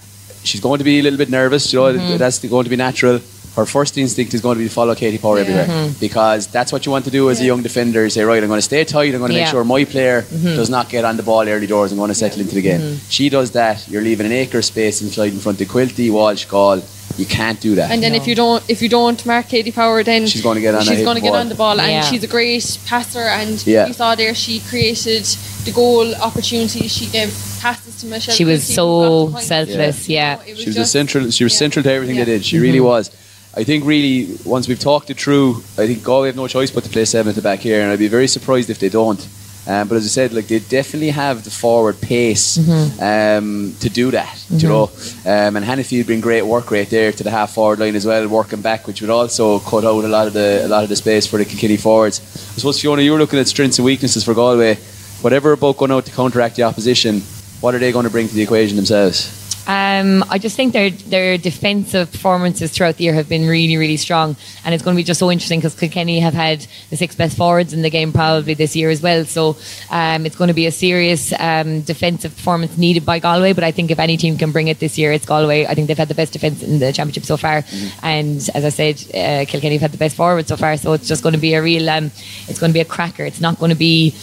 She's 0.44 0.60
going 0.60 0.78
to 0.78 0.84
be 0.84 0.98
a 0.98 1.02
little 1.02 1.18
bit 1.18 1.30
nervous. 1.30 1.72
You 1.72 1.78
know, 1.80 1.92
Mm-hmm. 1.92 2.16
that's 2.16 2.38
going 2.40 2.64
to 2.64 2.70
be 2.70 2.74
natural. 2.74 3.20
Her 3.54 3.64
first 3.66 3.96
instinct 3.98 4.32
is 4.34 4.40
going 4.40 4.56
to 4.56 4.62
be 4.64 4.66
to 4.68 4.74
follow 4.74 4.94
Katie 4.96 5.18
Power 5.18 5.36
Yeah. 5.36 5.42
everywhere 5.42 5.66
Mm-hmm. 5.66 6.00
because 6.00 6.48
that's 6.48 6.72
what 6.72 6.84
you 6.84 6.90
want 6.90 7.04
to 7.04 7.12
do 7.12 7.30
as 7.30 7.38
a 7.40 7.44
young 7.44 7.62
defender. 7.62 8.08
Say, 8.10 8.24
right, 8.24 8.42
I'm 8.42 8.48
going 8.48 8.58
to 8.58 8.62
stay 8.72 8.82
tight. 8.84 9.12
I'm 9.14 9.20
going 9.20 9.30
to 9.30 9.38
make 9.38 9.46
sure 9.54 9.62
my 9.62 9.84
player 9.84 10.22
Mm-hmm. 10.22 10.56
does 10.56 10.68
not 10.70 10.88
get 10.88 11.04
on 11.04 11.16
the 11.16 11.22
ball 11.22 11.46
early 11.48 11.68
doors. 11.68 11.92
I'm 11.92 11.98
going 11.98 12.08
to 12.08 12.14
settle 12.24 12.40
into 12.40 12.56
the 12.56 12.62
game. 12.70 12.98
She 13.08 13.28
does 13.28 13.52
that. 13.52 13.86
You're 13.88 14.02
leaving 14.02 14.26
an 14.26 14.32
acre 14.32 14.62
space 14.62 15.00
inside 15.02 15.32
in 15.32 15.38
front 15.38 15.60
of 15.60 15.68
Quilty, 15.68 16.10
Walsh, 16.10 16.46
Gall. 16.46 16.80
You 17.18 17.26
can't 17.26 17.60
do 17.60 17.74
that. 17.76 17.90
and 17.90 18.02
then 18.02 18.14
if 18.14 18.26
you 18.26 18.34
don't 18.34 18.62
if 18.68 18.80
you 18.82 18.88
don't 18.88 19.24
mark 19.26 19.48
Katie 19.48 19.72
Power 19.72 20.02
then 20.02 20.26
She's 20.26 20.42
gonna 20.42 20.60
get 20.60 20.74
on 20.74 20.82
she's 20.84 21.02
going 21.02 21.16
to 21.16 21.20
get 21.22 21.34
on 21.34 21.48
the 21.48 21.54
ball 21.54 21.80
and 21.80 21.90
Yeah. 21.90 22.02
she's 22.02 22.24
a 22.24 22.26
great 22.26 22.78
passer 22.86 23.20
and 23.40 23.64
Yeah. 23.66 23.86
you 23.86 23.92
saw 23.92 24.14
there 24.14 24.34
she 24.34 24.60
created 24.60 25.24
the 25.64 25.72
goal 25.72 26.14
opportunity 26.16 26.88
she 26.88 27.06
gave 27.06 27.30
passes 27.60 27.96
to 28.00 28.06
Michelle 28.06 28.34
she 28.34 28.44
was 28.44 28.62
Quilty, 28.64 28.74
so 28.74 28.86
got 28.86 29.26
the 29.26 29.32
point. 29.32 29.44
selfless 29.44 30.08
yeah, 30.08 30.40
it 30.46 30.56
she 30.58 30.66
was 30.66 30.76
a 30.76 30.80
just- 30.80 30.92
central. 30.92 31.30
She 31.30 31.44
was 31.44 31.52
yeah. 31.54 31.58
central 31.58 31.82
to 31.84 31.90
everything 31.92 32.16
Yeah. 32.16 32.24
they 32.24 32.32
did. 32.38 32.44
She 32.44 32.58
really 32.58 32.78
mm-hmm. 32.78 32.86
was. 32.86 33.10
I 33.54 33.64
think 33.64 33.84
really 33.84 34.14
once 34.44 34.66
we've 34.66 34.80
talked 34.80 35.10
it 35.10 35.18
through, 35.20 35.62
I 35.76 35.86
think 35.86 36.02
Galway 36.02 36.28
have 36.28 36.36
no 36.36 36.48
choice 36.48 36.70
but 36.70 36.84
to 36.84 36.90
play 36.90 37.04
seven 37.04 37.28
at 37.30 37.36
the 37.36 37.42
back 37.42 37.60
here, 37.60 37.82
and 37.82 37.90
I'd 37.92 37.98
be 37.98 38.08
very 38.08 38.26
surprised 38.26 38.70
if 38.70 38.78
they 38.78 38.88
don't. 38.88 39.20
Um, 39.66 39.86
but 39.88 39.96
as 39.96 40.04
I 40.04 40.08
said, 40.08 40.32
like 40.32 40.48
they 40.48 40.58
definitely 40.58 41.10
have 41.10 41.44
the 41.44 41.50
forward 41.50 42.00
pace 42.00 42.58
um, 43.00 43.74
to 43.80 43.88
do 43.88 44.10
that. 44.10 44.44
do 44.50 44.56
You 44.56 44.68
know, 44.68 44.82
um, 45.24 45.56
and 45.56 45.64
Hanniffy 45.64 45.98
would 45.98 46.06
bring 46.06 46.20
great 46.20 46.42
work 46.42 46.70
right 46.70 46.88
there 46.90 47.12
to 47.12 47.22
the 47.22 47.30
half 47.30 47.54
forward 47.54 47.78
line 47.78 47.94
as 47.94 48.04
well, 48.04 48.26
working 48.28 48.60
back, 48.60 48.86
which 48.88 49.00
would 49.00 49.10
also 49.10 49.60
cut 49.60 49.84
out 49.84 50.04
a 50.04 50.08
lot 50.08 50.26
of 50.26 50.32
the 50.32 50.62
a 50.64 50.68
lot 50.68 50.82
of 50.82 50.88
the 50.88 50.96
space 50.96 51.26
for 51.26 51.36
the 51.38 51.44
Kilkenny 51.44 51.76
forwards. 51.76 52.20
I 52.54 52.58
suppose 52.58 52.80
Fiona, 52.80 53.02
you 53.02 53.12
were 53.12 53.18
looking 53.18 53.38
at 53.38 53.46
strengths 53.46 53.78
and 53.78 53.84
weaknesses 53.84 54.24
for 54.24 54.34
Galway. 54.34 54.74
Whatever 55.20 55.52
about 55.52 55.76
going 55.76 55.92
out 55.92 56.06
to 56.06 56.12
counteract 56.12 56.56
the 56.56 56.64
opposition, 56.64 57.20
what 57.60 57.74
are 57.74 57.78
they 57.78 57.92
going 57.92 58.04
to 58.04 58.10
bring 58.10 58.26
to 58.26 58.34
the 58.34 58.42
equation 58.42 58.74
themselves? 58.74 59.41
Um, 59.66 60.24
I 60.28 60.38
just 60.38 60.56
think 60.56 60.72
their 60.72 60.90
their 60.90 61.38
defensive 61.38 62.10
performances 62.10 62.72
throughout 62.72 62.96
the 62.96 63.04
year 63.04 63.14
have 63.14 63.28
been 63.28 63.46
really 63.46 63.76
really 63.76 63.96
strong, 63.96 64.36
and 64.64 64.74
it's 64.74 64.82
going 64.82 64.96
to 64.96 65.00
be 65.00 65.04
just 65.04 65.20
so 65.20 65.30
interesting 65.30 65.60
because 65.60 65.74
Kilkenny 65.74 66.18
have 66.20 66.34
had 66.34 66.66
the 66.90 66.96
six 66.96 67.14
best 67.14 67.36
forwards 67.36 67.72
in 67.72 67.82
the 67.82 67.90
game 67.90 68.12
probably 68.12 68.54
this 68.54 68.74
year 68.74 68.90
as 68.90 69.00
well. 69.00 69.24
So 69.24 69.56
um, 69.90 70.26
it's 70.26 70.34
going 70.34 70.48
to 70.48 70.54
be 70.54 70.66
a 70.66 70.72
serious 70.72 71.32
um, 71.38 71.82
defensive 71.82 72.34
performance 72.34 72.76
needed 72.76 73.06
by 73.06 73.20
Galway. 73.20 73.52
But 73.52 73.62
I 73.62 73.70
think 73.70 73.92
if 73.92 74.00
any 74.00 74.16
team 74.16 74.36
can 74.36 74.50
bring 74.50 74.66
it 74.66 74.80
this 74.80 74.98
year, 74.98 75.12
it's 75.12 75.26
Galway. 75.26 75.66
I 75.66 75.74
think 75.74 75.86
they've 75.86 75.96
had 75.96 76.08
the 76.08 76.14
best 76.14 76.32
defence 76.32 76.62
in 76.62 76.80
the 76.80 76.92
championship 76.92 77.24
so 77.24 77.36
far, 77.36 77.64
and 78.02 78.36
as 78.54 78.64
I 78.64 78.70
said, 78.70 78.96
uh, 79.14 79.44
Kilkenny 79.46 79.76
have 79.76 79.82
had 79.82 79.92
the 79.92 79.98
best 79.98 80.16
forwards 80.16 80.48
so 80.48 80.56
far. 80.56 80.76
So 80.76 80.92
it's 80.94 81.06
just 81.06 81.22
going 81.22 81.34
to 81.34 81.40
be 81.40 81.54
a 81.54 81.62
real, 81.62 81.88
um, 81.88 82.06
it's 82.48 82.58
going 82.58 82.70
to 82.70 82.74
be 82.74 82.80
a 82.80 82.84
cracker. 82.84 83.24
It's 83.24 83.40
not 83.40 83.58
going 83.58 83.70
to 83.70 83.76
be 83.76 84.14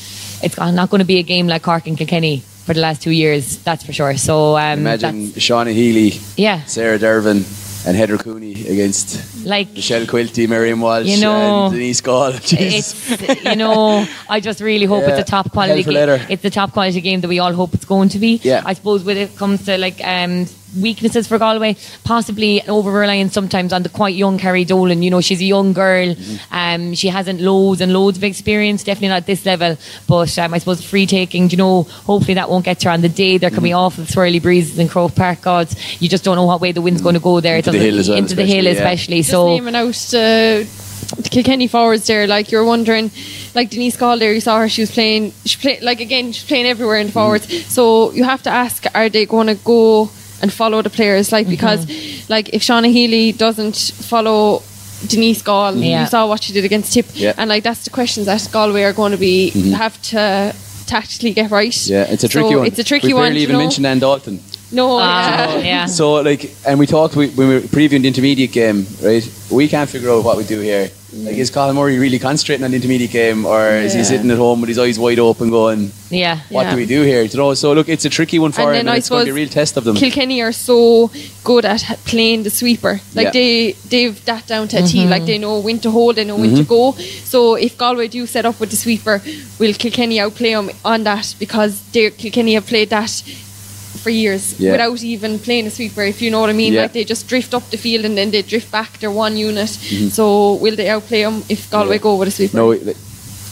it's 0.41 0.57
not 0.57 0.89
going 0.89 0.99
to 0.99 1.05
be 1.05 1.19
a 1.19 1.23
game 1.23 1.47
like 1.47 1.63
Cork 1.63 1.87
and 1.87 1.97
Kilkenny 1.97 2.43
for 2.69 2.75
the 2.75 2.81
last 2.81 3.01
two 3.01 3.09
years. 3.09 3.57
That's 3.63 3.83
for 3.83 3.93
sure. 3.93 4.15
So 4.17 4.55
um, 4.55 4.81
Imagine 4.81 5.29
Shauna 5.45 5.73
Healy, 5.73 6.21
yeah, 6.37 6.63
Sarah 6.65 6.99
Dervan, 6.99 7.39
and 7.87 7.97
Heather 7.97 8.15
Cooney 8.15 8.51
against 8.67 9.43
like 9.43 9.73
Michelle 9.73 10.05
Quilty, 10.05 10.47
Miriam 10.47 10.79
Walsh, 10.79 11.07
You 11.07 11.19
know, 11.19 11.65
and 11.65 11.73
Denise 11.73 12.01
Gall. 12.01 12.33
It's 12.51 13.43
you 13.43 13.55
know 13.55 14.05
I 14.29 14.39
just 14.39 14.61
really 14.61 14.85
hope 14.85 15.01
Yeah, 15.01 15.17
it's 15.17 15.27
a 15.27 15.31
top 15.31 15.51
quality 15.51 15.81
game. 15.81 16.19
It's 16.29 16.43
the 16.43 16.51
top 16.51 16.71
quality 16.73 17.01
game 17.01 17.21
that 17.21 17.27
we 17.27 17.39
all 17.39 17.53
hope 17.53 17.73
it's 17.73 17.85
going 17.85 18.09
to 18.09 18.19
be. 18.19 18.39
Yeah. 18.43 18.61
I 18.63 18.73
suppose 18.73 19.03
when 19.03 19.17
it 19.17 19.35
comes 19.35 19.65
to 19.65 19.79
like 19.79 19.99
um, 20.05 20.45
weaknesses 20.77 21.27
for 21.27 21.37
Galway, 21.37 21.77
possibly 22.03 22.61
an 22.61 22.69
over 22.69 22.91
reliance 22.91 23.33
sometimes 23.33 23.71
on 23.73 23.83
the 23.83 23.89
quite 23.89 24.15
young 24.15 24.37
Carrie 24.37 24.65
Dolan. 24.65 25.01
You 25.01 25.09
know, 25.11 25.21
she's 25.21 25.41
a 25.41 25.45
young 25.45 25.73
girl. 25.73 26.13
Mm-hmm. 26.15 26.53
Um, 26.53 26.93
she 26.93 27.07
hasn't 27.07 27.39
loads 27.41 27.81
and 27.81 27.93
loads 27.93 28.17
of 28.17 28.23
experience. 28.23 28.83
Definitely 28.83 29.09
not 29.09 29.17
at 29.17 29.25
this 29.25 29.45
level. 29.45 29.77
But 30.07 30.37
um, 30.37 30.53
I 30.53 30.57
suppose 30.57 30.83
free 30.83 31.05
taking. 31.05 31.49
You 31.49 31.57
know, 31.57 31.83
hopefully 31.83 32.33
that 32.35 32.49
won't 32.49 32.65
get 32.65 32.83
her 32.83 32.89
on 32.89 33.01
the 33.01 33.09
day. 33.09 33.37
There 33.37 33.49
can 33.49 33.63
be 33.63 33.69
Mm-hmm. 33.69 33.77
awful 33.77 34.03
swirly 34.05 34.41
breezes 34.41 34.79
in 34.79 34.87
Croke 34.89 35.15
Park. 35.15 35.41
Gods, 35.41 35.75
you 36.01 36.09
just 36.09 36.23
don't 36.23 36.35
know 36.35 36.45
what 36.45 36.59
way 36.59 36.71
the 36.71 36.81
wind's 36.81 37.01
going 37.01 37.13
to 37.13 37.21
go 37.21 37.39
there. 37.39 37.57
It 37.57 37.67
Into 37.67 37.77
the 37.79 37.85
hill 37.85 37.99
as 37.99 38.09
well, 38.09 38.17
Into 38.17 38.35
the 38.35 38.45
hill, 38.45 38.65
especially, 38.67 38.71
yeah. 38.71 38.71
especially. 38.71 39.17
Just 39.17 39.29
So 39.29 39.47
naming 39.47 39.75
out 39.75 39.93
the, 39.93 40.67
the 41.17 41.29
Kilkenny 41.29 41.67
forwards 41.67 42.07
there, 42.07 42.25
like 42.27 42.51
you're 42.51 42.65
wondering, 42.65 43.11
like 43.55 43.69
Denise 43.69 43.95
Gall 43.95 44.17
there, 44.17 44.33
you 44.33 44.41
saw 44.41 44.59
her, 44.59 44.67
she 44.69 44.81
was 44.81 44.91
playing, 44.91 45.33
she 45.45 45.57
played, 45.59 45.81
like 45.83 45.99
again, 46.01 46.31
she's 46.31 46.45
playing 46.45 46.65
everywhere 46.65 46.97
in 46.97 47.07
the 47.07 47.13
forwards. 47.13 47.47
Mm. 47.47 47.61
So 47.69 48.11
you 48.11 48.23
have 48.23 48.41
to 48.43 48.49
ask, 48.49 48.85
are 48.95 49.07
they 49.09 49.25
going 49.25 49.47
to 49.47 49.55
go 49.55 50.09
and 50.41 50.51
follow 50.51 50.81
the 50.81 50.89
players? 50.89 51.31
Like, 51.31 51.47
because, 51.47 51.85
Mm-hmm. 51.85 52.31
like, 52.31 52.49
if 52.53 52.61
Shauna 52.61 52.91
Healy 52.91 53.31
doesn't 53.31 53.75
follow 54.09 54.61
Denise 55.07 55.41
Gall, 55.41 55.75
Yeah. 55.75 56.01
you 56.01 56.07
saw 56.07 56.27
what 56.27 56.43
she 56.43 56.53
did 56.53 56.65
against 56.65 56.93
Tip, 56.93 57.05
Yeah. 57.13 57.33
and 57.37 57.49
like 57.49 57.63
that's 57.63 57.83
the 57.85 57.89
questions 57.89 58.25
that 58.25 58.47
Galway 58.51 58.83
are 58.83 58.93
going 58.93 59.11
to 59.13 59.17
be 59.17 59.49
have 59.71 60.01
to 60.11 60.53
tactically 60.87 61.33
get 61.33 61.51
right. 61.51 61.71
Mm-hmm. 61.71 61.93
yeah, 61.93 62.13
it's 62.13 62.23
a 62.23 62.27
tricky 62.27 62.49
So 62.51 62.57
one. 62.59 62.67
It's 62.67 62.79
a 62.79 62.83
tricky 62.83 63.07
we 63.07 63.13
one. 63.13 63.23
barely 63.29 63.41
even 63.43 63.53
know. 63.53 63.59
mentioned 63.59 63.85
Ann 63.85 63.99
Dalton. 63.99 64.39
No, 64.71 64.97
Ah, 64.99 65.55
yeah. 65.55 65.59
yeah. 65.71 65.85
So 65.87 66.13
like, 66.21 66.51
and 66.67 66.77
we 66.79 66.85
talked 66.85 67.15
we, 67.15 67.29
when 67.29 67.47
we 67.47 67.53
were 67.55 67.61
previewing 67.61 68.01
the 68.03 68.07
intermediate 68.07 68.51
game, 68.51 68.85
right? 69.03 69.23
We 69.49 69.67
can't 69.67 69.89
figure 69.89 70.11
out 70.11 70.23
what 70.23 70.37
we 70.37 70.43
do 70.43 70.59
here. 70.59 70.89
Like, 71.11 71.37
is 71.37 71.49
Colin 71.49 71.75
Murray 71.75 71.97
really 71.97 72.19
concentrating 72.19 72.63
on 72.63 72.69
the 72.69 72.75
intermediate 72.77 73.09
game, 73.09 73.43
or 73.43 73.67
is 73.71 73.95
he 73.95 74.03
sitting 74.03 74.29
at 74.29 74.37
home 74.37 74.61
with 74.61 74.67
his 74.67 74.77
eyes 74.77 74.99
wide 74.99 75.17
open, 75.17 75.49
going, 75.49 75.91
yeah. 76.11 76.41
"What 76.49 76.65
Yeah. 76.65 76.71
do 76.71 76.77
we 76.77 76.85
do 76.85 77.01
here?" 77.01 77.23
You 77.23 77.35
know. 77.35 77.55
So 77.55 77.73
look, 77.73 77.89
it's 77.89 78.05
a 78.05 78.11
tricky 78.11 78.37
one 78.37 78.51
for 78.51 78.61
And 78.61 78.69
him, 78.69 78.79
and 78.81 78.89
I 78.91 78.97
it's 78.97 79.09
going 79.09 79.25
to 79.25 79.25
be 79.25 79.31
a 79.31 79.41
real 79.43 79.49
test 79.49 79.75
of 79.75 79.85
them. 79.85 79.95
Kilkenny 79.95 80.39
are 80.43 80.51
so 80.51 81.09
good 81.43 81.65
at 81.65 81.81
playing 82.05 82.43
the 82.43 82.51
sweeper. 82.51 83.01
Like 83.15 83.25
Yeah. 83.25 83.31
they 83.31 83.71
they've 83.89 84.23
that 84.25 84.45
down 84.45 84.67
to 84.67 84.77
a 84.83 84.85
T. 84.85 85.07
Like 85.07 85.25
they 85.25 85.39
know 85.39 85.57
when 85.59 85.79
to 85.79 85.89
hold, 85.89 86.17
they 86.17 86.25
know 86.25 86.35
when 86.37 86.51
to 86.53 86.61
Mm-hmm. 86.61 86.69
go. 86.69 86.95
So 87.23 87.55
if 87.55 87.75
Galway 87.75 88.07
do 88.07 88.27
set 88.27 88.45
up 88.45 88.59
with 88.59 88.69
the 88.69 88.77
sweeper, 88.77 89.19
will 89.57 89.73
Kilkenny 89.73 90.19
outplay 90.19 90.53
them 90.53 90.69
on 90.85 91.05
that 91.05 91.33
because 91.39 91.81
they 91.91 92.11
Kilkenny 92.11 92.53
have 92.53 92.67
played 92.67 92.91
that 92.91 93.09
for 94.03 94.09
years 94.23 94.43
Yeah. 94.57 94.71
without 94.73 95.03
even 95.03 95.39
playing 95.39 95.67
a 95.67 95.71
sweeper. 95.71 96.03
If 96.03 96.21
you 96.21 96.29
know 96.31 96.41
what 96.43 96.49
I 96.49 96.57
mean, 96.63 96.73
Yeah. 96.73 96.83
like 96.83 96.93
they 96.93 97.03
just 97.03 97.27
drift 97.27 97.53
up 97.53 97.65
the 97.69 97.77
field 97.77 98.03
and 98.05 98.15
then 98.17 98.31
they 98.31 98.41
drift 98.53 98.69
back. 98.71 98.99
They're 98.99 99.17
one 99.25 99.35
unit. 99.49 99.69
So 100.19 100.53
will 100.63 100.75
they 100.75 100.89
outplay 100.89 101.23
them 101.23 101.43
if 101.49 101.69
Galway 101.69 101.85
Mm-hmm. 101.85 101.93
Yeah. 101.93 102.07
go 102.07 102.15
with 102.19 102.27
a 102.27 102.31
sweeper? 102.31 102.57
No, 102.57 102.75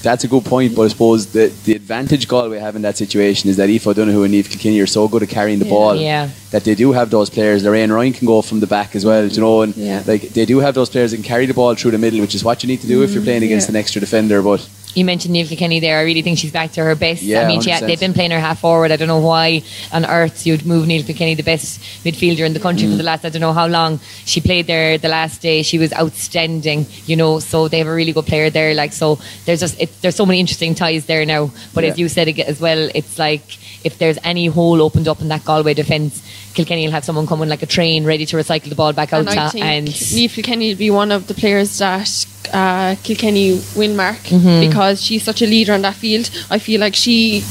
that's 0.07 0.23
a 0.23 0.27
good 0.27 0.45
point, 0.45 0.75
but 0.75 0.83
I 0.83 0.87
suppose 0.89 1.25
the, 1.37 1.51
the 1.65 1.73
advantage 1.73 2.27
Galway 2.27 2.59
have 2.59 2.75
in 2.75 2.83
that 2.83 2.97
situation 2.97 3.49
is 3.49 3.55
that 3.57 3.67
Aoife 3.69 3.87
O'Donoghue 3.87 4.23
and 4.23 4.33
Niamh 4.33 4.47
Kilkenny 4.49 4.79
are 4.79 4.85
so 4.97 5.07
good 5.07 5.23
at 5.23 5.29
carrying 5.29 5.59
the 5.59 5.65
Yeah. 5.65 5.71
ball 5.77 5.95
Yeah. 5.95 6.29
that 6.51 6.63
they 6.63 6.75
do 6.75 6.91
have 6.93 7.09
those 7.09 7.29
players. 7.29 7.63
Lorraine 7.63 7.91
Ryan 7.91 8.13
can 8.13 8.27
go 8.27 8.41
from 8.41 8.59
the 8.59 8.67
back 8.67 8.95
as 8.95 9.03
well, 9.03 9.25
you 9.27 9.41
know, 9.41 9.61
and 9.63 9.75
Yeah. 9.75 10.03
like 10.07 10.33
they 10.37 10.45
do 10.45 10.59
have 10.59 10.75
those 10.75 10.89
players 10.89 11.11
that 11.11 11.17
can 11.17 11.23
carry 11.33 11.45
the 11.45 11.53
ball 11.61 11.73
through 11.75 11.91
the 11.91 11.97
middle, 12.05 12.21
which 12.21 12.35
is 12.35 12.43
what 12.43 12.63
you 12.63 12.67
need 12.71 12.81
to 12.81 12.87
do 12.87 13.01
if 13.03 13.11
you're 13.13 13.23
playing 13.23 13.43
against 13.43 13.67
Mm, 13.67 13.73
yeah. 13.73 13.79
an 13.79 13.83
extra 13.83 13.99
defender. 13.99 14.41
But 14.41 14.61
You 14.97 15.05
mentioned 15.05 15.35
Niamh 15.35 15.47
Kilkenny 15.47 15.79
there. 15.79 15.99
I 15.99 16.01
really 16.01 16.23
think 16.23 16.39
she's 16.39 16.51
back 16.51 16.71
to 16.73 16.83
her 16.83 16.95
best. 16.95 17.21
Yeah, 17.21 17.41
I 17.43 17.47
mean, 17.47 17.61
she, 17.61 17.69
100%. 17.69 17.85
they've 17.87 17.99
been 17.99 18.13
playing 18.13 18.31
her 18.31 18.39
half 18.39 18.59
forward. 18.61 18.91
I 18.91 18.95
don't 18.95 19.07
know 19.07 19.19
why 19.19 19.61
on 19.93 20.05
earth 20.05 20.45
you'd 20.47 20.65
move 20.65 20.87
Niamh 20.87 21.05
Kilkenny, 21.05 21.35
the 21.35 21.43
best 21.43 21.79
midfielder 22.03 22.45
in 22.45 22.53
the 22.53 22.59
country, 22.59 22.87
Mm. 22.87 22.91
for 22.91 22.97
the 22.97 23.03
last 23.03 23.23
I 23.23 23.29
don't 23.29 23.41
know 23.41 23.53
how 23.53 23.67
long. 23.67 23.99
She 24.25 24.41
played 24.41 24.65
there 24.67 24.97
the 24.97 25.07
last 25.07 25.41
day. 25.41 25.61
She 25.61 25.77
was 25.77 25.93
outstanding, 25.93 26.87
you 27.05 27.15
know. 27.15 27.39
So 27.39 27.67
they 27.67 27.77
have 27.77 27.87
a 27.87 27.93
really 27.93 28.11
good 28.11 28.25
player 28.25 28.49
there. 28.49 28.73
Like 28.73 28.91
so, 28.93 29.19
there's 29.45 29.59
just 29.59 29.79
it, 29.79 29.89
there's 30.01 30.15
so 30.15 30.25
many 30.25 30.39
interesting 30.39 30.73
ties 30.75 31.05
there 31.05 31.25
now. 31.25 31.51
But 31.73 31.83
as 31.83 31.97
you 31.99 32.09
said 32.09 32.27
as 32.39 32.59
well, 32.59 32.89
it's 32.95 33.19
like 33.19 33.43
if 33.85 33.99
there's 33.99 34.17
any 34.23 34.47
hole 34.47 34.81
opened 34.81 35.07
up 35.07 35.21
in 35.21 35.27
that 35.29 35.45
Galway 35.45 35.73
defence, 35.75 36.21
Kilkenny 36.55 36.85
will 36.85 36.91
have 36.93 37.05
someone 37.05 37.27
coming 37.27 37.49
like 37.49 37.61
a 37.61 37.67
train, 37.67 38.03
ready 38.03 38.25
to 38.25 38.35
recycle 38.35 38.69
the 38.69 38.75
ball 38.75 38.93
back 38.93 39.13
out. 39.13 39.19
And 39.27 39.29
I 39.29 39.45
to- 39.45 39.51
think 39.51 39.65
and 39.65 39.87
Niamh 39.87 40.33
Kilkenny 40.33 40.69
will 40.69 40.77
be 40.79 40.89
one 40.89 41.11
of 41.11 41.27
the 41.27 41.35
players 41.35 41.77
that 41.77 42.25
uh, 42.53 42.95
Kilkenny 43.03 43.61
win 43.75 43.95
mark 43.95 44.17
Mm-hmm. 44.29 44.59
because 44.69 45.01
she's 45.03 45.23
such 45.23 45.41
a 45.41 45.45
leader 45.45 45.73
on 45.73 45.81
that 45.81 45.95
field. 45.95 46.29
I 46.49 46.59
feel 46.59 46.79
like 46.79 46.95
she 46.95 47.41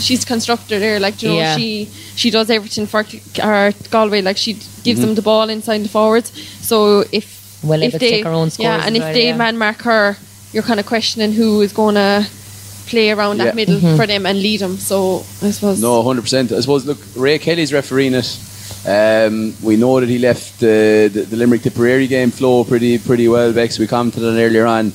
she's 0.00 0.24
constructed 0.24 0.80
there. 0.82 1.00
Like 1.00 1.22
you 1.22 1.28
know, 1.30 1.36
Yeah. 1.36 1.56
she 1.56 1.88
she 2.16 2.30
does 2.30 2.50
everything 2.50 2.86
for 2.86 3.02
Kil- 3.04 3.20
uh, 3.42 3.72
Galway. 3.90 4.22
Like 4.22 4.36
she 4.36 4.52
gives 4.52 5.00
Mm-hmm. 5.00 5.00
them 5.06 5.14
the 5.14 5.22
ball 5.22 5.48
inside 5.50 5.82
the 5.82 5.88
forwards. 5.88 6.30
So 6.60 7.04
if 7.12 7.26
Well, 7.62 7.82
if 7.82 7.88
able 7.94 7.98
they 7.98 8.10
take 8.10 8.24
her 8.24 8.30
own 8.32 8.50
scores 8.50 8.64
yeah, 8.64 8.86
and 8.86 8.96
if 8.96 9.02
well, 9.02 9.12
they 9.14 9.26
yeah. 9.28 9.36
man 9.36 9.56
mark 9.58 9.82
her, 9.82 10.16
you're 10.52 10.62
kind 10.62 10.78
of 10.80 10.86
questioning 10.86 11.32
who 11.32 11.60
is 11.62 11.72
going 11.72 11.94
to 11.96 12.26
play 12.86 13.10
around 13.10 13.38
Yeah. 13.38 13.44
that 13.46 13.54
middle 13.56 13.76
Mm-hmm. 13.80 13.96
for 13.96 14.06
them 14.06 14.26
and 14.26 14.40
lead 14.40 14.60
them. 14.60 14.76
So 14.78 15.24
I 15.42 15.50
suppose 15.50 15.80
no, 15.82 16.02
hundred 16.02 16.22
percent. 16.22 16.52
I 16.52 16.60
suppose. 16.60 16.84
Look, 16.86 16.98
Ray 17.16 17.38
Kelly's 17.38 17.72
refereeing 17.72 18.14
it. 18.14 18.38
Um, 18.86 19.54
we 19.62 19.76
know 19.76 19.98
that 19.98 20.08
he 20.08 20.18
left 20.18 20.60
the, 20.60 21.10
the, 21.12 21.22
the 21.22 21.36
Limerick 21.36 21.62
Tipperary 21.62 22.06
game 22.06 22.30
flow 22.30 22.62
pretty 22.62 22.98
pretty 22.98 23.26
well. 23.28 23.52
Bex, 23.52 23.78
we 23.78 23.86
commented 23.86 24.24
on 24.24 24.38
earlier 24.38 24.64
on. 24.66 24.92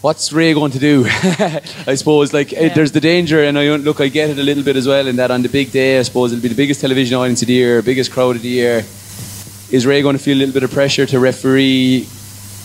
What's 0.00 0.32
Ray 0.32 0.54
going 0.54 0.70
to 0.70 0.78
do? 0.78 1.04
I 1.08 1.96
suppose 1.96 2.32
like 2.32 2.52
Yeah. 2.52 2.72
there's 2.72 2.92
the 2.92 3.00
danger, 3.00 3.42
and 3.42 3.58
I 3.58 3.74
look, 3.76 4.00
I 4.00 4.06
get 4.06 4.30
it 4.30 4.38
a 4.38 4.42
little 4.44 4.62
bit 4.62 4.76
as 4.76 4.86
well. 4.86 5.08
In 5.08 5.16
that 5.16 5.32
on 5.32 5.42
the 5.42 5.48
big 5.48 5.72
day, 5.72 5.98
I 5.98 6.02
suppose 6.02 6.32
it'll 6.32 6.40
be 6.42 6.48
the 6.48 6.54
biggest 6.54 6.80
television 6.80 7.16
audience 7.16 7.42
of 7.42 7.48
the 7.48 7.54
year, 7.54 7.82
biggest 7.82 8.12
crowd 8.12 8.36
of 8.36 8.42
the 8.42 8.48
year. 8.48 8.84
Is 9.70 9.84
Ray 9.84 10.00
going 10.00 10.16
to 10.16 10.22
feel 10.22 10.36
a 10.36 10.40
little 10.40 10.54
bit 10.54 10.62
of 10.62 10.70
pressure 10.70 11.04
to 11.06 11.18
referee 11.18 12.06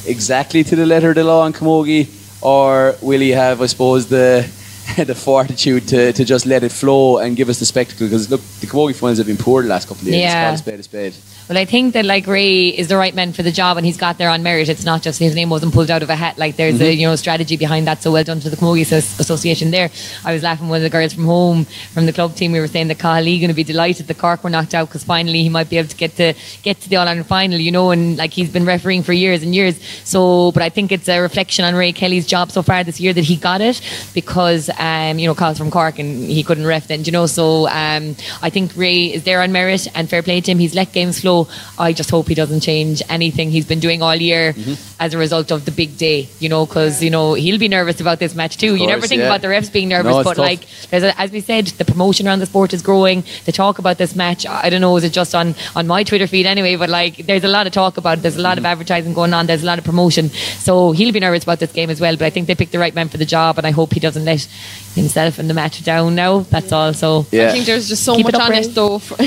exactly 0.06 0.64
to 0.64 0.76
the 0.76 0.86
letter 0.86 1.10
of 1.10 1.16
the 1.16 1.24
law 1.24 1.42
on 1.42 1.54
Camogie, 1.54 2.08
or 2.42 2.96
will 3.02 3.20
he 3.20 3.32
have, 3.32 3.62
I 3.64 3.66
suppose, 3.66 4.08
the 4.08 4.48
the 4.98 5.16
fortitude 5.16 5.88
to, 5.88 6.14
to 6.14 6.26
just 6.26 6.46
let 6.46 6.64
it 6.64 6.72
flow 6.72 7.18
and 7.18 7.36
give 7.36 7.50
us 7.50 7.60
the 7.60 7.66
spectacle? 7.66 8.08
Because 8.08 8.30
look, 8.30 8.42
the 8.60 8.68
Camogie 8.68 8.96
finals 8.96 9.18
have 9.18 9.28
been 9.28 9.38
poor 9.38 9.62
the 9.62 9.70
last 9.70 9.88
couple 9.88 10.02
of 10.02 10.08
years. 10.08 10.22
Yeah. 10.22 10.50
Let's 10.50 10.62
call 10.62 10.74
a 10.74 10.78
spade 10.78 10.80
a 10.80 10.84
spade. 10.84 11.16
Well, 11.54 11.62
I 11.62 11.66
think 11.66 11.94
that 11.94 12.04
like 12.04 12.26
Ray 12.26 12.70
is 12.70 12.88
the 12.88 12.98
right 12.98 13.14
man 13.14 13.32
for 13.32 13.44
the 13.44 13.52
job, 13.52 13.78
and 13.78 13.86
he's 13.86 13.96
got 13.96 14.18
there 14.18 14.30
on 14.30 14.42
merit. 14.42 14.70
It's 14.70 14.86
not 14.86 15.04
just 15.04 15.20
his 15.20 15.36
name 15.36 15.52
wasn't 15.52 15.72
pulled 15.72 15.92
out 15.92 16.02
of 16.02 16.10
a 16.10 16.16
hat. 16.16 16.40
Like 16.40 16.56
there's 16.56 16.74
Mm-hmm. 16.80 16.84
a 16.84 16.92
you 16.92 17.06
know 17.08 17.16
strategy 17.16 17.58
behind 17.58 17.86
that. 17.86 18.02
So 18.02 18.12
well 18.12 18.24
done 18.24 18.40
to 18.40 18.50
the 18.50 18.56
Camogie 18.56 18.92
Association 19.20 19.70
there. 19.70 19.92
I 20.26 20.34
was 20.34 20.42
laughing 20.42 20.68
with 20.68 20.82
the 20.82 20.90
girls 20.90 21.14
from 21.14 21.26
home 21.26 21.66
from 21.94 22.08
the 22.08 22.12
club 22.14 22.36
team. 22.36 22.54
We 22.54 22.60
were 22.60 22.66
saying 22.66 22.88
that 22.88 22.98
Cahill 22.98 23.26
going 23.26 23.50
to 23.50 23.54
be 23.54 23.64
delighted 23.64 24.08
that 24.08 24.18
Cork 24.18 24.44
were 24.44 24.50
knocked 24.50 24.74
out 24.74 24.88
because 24.88 25.04
finally 25.04 25.44
he 25.44 25.50
might 25.50 25.70
be 25.70 25.78
able 25.78 25.90
to 25.90 25.96
get 25.96 26.16
to 26.16 26.34
get 26.64 26.82
to 26.82 26.90
the 26.90 26.96
All 26.96 27.08
Ireland 27.08 27.28
final. 27.28 27.60
You 27.60 27.72
know, 27.72 27.92
and 27.92 28.18
like 28.18 28.34
he's 28.34 28.50
been 28.50 28.66
refereeing 28.66 29.04
for 29.04 29.14
years 29.14 29.44
and 29.44 29.54
years. 29.54 29.80
So, 30.06 30.52
but 30.54 30.64
I 30.64 30.70
think 30.70 30.92
it's 30.92 31.08
a 31.08 31.20
reflection 31.20 31.66
on 31.66 31.76
Ray 31.76 31.94
Kelly's 31.94 32.26
job 32.26 32.52
so 32.52 32.64
far 32.64 32.84
this 32.84 33.00
year 33.00 33.14
that 33.14 33.26
he 33.26 33.36
got 33.36 33.62
it 33.62 33.80
because 34.16 34.72
um, 34.80 35.20
you 35.20 35.28
know 35.28 35.36
Kyle's 35.36 35.60
from 35.60 35.70
Cork 35.70 36.00
and 36.00 36.18
he 36.24 36.44
couldn't 36.44 36.66
ref 36.66 36.88
then. 36.88 37.04
You 37.04 37.12
know, 37.12 37.28
so 37.28 37.68
um, 37.68 38.16
I 38.42 38.50
think 38.50 38.76
Ray 38.76 39.14
is 39.14 39.24
there 39.24 39.44
on 39.44 39.52
merit 39.52 39.88
and 39.94 40.10
fair 40.10 40.24
play 40.24 40.42
to 40.42 40.52
him. 40.52 40.58
He's 40.58 40.74
let 40.74 40.92
games 40.94 41.20
flow. 41.22 41.43
I 41.78 41.94
just 41.94 42.10
hope 42.10 42.28
he 42.28 42.36
doesn't 42.36 42.62
change 42.62 43.02
anything 43.10 43.52
he's 43.52 43.66
been 43.66 43.80
doing 43.80 44.02
all 44.02 44.16
year 44.16 44.54
Mm-hmm. 44.54 44.74
as 45.00 45.14
a 45.14 45.18
result 45.18 45.52
of 45.52 45.66
the 45.66 45.72
big 45.72 45.98
day. 45.98 46.28
You 46.40 46.50
know, 46.50 46.66
because 46.66 47.02
you 47.04 47.10
know 47.10 47.34
he'll 47.34 47.60
be 47.60 47.68
nervous 47.68 48.00
about 48.02 48.20
this 48.20 48.36
match 48.36 48.58
too. 48.58 48.76
you 48.76 48.88
never 48.88 49.08
think 49.08 49.20
yeah. 49.20 49.26
about 49.28 49.42
the 49.42 49.48
refs 49.48 49.72
being 49.72 49.90
nervous, 49.90 50.12
No, 50.16 50.24
but 50.24 50.36
tough. 50.36 50.46
like 50.50 50.62
there's 50.90 51.04
a, 51.04 51.20
as 51.20 51.32
we 51.32 51.42
said, 51.42 51.68
the 51.68 51.86
promotion 51.86 52.28
around 52.28 52.40
the 52.40 52.46
sport 52.46 52.74
is 52.74 52.82
growing. 52.82 53.24
The 53.46 53.52
talk 53.52 53.80
about 53.80 53.98
this 53.98 54.16
match, 54.16 54.46
I 54.46 54.70
don't 54.70 54.82
know, 54.82 54.96
is 54.98 55.04
it 55.04 55.14
just 55.14 55.34
on 55.36 55.56
on 55.76 55.88
my 55.88 56.04
Twitter 56.04 56.28
feed 56.28 56.46
anyway? 56.46 56.76
But 56.76 56.90
like, 56.90 57.18
there's 57.26 57.44
a 57.44 57.48
lot 57.48 57.68
of 57.68 57.74
talk 57.74 57.98
about. 57.98 58.18
it. 58.20 58.22
There's 58.22 58.36
a 58.38 58.42
lot 58.42 58.54
Mm-hmm. 58.58 58.60
of 58.60 58.66
advertising 58.66 59.14
going 59.14 59.34
on. 59.34 59.48
There's 59.48 59.64
a 59.64 59.66
lot 59.66 59.80
of 59.80 59.84
promotion. 59.86 60.30
So 60.68 60.92
he'll 60.92 61.12
be 61.14 61.20
nervous 61.20 61.44
about 61.44 61.60
this 61.60 61.72
game 61.72 61.90
as 61.90 62.00
well. 62.00 62.16
But 62.18 62.26
I 62.26 62.30
think 62.30 62.48
they 62.48 62.56
picked 62.56 62.72
the 62.72 62.80
right 62.80 62.94
man 62.94 63.10
for 63.10 63.18
the 63.18 63.26
job, 63.26 63.58
and 63.58 63.66
I 63.68 63.72
hope 63.72 63.94
he 63.94 64.00
doesn't 64.00 64.24
let 64.26 64.48
himself 64.96 65.40
and 65.40 65.50
the 65.50 65.54
match 65.56 65.84
down. 65.84 66.14
Now 66.16 66.40
that's 66.42 66.72
all. 66.72 66.94
So 66.94 67.26
Yeah. 67.32 67.48
I 67.48 67.52
think 67.52 67.66
there's 67.66 67.90
just 67.90 68.04
so 68.04 68.16
Keep 68.16 68.26
much 68.28 68.36
up, 68.36 68.44
on 68.44 68.52
Ray. 68.52 68.60
it 68.60 68.76
though. 68.76 69.00
for- 69.00 69.16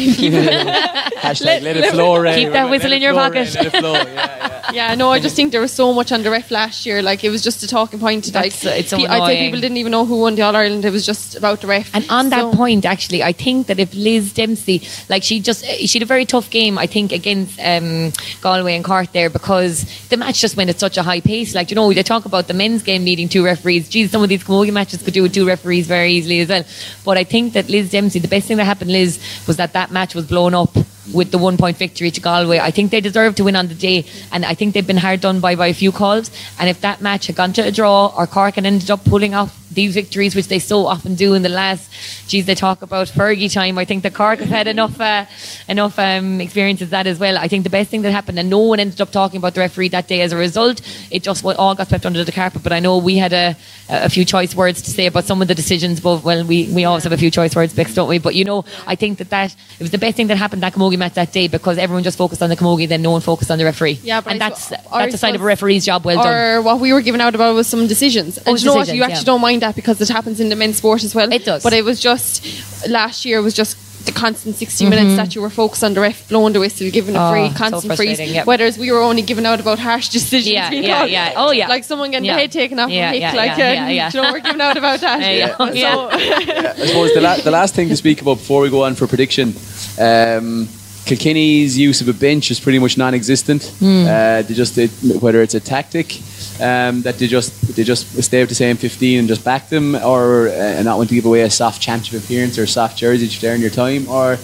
Hashtag 0.77 1.45
let, 1.63 1.77
it 1.77 1.96
flow, 1.97 2.17
Ray. 2.19 2.35
Keep 2.45 2.53
that 2.53 2.71
whistle 2.71 2.93
in 2.93 3.03
your 3.03 3.13
flow, 3.13 3.23
pocket. 3.23 3.55
Ray, 3.55 3.63
let 3.63 3.75
it 3.75 3.79
flow. 3.81 3.93
Yeah, 3.93 4.05
yeah. 4.05 4.53
Yeah, 4.73 4.95
no, 4.97 5.13
I 5.13 5.21
just 5.21 5.37
think 5.37 5.53
there 5.53 5.61
was 5.61 5.73
so 5.73 5.93
much 5.93 6.11
on 6.11 6.23
the 6.25 6.31
ref 6.31 6.51
last 6.51 6.85
year. 6.87 7.01
Like 7.01 7.23
it 7.23 7.31
was 7.31 7.41
just 7.41 7.63
a 7.63 7.69
talking 7.69 8.01
point. 8.01 8.27
Like 8.27 8.53
That's- 8.53 8.65
it's 8.81 8.91
so 8.91 8.97
I'd 8.99 9.27
say 9.27 9.45
people 9.47 9.61
didn't 9.61 9.77
even 9.77 9.93
know 9.93 10.05
who 10.05 10.19
won 10.21 10.35
the 10.35 10.43
All 10.43 10.57
Ireland. 10.57 10.85
It 10.85 10.91
was 10.91 11.07
just 11.07 11.37
about 11.37 11.61
the 11.61 11.69
ref. 11.69 11.89
And 11.95 12.05
on 12.11 12.31
that 12.31 12.53
point, 12.53 12.85
actually, 12.85 13.23
I 13.23 13.33
think 13.33 13.69
that 13.69 13.79
if 13.79 13.95
Liz 13.95 14.33
Dempsey, 14.33 14.83
like 15.09 15.23
she 15.23 15.39
just, 15.41 15.65
she 15.65 15.99
had 15.99 16.03
a 16.03 16.07
very 16.07 16.25
tough 16.27 16.51
game, 16.51 16.79
I 16.79 16.87
think, 16.89 17.13
against 17.13 17.61
um, 17.61 18.13
Galway 18.41 18.75
and 18.75 18.85
Cork 18.85 19.13
there 19.13 19.31
because 19.31 19.85
the 20.09 20.17
match 20.17 20.41
just 20.41 20.57
went 20.57 20.69
at 20.69 20.81
such 20.81 20.97
a 20.99 21.03
high 21.05 21.21
pace. 21.21 21.55
Like, 21.55 21.71
you 21.71 21.77
know, 21.77 21.93
they 21.93 22.03
talk 22.03 22.25
about 22.25 22.49
the 22.49 22.55
men's 22.55 22.83
game 22.83 23.05
needing 23.05 23.29
two 23.29 23.45
referees. 23.45 23.89
Geez, 23.89 24.11
some 24.11 24.23
of 24.23 24.29
these 24.29 24.43
camogie 24.43 24.73
matches 24.73 25.01
could 25.01 25.15
do 25.15 25.23
with 25.23 25.33
two 25.33 25.47
referees 25.47 25.87
very 25.87 26.13
easily 26.13 26.41
as 26.41 26.49
well. 26.49 26.65
But 27.05 27.19
I 27.19 27.25
think 27.25 27.53
that 27.53 27.69
Liz 27.69 27.91
Dempsey, 27.93 28.19
the 28.19 28.29
best 28.29 28.49
thing 28.49 28.57
that 28.57 28.65
happened, 28.65 28.91
Liz, 28.91 29.21
was 29.47 29.57
that 29.59 29.75
that 29.75 29.93
match 29.93 30.15
was 30.15 30.27
blown 30.27 30.55
up 30.55 30.77
with 31.13 31.31
the 31.31 31.39
one 31.39 31.57
point 31.57 31.77
victory 31.77 32.11
to 32.11 32.21
Galway. 32.21 32.59
I 32.59 32.71
think 32.71 32.91
they 32.91 33.01
deserve 33.01 33.35
to 33.37 33.45
win 33.45 33.57
on 33.57 33.69
the 33.69 33.75
day, 33.75 34.05
and 34.33 34.45
I 34.45 34.55
think 34.55 34.75
they've 34.75 34.87
been 34.87 34.97
hard 34.97 35.21
done 35.21 35.41
by 35.41 35.55
by 35.55 35.69
a 35.69 35.75
few 35.75 35.93
calls. 35.93 36.31
And 36.59 36.69
if 36.69 36.81
that 36.81 37.01
match 37.01 37.27
had 37.27 37.37
gone 37.37 37.53
to 37.55 37.63
a 37.63 37.73
draw, 37.73 38.13
or 38.17 38.27
Cork 38.27 38.55
had 38.55 38.67
ended 38.67 38.91
up 38.91 39.05
pulling 39.05 39.35
off 39.35 39.63
these 39.71 39.95
victories, 39.95 40.35
which 40.35 40.49
they 40.49 40.59
so 40.59 40.87
often 40.87 41.15
do 41.15 41.35
in 41.35 41.43
the 41.43 41.49
last, 41.49 41.91
geez, 42.29 42.47
they 42.47 42.55
talk 42.55 42.83
about 42.83 43.09
Fergie 43.09 43.53
time. 43.53 43.79
I 43.79 43.85
think 43.85 44.03
the 44.03 44.11
Cork 44.11 44.39
have 44.39 44.49
had 44.49 44.67
enough 44.67 45.01
uh, 45.01 45.27
enough 45.69 45.99
um, 45.99 46.41
experiences 46.41 46.91
that 46.91 47.07
as 47.07 47.19
well. 47.19 47.39
I 47.39 47.49
think 47.49 47.65
the 47.65 47.71
best 47.71 47.91
thing 47.91 48.03
that 48.03 48.13
happened, 48.13 48.39
and 48.39 48.51
no 48.51 48.59
one 48.59 48.81
ended 48.81 49.01
up 49.01 49.11
talking 49.11 49.39
about 49.39 49.55
the 49.55 49.61
referee 49.61 49.89
that 49.89 50.09
day 50.09 50.21
as 50.23 50.33
a 50.33 50.37
result. 50.37 50.81
It 51.11 51.23
just 51.23 51.45
all 51.45 51.75
got 51.75 51.89
swept 51.89 52.07
under 52.07 52.25
the 52.25 52.33
carpet. 52.33 52.63
But 52.63 52.73
I 52.73 52.81
know 52.81 52.99
we 52.99 53.17
had 53.17 53.33
a, 53.33 53.57
a 53.89 54.09
few 54.09 54.25
choice 54.25 54.55
words 54.55 54.83
to 54.83 54.91
say 54.91 55.07
about 55.07 55.25
some 55.25 55.43
of 55.43 55.49
the 55.49 55.55
decisions. 55.55 56.01
But 56.01 56.25
well, 56.25 56.45
we, 56.45 56.69
we 56.73 56.85
always 56.85 57.05
have 57.05 57.13
a 57.13 57.19
few 57.19 57.31
choice 57.31 57.55
words, 57.55 57.75
Bex, 57.75 57.95
don't 57.95 58.09
we? 58.09 58.19
But 58.19 58.35
you 58.35 58.45
know, 58.45 58.65
I 58.87 58.95
think 58.97 59.19
that 59.19 59.31
that 59.31 59.55
it 59.79 59.83
was 59.83 59.91
the 59.91 59.99
best 59.99 60.17
thing 60.17 60.29
that 60.29 60.37
happened 60.37 60.63
that 60.63 60.73
Camogie 60.73 60.96
match 60.97 61.15
that 61.15 61.33
day 61.33 61.49
because 61.49 61.79
everyone 61.79 62.03
just 62.03 62.19
focused 62.19 62.43
on 62.43 62.49
the 62.51 62.57
Camogie, 62.57 62.89
then 62.89 63.03
no 63.03 63.11
one 63.11 63.21
focused 63.21 63.51
on 63.51 63.59
the 63.59 63.65
referee. 63.65 64.01
Yeah, 64.03 64.21
but 64.21 64.33
and 64.33 64.41
that's 64.41 64.65
suppose- 64.65 64.85
that's 64.93 65.15
a 65.15 65.17
or 65.17 65.19
sign 65.19 65.35
of 65.35 65.41
a 65.41 65.45
referee's 65.45 65.85
job 65.85 66.05
well 66.05 66.23
done. 66.23 66.33
Or 66.35 66.63
what 66.63 66.81
we 66.81 66.93
were 66.93 67.03
giving 67.03 67.21
out 67.21 67.35
about 67.35 67.55
was 67.55 67.67
some 67.67 67.87
decisions. 67.87 68.39
And 68.39 68.49
Oh, 68.49 68.55
you 68.57 68.65
know 68.67 68.75
what? 68.75 68.89
You 68.89 69.03
actually 69.03 69.19
yeah. 69.19 69.25
don't 69.25 69.41
mind 69.41 69.63
that 69.63 69.75
because 69.77 70.01
it 70.01 70.09
happens 70.09 70.41
in 70.41 70.49
the 70.49 70.57
men's 70.57 70.77
sport 70.79 71.03
as 71.05 71.15
well. 71.15 71.33
It 71.33 71.45
does. 71.45 71.63
But 71.63 71.73
it 71.73 71.85
was 71.85 72.01
just 72.01 72.45
last 72.89 73.25
year 73.25 73.43
was 73.43 73.55
just 73.55 73.77
the 74.07 74.13
constant 74.13 74.55
60 74.55 74.85
Mm-hmm. 74.85 74.91
minutes 74.91 75.17
that 75.17 75.35
you 75.35 75.43
were 75.43 75.51
focused 75.51 75.83
on 75.83 75.93
the 75.95 76.01
ref 76.01 76.29
blowing 76.29 76.53
the 76.53 76.61
whistle, 76.61 76.89
giving 76.93 77.17
a 77.17 77.29
Oh, 77.29 77.33
free, 77.33 77.49
so 77.51 77.57
constant 77.57 77.97
frees. 77.97 78.21
yep. 78.21 78.47
Whereas 78.47 78.79
we 78.79 78.93
were 78.93 79.01
only 79.03 79.23
giving 79.23 79.45
out 79.45 79.59
about 79.59 79.81
harsh 79.81 80.11
decisions. 80.11 80.47
Yeah, 80.55 80.71
being 80.71 80.85
yeah, 80.85 80.99
called. 80.99 81.11
yeah. 81.11 81.33
Oh, 81.37 81.51
yeah. 81.51 81.67
Like 81.67 81.83
someone 81.83 82.13
getting 82.13 82.27
Yeah. 82.27 82.35
the 82.35 82.41
head 82.43 82.53
taken 82.53 82.79
off 82.79 82.89
Yeah, 82.91 83.11
yeah, 83.13 83.33
like, 83.33 83.59
yeah, 83.59 83.65
uh, 83.67 83.73
yeah, 83.73 83.89
yeah. 83.89 84.11
you 84.15 84.23
know, 84.23 84.31
we're 84.31 84.39
giving 84.39 84.61
out 84.61 84.77
about 84.77 85.01
that. 85.01 85.19
Yeah, 85.23 85.57
yeah, 85.59 85.73
yeah. 85.73 86.75
I 86.79 86.87
suppose 86.87 87.15
the, 87.15 87.21
la- 87.21 87.39
the 87.39 87.51
last 87.51 87.75
thing 87.75 87.89
to 87.89 87.97
speak 87.97 88.23
about 88.23 88.37
before 88.39 88.61
we 88.63 88.71
go 88.71 88.85
on 88.85 88.95
for 88.95 89.09
prediction, 89.09 89.55
um, 89.99 90.69
Kilkenny's 91.07 91.79
use 91.79 92.01
of 92.01 92.09
a 92.09 92.13
bench 92.13 92.51
is 92.51 92.59
pretty 92.59 92.81
much 92.81 92.99
non-existent. 92.99 93.63
Hmm. 93.79 94.05
Uh, 94.07 94.43
they 94.43 94.55
just 94.55 94.75
they, 94.75 94.89
whether 95.19 95.41
it's 95.41 95.55
a 95.55 95.61
tactic 95.61 96.17
um, 96.61 97.03
that 97.03 97.19
they 97.19 97.29
just 97.29 97.77
they 97.77 97.85
just 97.85 98.23
stay 98.23 98.41
with 98.41 98.49
the 98.49 98.57
same 98.57 98.77
15 98.77 99.21
and 99.21 99.29
just 99.29 99.45
back 99.45 99.69
them, 99.69 99.95
or 99.95 100.49
uh, 100.49 100.83
not 100.83 100.97
want 100.97 101.09
to 101.09 101.15
give 101.15 101.25
away 101.25 101.43
a 101.43 101.51
soft 101.51 101.81
championship 101.81 102.25
appearance 102.25 102.59
or 102.59 102.65
a 102.65 102.69
soft 102.69 102.99
jersey 102.99 103.29
to 103.29 103.47
earn 103.47 103.61
your 103.61 103.71
time, 103.71 104.09
or 104.09 104.37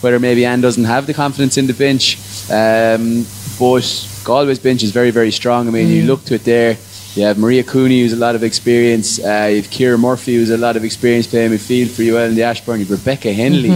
whether 0.00 0.18
maybe 0.18 0.44
Ann 0.44 0.60
doesn't 0.60 0.84
have 0.84 1.06
the 1.06 1.14
confidence 1.14 1.56
in 1.56 1.68
the 1.68 1.72
bench. 1.72 2.16
Um, 2.50 3.22
but 3.58 3.86
Galway's 4.24 4.58
bench 4.58 4.82
is 4.82 4.90
very 4.90 5.12
very 5.12 5.30
strong. 5.30 5.68
I 5.68 5.70
mean, 5.70 5.88
you 5.88 6.02
look 6.02 6.24
to 6.24 6.34
it 6.34 6.44
there. 6.44 6.76
You 7.14 7.24
have 7.24 7.38
Maria 7.38 7.64
Cooney, 7.64 8.00
who's 8.02 8.12
a 8.12 8.16
lot 8.16 8.34
of 8.34 8.42
experience. 8.42 9.18
Uh, 9.18 9.48
you 9.50 9.56
have 9.62 9.70
Kira 9.70 9.98
Murphy, 9.98 10.34
who's 10.34 10.50
a 10.50 10.58
lot 10.58 10.76
of 10.76 10.84
experience 10.84 11.26
playing 11.26 11.52
midfield 11.52 11.90
for 11.90 12.02
UL 12.02 12.28
in 12.28 12.34
the 12.34 12.42
Ashbourne. 12.42 12.80
You 12.80 12.86
have 12.86 12.98
Rebecca 12.98 13.28
Hennelly, 13.28 13.72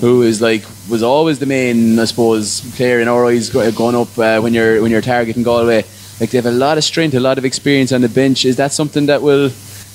who 0.00 0.22
is 0.22 0.40
like 0.40 0.64
was 0.90 1.02
always 1.02 1.38
the 1.38 1.46
main, 1.46 1.98
I 1.98 2.04
suppose, 2.04 2.60
player 2.76 3.00
in 3.00 3.08
our 3.08 3.26
eyes 3.26 3.48
going 3.48 3.94
up 3.94 4.18
uh, 4.18 4.40
when 4.40 4.52
you're 4.52 4.82
when 4.82 4.90
you're 4.90 5.00
targeting 5.00 5.42
Galway. 5.42 5.84
Like 6.20 6.30
they 6.30 6.38
have 6.38 6.46
a 6.46 6.50
lot 6.50 6.76
of 6.76 6.84
strength, 6.84 7.14
a 7.14 7.20
lot 7.20 7.38
of 7.38 7.44
experience 7.44 7.92
on 7.92 8.02
the 8.02 8.08
bench. 8.08 8.44
Is 8.44 8.56
that 8.56 8.72
something 8.72 9.06
that 9.06 9.22
will 9.22 9.50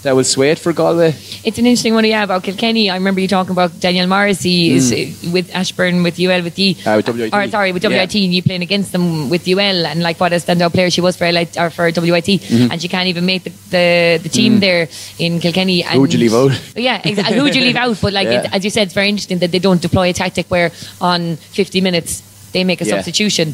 that 0.05 0.15
will 0.15 0.23
sway 0.23 0.51
it 0.51 0.59
for 0.59 0.71
Galway? 0.73 1.13
It's 1.43 1.57
an 1.57 1.65
interesting 1.65 1.93
one, 1.93 2.05
yeah, 2.05 2.23
about 2.23 2.43
Kilkenny. 2.43 2.89
I 2.89 2.95
remember 2.95 3.19
you 3.19 3.27
talking 3.27 3.51
about 3.51 3.79
Danielle 3.79 4.07
Morrissey 4.07 4.71
is 4.77 4.91
uh, 4.93 4.97
with 5.33 5.53
Ashbourne, 5.53 6.03
with 6.03 6.19
UL, 6.19 6.41
with 6.47 6.55
the 6.55 6.77
Uh, 6.85 6.95
with 6.97 7.07
WIT. 7.09 7.33
Or 7.33 7.41
sorry, 7.49 7.71
with 7.73 7.83
Yeah. 7.83 7.89
WIT, 7.97 8.15
and 8.23 8.33
you 8.33 8.41
playing 8.41 8.61
against 8.61 8.91
them 8.93 9.29
with 9.29 9.47
UL, 9.47 9.85
and 9.89 10.01
like 10.01 10.17
what 10.19 10.31
a 10.31 10.37
standout 10.37 10.71
player 10.73 10.89
she 10.89 11.01
was 11.01 11.17
for 11.17 11.25
LIT, 11.29 11.57
or 11.57 11.69
for 11.69 11.85
WIT, 11.91 12.29
Mm-hmm. 12.39 12.71
and 12.71 12.81
she 12.81 12.87
can't 12.87 13.07
even 13.13 13.25
make 13.25 13.43
the 13.43 13.51
the, 13.75 14.19
the 14.23 14.29
team 14.29 14.59
there 14.61 14.87
in 15.19 15.39
Kilkenny. 15.39 15.83
And 15.83 15.95
Mm. 15.97 16.01
Who'd 16.01 16.13
you 16.13 16.19
leave 16.25 16.33
out? 16.41 16.51
Yeah, 16.89 17.01
exactly. 17.03 17.35
Who 17.37 17.43
would 17.43 17.55
you 17.55 17.61
leave 17.69 17.75
out? 17.75 17.97
But 17.99 18.13
like, 18.13 18.27
Yeah. 18.31 18.45
it, 18.45 18.53
as 18.55 18.63
you 18.63 18.69
said, 18.69 18.83
it's 18.87 18.93
very 18.93 19.09
interesting 19.09 19.39
that 19.39 19.51
they 19.51 19.59
don't 19.59 19.81
deploy 19.81 20.09
a 20.09 20.13
tactic 20.13 20.45
where 20.53 20.71
on 21.01 21.35
50 21.37 21.81
minutes 21.81 22.21
they 22.55 22.63
make 22.71 22.81
a 22.81 22.85
Yeah. 22.85 22.95
substitution. 22.95 23.47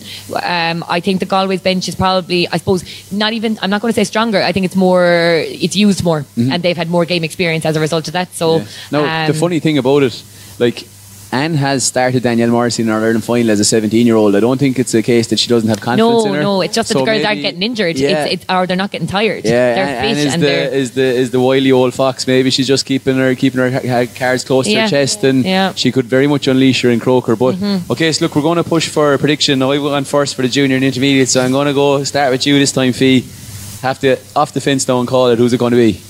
Um, 0.56 0.78
I 0.98 1.00
think 1.06 1.16
the 1.24 1.30
Galway's 1.34 1.64
bench 1.70 1.86
is 1.92 1.96
probably, 2.04 2.42
I 2.54 2.58
suppose, 2.62 2.82
not 3.24 3.32
even. 3.38 3.52
I'm 3.62 3.72
not 3.74 3.82
going 3.82 3.94
to 3.94 4.00
say 4.02 4.08
stronger. 4.14 4.40
I 4.50 4.52
think 4.54 4.66
it's 4.70 4.80
more. 4.88 5.06
It's 5.66 5.76
used 5.88 6.02
more, 6.10 6.22
and 6.52 6.58
they've 6.64 6.82
had 6.84 6.90
more 6.98 7.06
game 7.14 7.24
experience 7.30 7.64
as 7.70 7.76
a 7.80 7.82
result 7.88 8.06
of 8.10 8.14
that. 8.20 8.30
So, 8.42 8.48
Mm-hmm. 8.52 8.96
Yeah. 8.96 8.96
No, 8.96 9.00
the 9.28 9.34
um, 9.36 9.40
funny 9.46 9.60
thing 9.66 9.78
about 9.84 10.02
it, 10.10 10.16
like 10.66 10.78
Ann 11.34 11.54
has 11.54 11.86
started 11.86 12.24
Danielle 12.24 12.50
Morrissey 12.50 12.84
in 12.84 12.90
our 12.90 13.00
Ireland 13.00 13.24
final 13.24 13.52
as 13.52 13.60
a 13.62 13.64
17 13.64 14.06
year 14.06 14.18
old. 14.18 14.36
I 14.36 14.42
don't 14.42 14.58
think 14.58 14.78
it's 14.78 14.94
a 14.94 15.02
case 15.02 15.28
that 15.28 15.40
she 15.40 15.48
doesn't 15.48 15.70
have 15.70 15.80
confidence 15.80 16.26
No, 16.26 16.30
in 16.30 16.34
her. 16.36 16.42
no, 16.42 16.62
it's 16.62 16.76
just 16.76 16.90
that 16.90 16.94
So 16.96 17.00
the 17.00 17.06
girls 17.06 17.18
maybe- 17.24 17.26
aren't 17.28 17.42
getting 17.42 17.64
injured. 17.64 17.98
Yeah. 17.98 18.26
It's, 18.26 18.34
it's, 18.44 18.46
or 18.54 18.68
they're 18.68 18.76
not 18.76 18.92
getting 18.92 19.08
tired. 19.08 19.46
yeah, 19.46 19.76
they're 19.76 19.86
Anne, 19.86 20.16
fit 20.16 20.28
Anne 20.28 20.34
and 20.34 20.42
the 20.44 20.46
they're. 20.48 20.70
is 20.74 20.92
the 20.92 21.04
is 21.04 21.32
the 21.32 21.40
wily 21.40 21.72
old 21.72 21.94
fox. 21.94 22.28
Maybe 22.28 22.50
she's 22.50 22.68
just 22.68 22.86
keeping 22.86 23.16
her 23.16 23.34
keeping 23.36 23.62
her 23.72 24.06
cards 24.08 24.44
close 24.44 24.66
to 24.68 24.76
her 24.82 24.90
chest, 24.90 25.24
and 25.24 25.46
Yeah. 25.46 25.70
Mm-hmm. 25.70 25.76
she 25.78 25.92
could 25.94 26.06
very 26.06 26.28
much 26.28 26.48
unleash 26.48 26.82
her 26.82 26.90
in 26.90 27.00
Croker. 27.00 27.38
But 27.38 27.56
okay, 27.90 28.12
so 28.12 28.26
look, 28.26 28.36
we're 28.36 28.42
going 28.42 28.58
to 28.58 28.66
push 28.66 28.90
for 28.90 29.14
a 29.14 29.18
prediction. 29.18 29.64
I 29.64 29.78
went 29.78 30.08
first 30.08 30.36
for 30.36 30.42
the 30.42 30.50
junior 30.50 30.76
and 30.76 30.84
intermediate, 30.84 31.30
so 31.30 31.42
I'm 31.46 31.52
going 31.54 31.68
to 31.68 31.74
go 31.74 32.04
start 32.04 32.32
with 32.32 32.46
you 32.46 32.60
this 32.60 32.74
time, 32.74 32.92
Fee. 32.92 33.24
Have 33.84 34.00
to 34.02 34.18
off 34.36 34.52
the 34.52 34.60
fence 34.60 34.86
now 34.86 35.00
and 35.00 35.08
call 35.08 35.30
it. 35.30 35.38
Who's 35.40 35.54
it 35.54 35.60
going 35.60 35.72
to 35.72 35.78
be? 35.78 36.02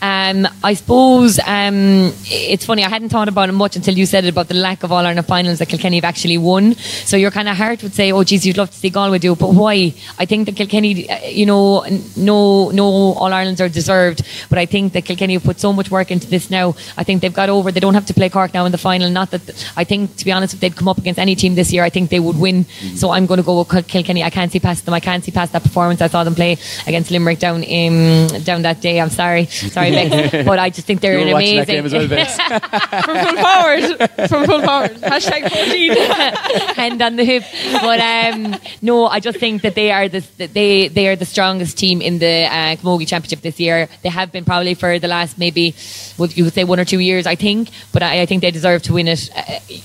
Um, 0.00 0.46
I 0.62 0.74
suppose 0.74 1.38
um, 1.40 2.12
it's 2.26 2.64
funny. 2.66 2.84
I 2.84 2.88
hadn't 2.88 3.08
thought 3.08 3.28
about 3.28 3.48
it 3.48 3.52
much 3.52 3.76
until 3.76 3.94
you 3.94 4.06
said 4.06 4.24
it 4.24 4.28
about 4.28 4.48
the 4.48 4.54
lack 4.54 4.82
of 4.82 4.92
All 4.92 5.04
Ireland 5.04 5.26
finals 5.26 5.58
that 5.58 5.68
Kilkenny 5.68 5.96
have 5.96 6.04
actually 6.04 6.38
won. 6.38 6.74
So 6.74 7.16
your 7.16 7.30
kind 7.30 7.48
of 7.48 7.56
heart 7.56 7.82
would 7.82 7.94
say, 7.94 8.12
"Oh, 8.12 8.22
geez, 8.22 8.46
you'd 8.46 8.56
love 8.56 8.70
to 8.70 8.76
see 8.76 8.90
Galway 8.90 9.18
do 9.18 9.32
it," 9.32 9.38
but 9.38 9.54
why? 9.54 9.92
I 10.18 10.24
think 10.24 10.46
that 10.46 10.56
Kilkenny, 10.56 11.10
uh, 11.10 11.26
you 11.26 11.46
know, 11.46 11.84
no, 12.16 12.70
no 12.70 12.84
All 12.84 13.32
Irelands 13.32 13.60
are 13.60 13.68
deserved, 13.68 14.22
but 14.48 14.58
I 14.58 14.66
think 14.66 14.92
that 14.92 15.04
Kilkenny 15.04 15.34
have 15.34 15.44
put 15.44 15.58
so 15.58 15.72
much 15.72 15.90
work 15.90 16.10
into 16.10 16.28
this 16.28 16.50
now. 16.50 16.74
I 16.96 17.04
think 17.04 17.22
they've 17.22 17.34
got 17.34 17.48
over. 17.48 17.72
They 17.72 17.80
don't 17.80 17.94
have 17.94 18.06
to 18.06 18.14
play 18.14 18.28
Cork 18.28 18.54
now 18.54 18.64
in 18.66 18.72
the 18.72 18.78
final. 18.78 19.10
Not 19.10 19.30
that 19.32 19.42
I 19.76 19.84
think, 19.84 20.16
to 20.16 20.24
be 20.24 20.32
honest, 20.32 20.54
if 20.54 20.60
they'd 20.60 20.76
come 20.76 20.88
up 20.88 20.98
against 20.98 21.18
any 21.18 21.34
team 21.34 21.54
this 21.54 21.72
year, 21.72 21.82
I 21.84 21.90
think 21.90 22.10
they 22.10 22.20
would 22.20 22.38
win. 22.38 22.64
So 22.94 23.10
I'm 23.10 23.26
going 23.26 23.38
to 23.38 23.44
go 23.44 23.58
with 23.58 23.88
Kilkenny. 23.88 24.22
I 24.22 24.30
can't 24.30 24.52
see 24.52 24.60
past 24.60 24.84
them. 24.84 24.94
I 24.94 25.00
can't 25.00 25.24
see 25.24 25.32
past 25.32 25.52
that 25.52 25.62
performance. 25.62 26.00
I 26.00 26.08
saw 26.08 26.24
them 26.24 26.34
play 26.34 26.56
against 26.86 27.10
Limerick 27.10 27.38
down 27.38 27.62
in 27.62 28.28
down 28.44 28.62
that 28.62 28.80
day. 28.80 29.00
I'm 29.00 29.10
sorry, 29.10 29.46
sorry, 29.46 29.87
Bex, 29.92 30.44
but 30.46 30.58
I 30.58 30.70
just 30.70 30.86
think 30.86 31.00
they're 31.00 31.18
You 31.18 31.20
were 31.20 31.26
an 31.26 31.32
watching 31.32 31.56
that 31.56 31.68
amazing. 31.68 31.74
game 31.74 31.86
as 31.86 31.92
well, 31.92 32.08
Bex. 32.08 32.36
From 33.04 33.16
full 33.26 33.36
forward. 33.46 34.28
From 34.28 34.46
full 34.46 34.62
forward. 34.62 34.90
Hashtag 35.02 35.50
14. 35.50 36.74
hand 36.76 37.02
on 37.02 37.16
the 37.16 37.24
hip. 37.24 37.44
But 37.80 38.00
um, 38.00 38.56
no, 38.82 39.06
I 39.06 39.20
just 39.20 39.38
think 39.38 39.62
that 39.62 39.74
they 39.74 39.90
are 39.92 40.08
the 40.08 40.20
they 40.38 40.88
they 40.88 41.08
are 41.08 41.16
the 41.16 41.24
strongest 41.24 41.78
team 41.78 42.00
in 42.00 42.18
the 42.18 42.46
uh, 42.46 42.76
Camogie 42.76 43.06
Championship 43.06 43.40
this 43.40 43.58
year. 43.60 43.88
They 44.02 44.08
have 44.08 44.32
been 44.32 44.44
probably 44.44 44.74
for 44.74 44.98
the 44.98 45.08
last 45.08 45.38
maybe 45.38 45.74
would 46.18 46.36
you 46.36 46.44
would 46.44 46.54
say 46.54 46.64
one 46.64 46.80
or 46.80 46.84
two 46.84 46.98
years, 47.00 47.26
I 47.26 47.34
think. 47.34 47.70
But 47.92 48.02
I, 48.02 48.22
I 48.22 48.26
think 48.26 48.42
they 48.42 48.50
deserve 48.50 48.82
to 48.84 48.92
win 48.94 49.08
it. 49.08 49.30
Uh, 49.36 49.42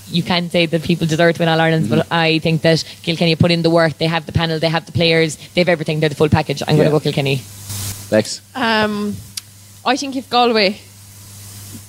you 0.09 0.23
can't 0.23 0.51
say 0.51 0.65
that 0.65 0.83
people 0.83 1.07
deserve 1.07 1.35
to 1.35 1.41
win 1.41 1.49
All 1.49 1.59
Ireland, 1.59 1.89
but 1.89 2.07
I 2.11 2.39
think 2.39 2.61
that 2.61 2.83
Kilkenny 3.03 3.35
put 3.35 3.51
in 3.51 3.61
the 3.61 3.69
work. 3.69 3.97
They 3.97 4.07
have 4.07 4.25
the 4.25 4.31
panel, 4.31 4.59
they 4.59 4.69
have 4.69 4.85
the 4.85 4.91
players, 4.91 5.37
they 5.53 5.61
have 5.61 5.69
everything. 5.69 5.99
They're 5.99 6.09
the 6.09 6.15
full 6.15 6.29
package. 6.29 6.61
I'm 6.67 6.75
going 6.75 6.85
to 6.87 6.91
go 6.91 6.99
Kilkenny. 6.99 7.41
Bex. 8.09 8.41
Um, 8.55 9.15
I 9.85 9.97
think 9.97 10.15
if 10.15 10.29
Galway 10.29 10.79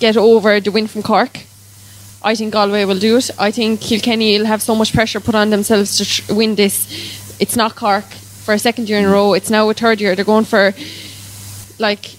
get 0.00 0.16
over 0.16 0.60
the 0.60 0.70
win 0.70 0.86
from 0.86 1.02
Cork, 1.02 1.38
I 2.22 2.34
think 2.34 2.52
Galway 2.52 2.84
will 2.84 2.98
do 2.98 3.18
it. 3.18 3.30
I 3.38 3.50
think 3.50 3.80
Kilkenny 3.80 4.38
will 4.38 4.46
have 4.46 4.62
so 4.62 4.74
much 4.74 4.92
pressure 4.92 5.20
put 5.20 5.34
on 5.34 5.50
themselves 5.50 5.98
to 5.98 6.04
tr- 6.04 6.34
win 6.34 6.54
this. 6.54 6.88
It's 7.38 7.56
not 7.56 7.76
Cork 7.76 8.04
for 8.04 8.54
a 8.54 8.58
second 8.58 8.88
year 8.88 8.98
in 8.98 9.04
a 9.04 9.10
row. 9.10 9.34
It's 9.34 9.50
now 9.50 9.68
a 9.70 9.74
third 9.74 10.00
year. 10.00 10.16
They're 10.16 10.24
going 10.24 10.44
for 10.44 10.72
like 11.78 12.14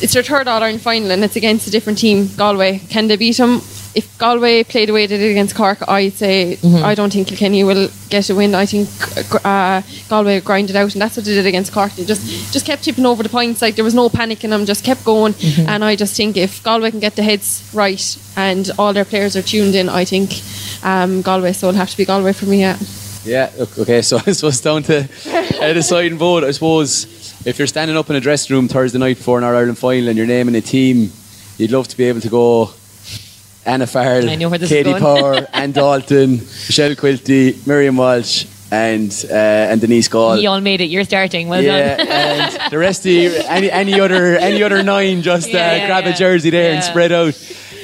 it's 0.00 0.12
their 0.14 0.22
third 0.22 0.46
All 0.46 0.62
Ireland 0.62 0.80
final 0.80 1.10
and 1.10 1.24
it's 1.24 1.36
against 1.36 1.66
a 1.66 1.70
different 1.70 1.98
team, 1.98 2.28
Galway. 2.36 2.78
Can 2.88 3.08
they 3.08 3.16
beat 3.16 3.36
them? 3.36 3.60
If 3.98 4.16
Galway 4.18 4.62
play 4.62 4.86
the 4.86 4.92
way 4.92 5.06
they 5.06 5.18
did 5.18 5.32
against 5.32 5.56
Cork, 5.56 5.78
I'd 5.88 6.12
say 6.12 6.56
I 6.90 6.94
don't 6.94 7.12
think 7.12 7.26
Kilkenny 7.28 7.64
will 7.64 7.88
get 8.10 8.30
a 8.30 8.34
win. 8.34 8.54
I 8.54 8.64
think 8.64 8.88
uh, 9.44 9.82
Galway 10.08 10.34
will 10.34 10.46
grind 10.46 10.70
it 10.70 10.76
out, 10.76 10.92
and 10.94 11.02
that's 11.02 11.16
what 11.16 11.24
they 11.26 11.34
did 11.34 11.46
against 11.46 11.72
Cork. 11.72 11.92
They 11.92 12.04
just 12.04 12.52
just 12.52 12.64
kept 12.64 12.84
tipping 12.84 13.06
over 13.06 13.22
the 13.24 13.28
points, 13.28 13.60
like 13.60 13.74
there 13.74 13.84
was 13.84 13.94
no 13.94 14.08
panic 14.08 14.44
in 14.44 14.50
them, 14.50 14.66
just 14.66 14.84
kept 14.84 15.04
going. 15.04 15.34
And 15.66 15.84
I 15.84 15.96
just 15.96 16.16
think 16.16 16.36
if 16.36 16.62
Galway 16.62 16.90
can 16.92 17.00
get 17.00 17.16
the 17.16 17.22
heads 17.24 17.68
right 17.74 18.18
and 18.36 18.70
all 18.78 18.92
their 18.92 19.04
players 19.04 19.34
are 19.36 19.42
tuned 19.42 19.74
in, 19.74 19.88
I 19.88 20.04
think 20.04 20.30
um, 20.84 21.22
Galway. 21.22 21.52
So 21.52 21.68
it'll 21.68 21.78
have 21.78 21.90
to 21.90 21.96
be 21.96 22.04
Galway 22.04 22.32
for 22.32 22.46
me. 22.46 22.60
Yeah. 22.60 22.78
Yeah, 23.24 23.50
okay, 23.78 24.00
so 24.08 24.18
I 24.24 24.32
suppose 24.32 24.60
down 24.60 24.84
to 24.84 25.08
a 25.60 25.74
deciding 25.74 26.18
vote. 26.18 26.44
I 26.44 26.52
suppose 26.52 27.04
if 27.44 27.58
you're 27.58 27.66
standing 27.66 27.96
up 27.96 28.08
in 28.10 28.16
a 28.16 28.20
dressing 28.20 28.54
room 28.54 28.68
Thursday 28.68 28.98
night 28.98 29.16
before 29.16 29.38
an 29.38 29.44
All 29.44 29.56
Ireland 29.56 29.78
final 29.78 30.08
and 30.08 30.16
you're 30.16 30.26
naming 30.26 30.54
a 30.54 30.60
team, 30.60 31.10
you'd 31.58 31.72
love 31.72 31.88
to 31.88 31.96
be 31.96 32.04
able 32.04 32.20
to 32.20 32.28
go 32.28 32.70
Anna 33.68 33.86
Farrell, 33.86 34.30
I 34.30 34.34
know 34.36 34.48
where 34.48 34.58
this 34.58 34.70
Katie. 34.70 34.94
Power, 34.94 35.46
Ann 35.52 35.72
Dalton, 35.72 36.38
Michelle 36.38 36.94
Quilty, 36.94 37.66
Miriam 37.66 37.98
Walsh, 37.98 38.46
and 38.70 39.12
uh, 39.30 39.34
and 39.34 39.80
Denise 39.80 40.08
Gaule. 40.08 40.40
You 40.40 40.48
all 40.48 40.60
made 40.60 40.80
it. 40.80 40.86
You're 40.86 41.04
starting. 41.04 41.48
Well 41.48 41.62
yeah, 41.62 41.96
done. 41.96 42.06
and 42.08 42.60
the 42.70 42.78
rest 42.78 43.04
of 43.04 43.12
you, 43.12 43.30
any 43.46 43.70
any 43.70 44.00
other 44.00 44.36
any 44.36 44.62
other 44.62 44.82
nine, 44.82 45.20
just 45.22 45.50
Yeah, 45.50 45.58
uh, 45.58 45.74
yeah, 45.76 45.86
grab 45.86 46.06
a 46.06 46.12
jersey 46.14 46.50
there 46.50 46.74
and 46.74 46.82
spread 46.82 47.12
out. 47.12 47.34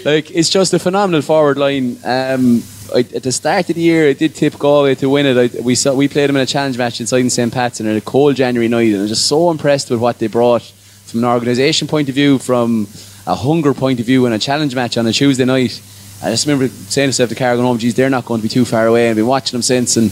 Like 0.05 0.31
it's 0.31 0.49
just 0.49 0.73
a 0.73 0.79
phenomenal 0.79 1.23
forward 1.23 1.59
line. 1.59 1.99
Um, 2.05 2.63
I, 2.95 3.01
at 3.01 3.23
the 3.23 3.33
start 3.33 3.69
of 3.71 3.77
the 3.77 3.83
year, 3.83 4.09
I 4.09 4.13
did 4.13 4.35
tip 4.35 4.59
Galway 4.59 4.95
to 4.97 5.09
win 5.09 5.27
it. 5.27 5.37
I, 5.37 5.61
we 5.61 5.75
saw 5.75 5.95
we 5.95 6.09
played 6.09 6.29
them 6.29 6.37
in 6.37 6.43
a 6.43 6.47
challenge 6.47 6.79
match 6.79 7.01
inside 7.01 7.19
in 7.19 7.31
St 7.31 7.53
Pat's 7.53 7.81
on 7.81 7.87
a 7.87 8.01
cold 8.01 8.37
January 8.37 8.69
night, 8.69 8.89
and 8.89 8.99
I 8.99 9.01
was 9.03 9.11
just 9.11 9.27
so 9.27 9.51
impressed 9.51 9.91
with 9.91 10.01
what 10.01 10.19
they 10.19 10.29
brought 10.29 10.63
from 10.63 11.21
an 11.21 11.27
organisation 11.27 11.89
point 11.89 12.09
of 12.09 12.15
view, 12.15 12.39
from 12.39 12.87
a 13.27 13.35
hunger 13.35 13.75
point 13.75 14.01
of 14.01 14.07
view, 14.07 14.27
and 14.27 14.35
a 14.35 14.39
challenge 14.39 14.75
match 14.75 14.97
on 14.97 15.07
a 15.07 15.13
Tuesday 15.13 15.45
night. 15.45 15.81
I 16.23 16.31
just 16.31 16.47
remember 16.47 16.69
saying 16.69 17.07
to 17.07 17.09
myself, 17.09 17.29
the 17.29 17.35
car 17.35 17.55
going 17.55 17.67
home, 17.67 17.79
geez, 17.79 17.95
they're 17.95 18.09
not 18.11 18.25
going 18.25 18.41
to 18.41 18.43
be 18.43 18.49
too 18.49 18.65
far 18.65 18.87
away. 18.87 19.11
I've 19.11 19.17
been 19.17 19.27
watching 19.27 19.53
them 19.53 19.63
since. 19.63 19.97
And 19.97 20.11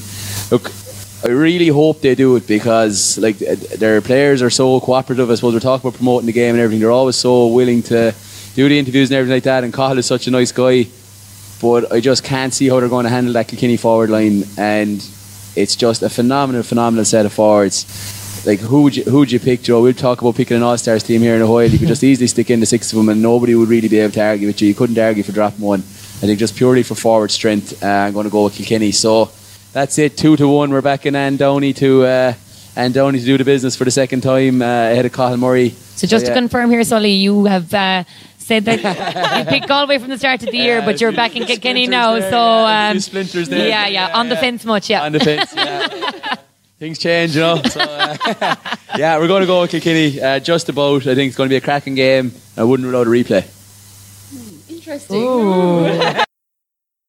look, 0.51 0.71
I 1.25 1.29
really 1.29 1.69
hope 1.69 2.01
they 2.01 2.15
do 2.15 2.37
it 2.37 2.47
because 2.47 3.17
like 3.19 3.39
their 3.39 4.01
players 4.01 4.43
are 4.43 4.51
so 4.51 4.81
cooperative. 4.81 5.31
I 5.31 5.37
suppose 5.37 5.55
we're 5.55 5.61
talking 5.61 5.89
about 5.89 5.97
promoting 5.97 6.27
the 6.27 6.33
game 6.33 6.55
and 6.55 6.61
everything. 6.61 6.81
They're 6.81 6.91
always 6.91 7.17
so 7.17 7.47
willing 7.47 7.83
to 7.85 8.15
do 8.55 8.69
the 8.69 8.79
interviews 8.79 9.11
and 9.11 9.17
everything 9.17 9.37
like 9.37 9.45
that. 9.45 9.65
And 9.65 9.73
Cathal 9.73 9.99
is 9.99 10.07
such 10.07 10.27
a 10.27 10.31
nice 10.31 10.53
guy, 10.53 10.87
but 11.63 11.93
I 11.93 12.01
just 12.01 12.25
can't 12.25 12.53
see 12.53 12.69
how 12.69 12.81
they're 12.81 12.89
going 12.89 13.05
to 13.05 13.11
handle 13.11 13.33
that 13.35 13.49
Kilkenny 13.49 13.77
forward 13.77 14.11
line. 14.11 14.45
And 14.59 14.97
it's 15.55 15.77
just 15.77 16.03
a 16.03 16.11
phenomenal, 16.11 16.63
phenomenal 16.63 17.05
set 17.05 17.25
of 17.25 17.33
forwards. 17.33 17.85
Like 18.45 18.59
who 18.59 18.83
would 18.83 18.97
you 18.97 19.05
who 19.05 19.19
would 19.21 19.31
you 19.31 19.39
pick, 19.39 19.63
Joe? 19.63 19.83
We'll 19.83 19.93
talk 19.93 20.21
about 20.21 20.35
picking 20.35 20.57
an 20.57 20.65
All 20.65 20.77
Stars 20.77 21.05
team 21.05 21.21
here 21.21 21.37
in 21.37 21.43
a 21.43 21.47
while. 21.47 21.65
You 21.65 21.79
could 21.79 21.87
just 21.87 22.03
easily 22.03 22.27
stick 22.27 22.51
in 22.51 22.59
the 22.59 22.67
six 22.67 22.93
of 22.93 22.97
them, 22.99 23.09
and 23.09 23.23
nobody 23.23 23.55
would 23.55 23.69
really 23.69 23.89
be 23.89 24.01
able 24.01 24.13
to 24.15 24.21
argue 24.21 24.49
with 24.49 24.61
you. 24.61 24.69
You 24.69 24.75
couldn't 24.75 24.99
argue 24.99 25.23
for 25.23 25.31
dropping 25.31 25.61
one. 25.61 25.81
I 25.81 26.27
think 26.27 26.41
just 26.41 26.57
purely 26.57 26.83
for 26.83 26.97
forward 26.97 27.31
strength, 27.31 27.83
uh, 27.83 27.87
I'm 27.87 28.13
going 28.13 28.25
to 28.25 28.31
go 28.31 28.45
with 28.45 28.55
Kilkenny. 28.55 28.91
So 28.91 29.31
that's 29.73 29.97
it, 29.99 30.17
two 30.17 30.37
to 30.37 30.49
one. 30.49 30.71
We're 30.71 30.81
back 30.81 31.07
in 31.07 31.15
Ann 31.15 31.37
Downey 31.37 31.73
to 31.75 32.05
uh, 32.05 32.35
Ann 32.75 32.91
Downey 32.91 33.21
to 33.21 33.25
do 33.25 33.39
the 33.39 33.45
business 33.45 33.77
for 33.77 33.85
the 33.85 33.93
second 33.93 34.23
time 34.23 34.61
uh, 34.61 34.65
ahead 34.65 35.07
of 35.07 35.13
Cathal 35.13 35.37
Murray. 35.37 35.71
So 35.71 36.09
just 36.09 36.27
to 36.27 36.35
confirm 36.35 36.71
here, 36.71 36.83
Sully, 36.83 37.13
you 37.13 37.45
have 37.45 37.73
uh, 37.73 38.03
said 38.39 38.65
that 38.65 39.39
you 39.39 39.45
picked 39.51 39.69
Galway 39.69 39.99
from 39.99 40.11
the 40.11 40.19
start 40.19 40.43
of 40.43 40.51
the 40.51 40.59
year, 40.59 40.83
but 40.83 41.01
you're 41.01 41.13
back 41.13 41.37
in 41.37 41.45
Kilkenny 41.45 41.87
now. 41.87 42.19
there, 42.19 42.31
so 42.31 42.37
yeah, 42.37 42.91
um, 42.91 43.47
there. 43.47 43.69
yeah, 43.69 43.87
yeah, 43.87 44.19
on 44.19 44.29
the 44.29 44.37
fence 44.37 44.65
much, 44.65 44.91
yeah. 44.91 45.05
on 45.05 45.13
the 45.13 45.21
fence. 45.21 45.55
Yeah. 45.55 46.37
Things 46.83 46.99
change, 46.99 47.37
you 47.37 47.43
know. 47.43 47.63
So, 47.63 47.81
uh, 47.81 48.17
yeah, 48.99 49.17
we're 49.17 49.29
going 49.29 49.43
to 49.43 49.47
go 49.47 49.61
with 49.61 49.71
Kilkenny. 49.71 50.21
Uh, 50.21 50.41
just 50.41 50.69
about. 50.69 51.07
I 51.07 51.15
think 51.15 51.29
it's 51.29 51.37
going 51.37 51.49
to 51.49 51.53
be 51.53 51.57
a 51.57 51.61
cracking 51.61 51.95
game. 51.95 52.33
I 52.57 52.65
wouldn't 52.65 52.89
rule 52.89 53.01
out 53.01 53.07
a 53.07 53.11
replay. 53.11 53.47
Interesting. 54.69 56.25